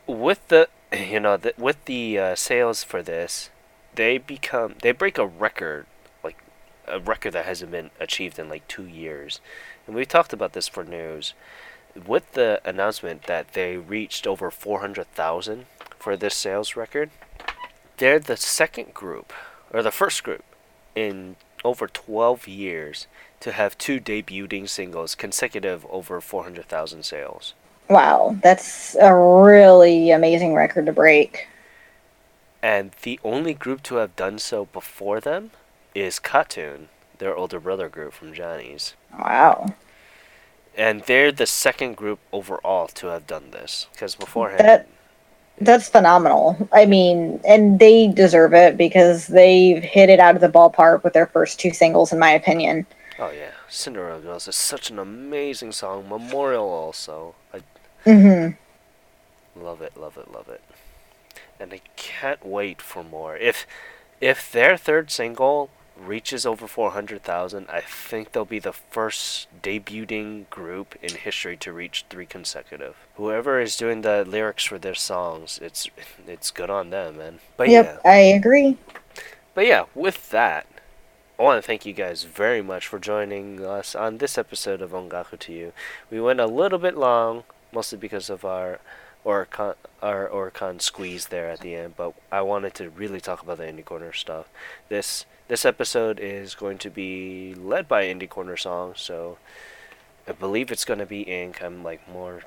with 0.07 0.47
the 0.47 0.69
you 0.97 1.19
know 1.19 1.37
the, 1.37 1.55
with 1.59 1.85
the 1.87 2.19
uh, 2.21 2.35
sales 2.37 2.85
for 2.85 3.03
this, 3.03 3.51
they 3.97 4.17
become 4.17 4.77
they 4.81 4.93
break 4.93 5.19
a 5.19 5.27
record 5.27 5.87
like 6.23 6.39
a 6.87 7.01
record 7.01 7.33
that 7.33 7.47
hasn't 7.47 7.73
been 7.73 7.91
achieved 7.99 8.39
in 8.39 8.49
like 8.49 8.69
two 8.69 8.87
years, 8.87 9.41
and 9.89 9.97
we 9.97 10.07
talked 10.07 10.33
about 10.33 10.53
this 10.53 10.69
for 10.69 10.85
news. 10.85 11.35
With 12.07 12.35
the 12.35 12.61
announcement 12.65 13.25
that 13.25 13.55
they 13.55 13.77
reached 13.77 14.25
over 14.25 14.53
four 14.53 14.83
hundred 14.83 15.09
thousand 15.15 15.67
for 15.99 16.17
this 16.17 16.37
sales 16.37 16.77
record, 16.77 17.11
they're 17.99 18.19
the 18.19 18.37
second 18.37 18.95
group 18.95 19.33
or 19.73 19.83
the 19.83 19.91
first 19.91 20.25
group 20.25 20.45
in 20.95 21.37
over 21.65 21.87
twelve 21.87 22.49
years 22.49 23.07
to 23.41 23.53
have 23.53 23.79
two 23.79 24.01
debuting 24.01 24.69
singles 24.69 25.15
consecutive 25.15 25.87
over 25.87 26.21
400,000 26.21 27.05
sales. 27.05 27.55
Wow, 27.89 28.37
that's 28.43 28.97
a 28.97 29.15
really 29.15 30.11
amazing 30.11 30.55
record 30.55 30.87
to 30.87 30.93
break. 30.93 31.47
And 32.63 32.91
the 33.03 33.21
only 33.23 33.55
group 33.55 33.83
to 33.85 33.97
have 33.97 34.17
done 34.17 34.39
so 34.39 34.67
before 34.67 35.21
them 35.21 35.53
is 35.95 36.19
KAT-TUN, 36.19 36.89
their 37.19 37.37
older 37.37 37.61
brother 37.61 37.89
group 37.89 38.13
from 38.13 38.35
Johnny's. 38.35 38.95
Wow. 39.17 39.75
And 40.77 41.03
they're 41.03 41.33
the 41.33 41.47
second 41.47 41.97
group 41.97 42.19
overall 42.33 42.89
to 42.89 43.07
have 43.09 43.27
done 43.27 43.53
this. 43.53 43.87
Because 43.93 44.15
beforehand. 44.15 44.61
That- 44.61 44.89
That's 45.61 45.89
phenomenal. 45.89 46.69
I 46.73 46.87
mean, 46.87 47.41
and 47.47 47.79
they 47.79 48.09
deserve 48.09 48.55
it 48.55 48.77
because 48.77 49.27
they've 49.27 49.83
hit 49.83 50.09
it 50.09 50.21
out 50.21 50.35
of 50.35 50.41
the 50.41 50.49
ballpark 50.49 51.03
with 51.03 51.13
their 51.13 51.27
first 51.27 51.59
two 51.59 51.73
singles, 51.73 52.13
in 52.13 52.19
my 52.19 52.31
opinion. 52.31 52.87
Oh, 53.19 53.31
yeah. 53.31 53.51
Cinderella 53.69 54.21
Girls 54.21 54.47
is 54.47 54.57
such 54.57 54.91
an 54.91 54.99
amazing 54.99 55.73
song. 55.73 56.09
Memorial 56.09 56.69
also. 56.69 57.35
I 57.53 57.61
mm-hmm. 58.07 58.55
Love 59.63 59.83
it, 59.83 59.97
love 59.97 60.17
it, 60.17 60.33
love 60.33 60.49
it. 60.49 60.63
And 61.59 61.73
I 61.73 61.81
can't 61.97 62.47
wait 62.47 62.81
for 62.81 63.03
more. 63.03 63.37
If 63.37 63.67
if 64.21 64.51
their 64.51 64.77
third 64.77 65.11
single 65.11 65.71
reaches 66.01 66.47
over 66.47 66.67
400,000, 66.67 67.67
I 67.69 67.81
think 67.81 68.33
they'll 68.33 68.45
be 68.45 68.59
the 68.59 68.73
first 68.73 69.49
debuting 69.63 70.49
group 70.51 70.95
in 71.03 71.15
history 71.15 71.57
to 71.59 71.73
reach 71.73 72.05
three 72.09 72.27
consecutive. 72.27 72.97
Whoever 73.17 73.61
is 73.61 73.77
doing 73.77 74.03
the 74.03 74.25
lyrics 74.25 74.65
for 74.65 74.79
their 74.79 74.95
songs, 74.95 75.59
it's 75.63 75.89
it's 76.27 76.51
good 76.51 76.71
on 76.71 76.91
them, 76.91 77.19
man. 77.19 77.39
But 77.57 77.69
yep, 77.69 78.01
yeah. 78.05 78.11
I 78.11 78.19
agree. 78.19 78.77
But 79.55 79.67
yeah, 79.67 79.85
with 79.95 80.31
that, 80.31 80.67
I 81.39 81.43
want 81.43 81.63
to 81.63 81.67
thank 81.67 81.87
you 81.87 81.93
guys 81.93 82.25
very 82.25 82.63
much 82.63 82.87
for 82.87 82.99
joining 82.99 83.65
us 83.65 83.95
on 83.95 84.19
this 84.19 84.37
episode 84.39 84.83
of 84.83 84.91
Ongaku 84.91 85.39
to 85.39 85.53
You. 85.53 85.73
We 86.11 86.21
went 86.21 86.41
a 86.41 86.47
little 86.47 86.79
bit 86.79 86.97
long, 86.97 87.45
mostly 87.73 87.99
because 87.99 88.31
of 88.31 88.45
our 88.45 88.81
Oricon, 89.25 89.75
our 90.03 90.29
Oricon 90.29 90.81
squeeze 90.81 91.29
there 91.29 91.51
at 91.51 91.61
the 91.61 91.75
end, 91.75 91.97
but 91.97 92.15
I 92.31 92.43
wanted 92.43 92.75
to 92.75 92.91
really 92.91 93.21
talk 93.21 93.43
about 93.43 93.59
the 93.59 93.65
Indie 93.65 93.85
Corner 93.85 94.13
stuff. 94.13 94.49
This 94.89 95.27
this 95.49 95.65
episode 95.65 96.21
is 96.21 96.55
going 96.55 96.79
to 96.79 96.91
be 96.91 97.55
led 97.55 97.89
by 97.89 98.05
Indie 98.05 98.29
Corner 98.29 98.57
Song, 98.57 98.93
so 98.97 99.39
I 100.27 100.33
believe 100.33 100.71
it's 100.71 100.85
going 100.85 100.99
to 101.01 101.07
be 101.07 101.23
Ink. 101.23 101.63
I'm 101.63 101.83
like 101.83 102.07
more 102.11 102.43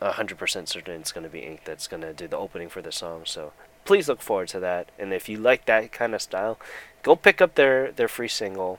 100% 0.00 0.68
certain 0.68 1.00
it's 1.00 1.12
going 1.12 1.24
to 1.24 1.30
be 1.30 1.40
Ink 1.40 1.62
that's 1.64 1.86
going 1.86 2.02
to 2.02 2.12
do 2.12 2.28
the 2.28 2.36
opening 2.36 2.68
for 2.68 2.82
the 2.82 2.92
song, 2.92 3.22
so 3.24 3.52
please 3.84 4.08
look 4.08 4.20
forward 4.20 4.48
to 4.48 4.60
that. 4.60 4.90
And 4.98 5.12
if 5.12 5.28
you 5.28 5.38
like 5.38 5.64
that 5.66 5.92
kind 5.92 6.14
of 6.14 6.22
style, 6.22 6.58
go 7.02 7.16
pick 7.16 7.40
up 7.40 7.54
their, 7.54 7.90
their 7.92 8.08
free 8.08 8.28
single. 8.28 8.78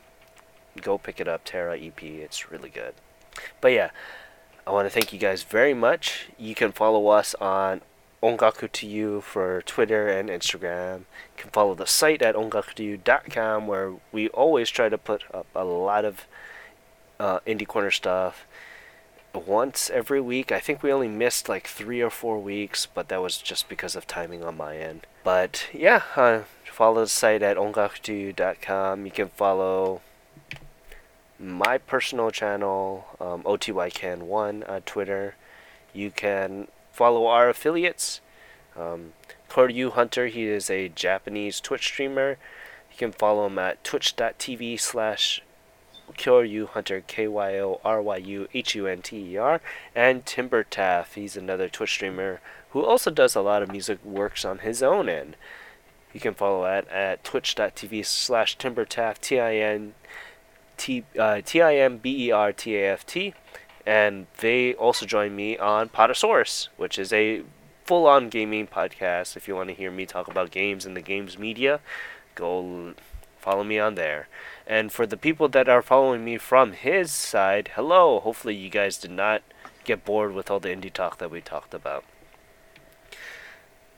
Go 0.81 0.97
pick 0.97 1.19
it 1.19 1.27
up, 1.27 1.41
Terra 1.45 1.77
EP. 1.77 2.01
It's 2.01 2.51
really 2.51 2.69
good. 2.69 2.93
But 3.61 3.73
yeah, 3.73 3.89
I 4.65 4.71
want 4.71 4.85
to 4.85 4.89
thank 4.89 5.11
you 5.11 5.19
guys 5.19 5.43
very 5.43 5.73
much. 5.73 6.27
You 6.37 6.55
can 6.55 6.71
follow 6.71 7.07
us 7.07 7.35
on 7.35 7.81
Ongaku 8.21 8.71
to 8.71 8.87
You 8.87 9.19
for 9.19 9.61
Twitter 9.63 10.07
and 10.07 10.29
Instagram. 10.29 10.99
You 10.99 11.37
can 11.37 11.49
follow 11.51 11.73
the 11.73 11.85
site 11.85 12.21
at 12.21 12.35
ongaku 12.35 13.65
where 13.65 13.93
we 14.13 14.29
always 14.29 14.69
try 14.69 14.87
to 14.87 14.97
put 14.97 15.23
up 15.33 15.47
a 15.53 15.65
lot 15.65 16.05
of 16.05 16.25
uh, 17.19 17.39
indie 17.45 17.67
corner 17.67 17.91
stuff 17.91 18.45
once 19.33 19.89
every 19.89 20.21
week. 20.21 20.51
I 20.53 20.59
think 20.61 20.81
we 20.81 20.93
only 20.93 21.09
missed 21.09 21.49
like 21.49 21.67
three 21.67 21.99
or 21.99 22.09
four 22.09 22.39
weeks, 22.39 22.85
but 22.85 23.09
that 23.09 23.21
was 23.21 23.37
just 23.37 23.67
because 23.67 23.97
of 23.97 24.07
timing 24.07 24.45
on 24.45 24.55
my 24.55 24.77
end. 24.77 25.05
But 25.25 25.67
yeah, 25.73 26.03
uh, 26.15 26.43
follow 26.63 27.01
the 27.01 27.07
site 27.07 27.41
at 27.41 27.57
ongaku 27.57 29.05
You 29.05 29.11
can 29.11 29.29
follow 29.29 30.01
my 31.43 31.77
personal 31.77 32.31
channel, 32.31 33.05
um, 33.19 33.43
OTYCan1 33.43 34.69
on 34.69 34.81
Twitter. 34.81 35.35
You 35.93 36.11
can 36.11 36.67
follow 36.91 37.27
our 37.27 37.49
affiliates. 37.49 38.21
Um, 38.75 39.13
Kyoryu 39.49 39.91
Hunter, 39.91 40.27
he 40.27 40.45
is 40.45 40.69
a 40.69 40.89
Japanese 40.89 41.59
Twitch 41.59 41.85
streamer. 41.85 42.37
You 42.91 42.97
can 42.97 43.11
follow 43.11 43.47
him 43.47 43.59
at 43.59 43.83
twitch.tv 43.83 44.79
slash 44.79 45.41
Kyoryu 46.17 46.67
Hunter, 46.69 47.03
K 47.05 47.27
Y 47.27 47.59
O 47.59 47.79
R 47.83 48.01
Y 48.01 48.17
U 48.17 48.47
H 48.53 48.75
U 48.75 48.87
N 48.87 49.01
T 49.01 49.33
E 49.33 49.37
R. 49.37 49.61
And 49.95 50.25
Timber 50.25 50.63
Taft, 50.63 51.15
he's 51.15 51.37
another 51.37 51.69
Twitch 51.69 51.91
streamer 51.91 52.41
who 52.71 52.83
also 52.83 53.11
does 53.11 53.35
a 53.35 53.41
lot 53.41 53.61
of 53.61 53.71
music 53.71 54.03
works 54.03 54.43
on 54.43 54.59
his 54.59 54.81
own 54.81 55.07
end. 55.07 55.35
You 56.13 56.19
can 56.19 56.33
follow 56.33 56.65
at, 56.65 56.87
at 56.89 57.23
twitch.tv 57.23 58.05
slash 58.05 58.57
timbertaft, 58.57 59.19
T 59.21 59.39
I 59.39 59.55
N 59.55 59.93
T 60.77 61.03
uh, 61.17 61.41
T 61.43 61.61
I 61.61 61.75
M 61.75 61.97
B 61.97 62.27
E 62.27 62.31
R 62.31 62.51
T 62.51 62.75
A 62.77 62.93
F 62.93 63.05
T 63.05 63.33
and 63.85 64.27
they 64.37 64.73
also 64.75 65.05
join 65.05 65.35
me 65.35 65.57
on 65.57 65.89
Potosaurus, 65.89 66.69
which 66.77 66.97
is 66.97 67.11
a 67.11 67.43
full 67.85 68.07
on 68.07 68.29
gaming 68.29 68.67
podcast. 68.67 69.35
If 69.35 69.47
you 69.47 69.55
want 69.55 69.69
to 69.69 69.75
hear 69.75 69.91
me 69.91 70.05
talk 70.05 70.27
about 70.27 70.51
games 70.51 70.85
and 70.85 70.95
the 70.95 71.01
games 71.01 71.37
media, 71.37 71.81
go 72.35 72.93
follow 73.39 73.63
me 73.63 73.77
on 73.79 73.95
there. 73.95 74.29
And 74.65 74.91
for 74.91 75.05
the 75.05 75.17
people 75.17 75.49
that 75.49 75.67
are 75.67 75.81
following 75.81 76.23
me 76.23 76.37
from 76.37 76.71
his 76.71 77.11
side, 77.11 77.71
hello. 77.75 78.21
Hopefully, 78.21 78.55
you 78.55 78.69
guys 78.69 78.97
did 78.97 79.11
not 79.11 79.43
get 79.83 80.05
bored 80.05 80.33
with 80.33 80.49
all 80.49 80.61
the 80.61 80.69
indie 80.69 80.93
talk 80.93 81.17
that 81.17 81.31
we 81.31 81.41
talked 81.41 81.73
about. 81.73 82.05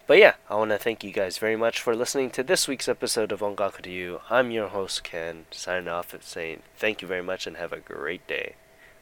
But 0.08 0.20
yeah, 0.20 0.36
I 0.48 0.56
want 0.56 0.70
to 0.70 0.78
thank 0.78 1.04
you 1.04 1.12
guys 1.12 1.40
very 1.40 1.56
much 1.56 1.82
for 1.82 1.96
listening 1.96 2.30
to 2.32 2.44
this 2.44 2.68
week's 2.68 2.88
episode 2.88 3.32
of 3.32 3.40
Ongaku 3.40 3.82
to 3.82 3.90
You. 3.90 4.22
I'm 4.30 4.52
your 4.52 4.68
host, 4.68 5.04
Ken, 5.04 5.48
signing 5.50 5.88
off 5.88 6.14
and 6.14 6.22
saying 6.22 6.62
thank 6.78 7.02
you 7.02 7.08
very 7.08 7.24
much 7.24 7.48
and 7.48 7.58
have 7.58 7.74
a 7.74 7.80
great 7.80 8.28
day. 8.28 8.54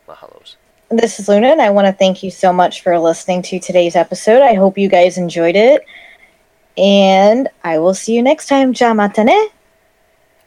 Mahalos. 0.08 0.56
This 0.90 1.20
is 1.20 1.28
Luna, 1.28 1.48
and 1.48 1.62
I 1.62 1.72
want 1.72 1.88
to 1.88 1.94
thank 1.94 2.24
you 2.24 2.32
so 2.32 2.54
much 2.54 2.82
for 2.82 2.98
listening 2.98 3.42
to 3.44 3.60
today's 3.60 3.98
episode. 3.98 4.42
I 4.42 4.54
hope 4.54 4.78
you 4.78 4.88
guys 4.88 5.18
enjoyed 5.18 5.58
it. 5.58 5.84
And 6.78 7.50
I 7.66 7.80
will 7.80 7.94
see 7.94 8.16
you 8.16 8.24
next 8.24 8.48
time. 8.48 8.70
Ja 8.74 8.94
matane. 8.94 9.50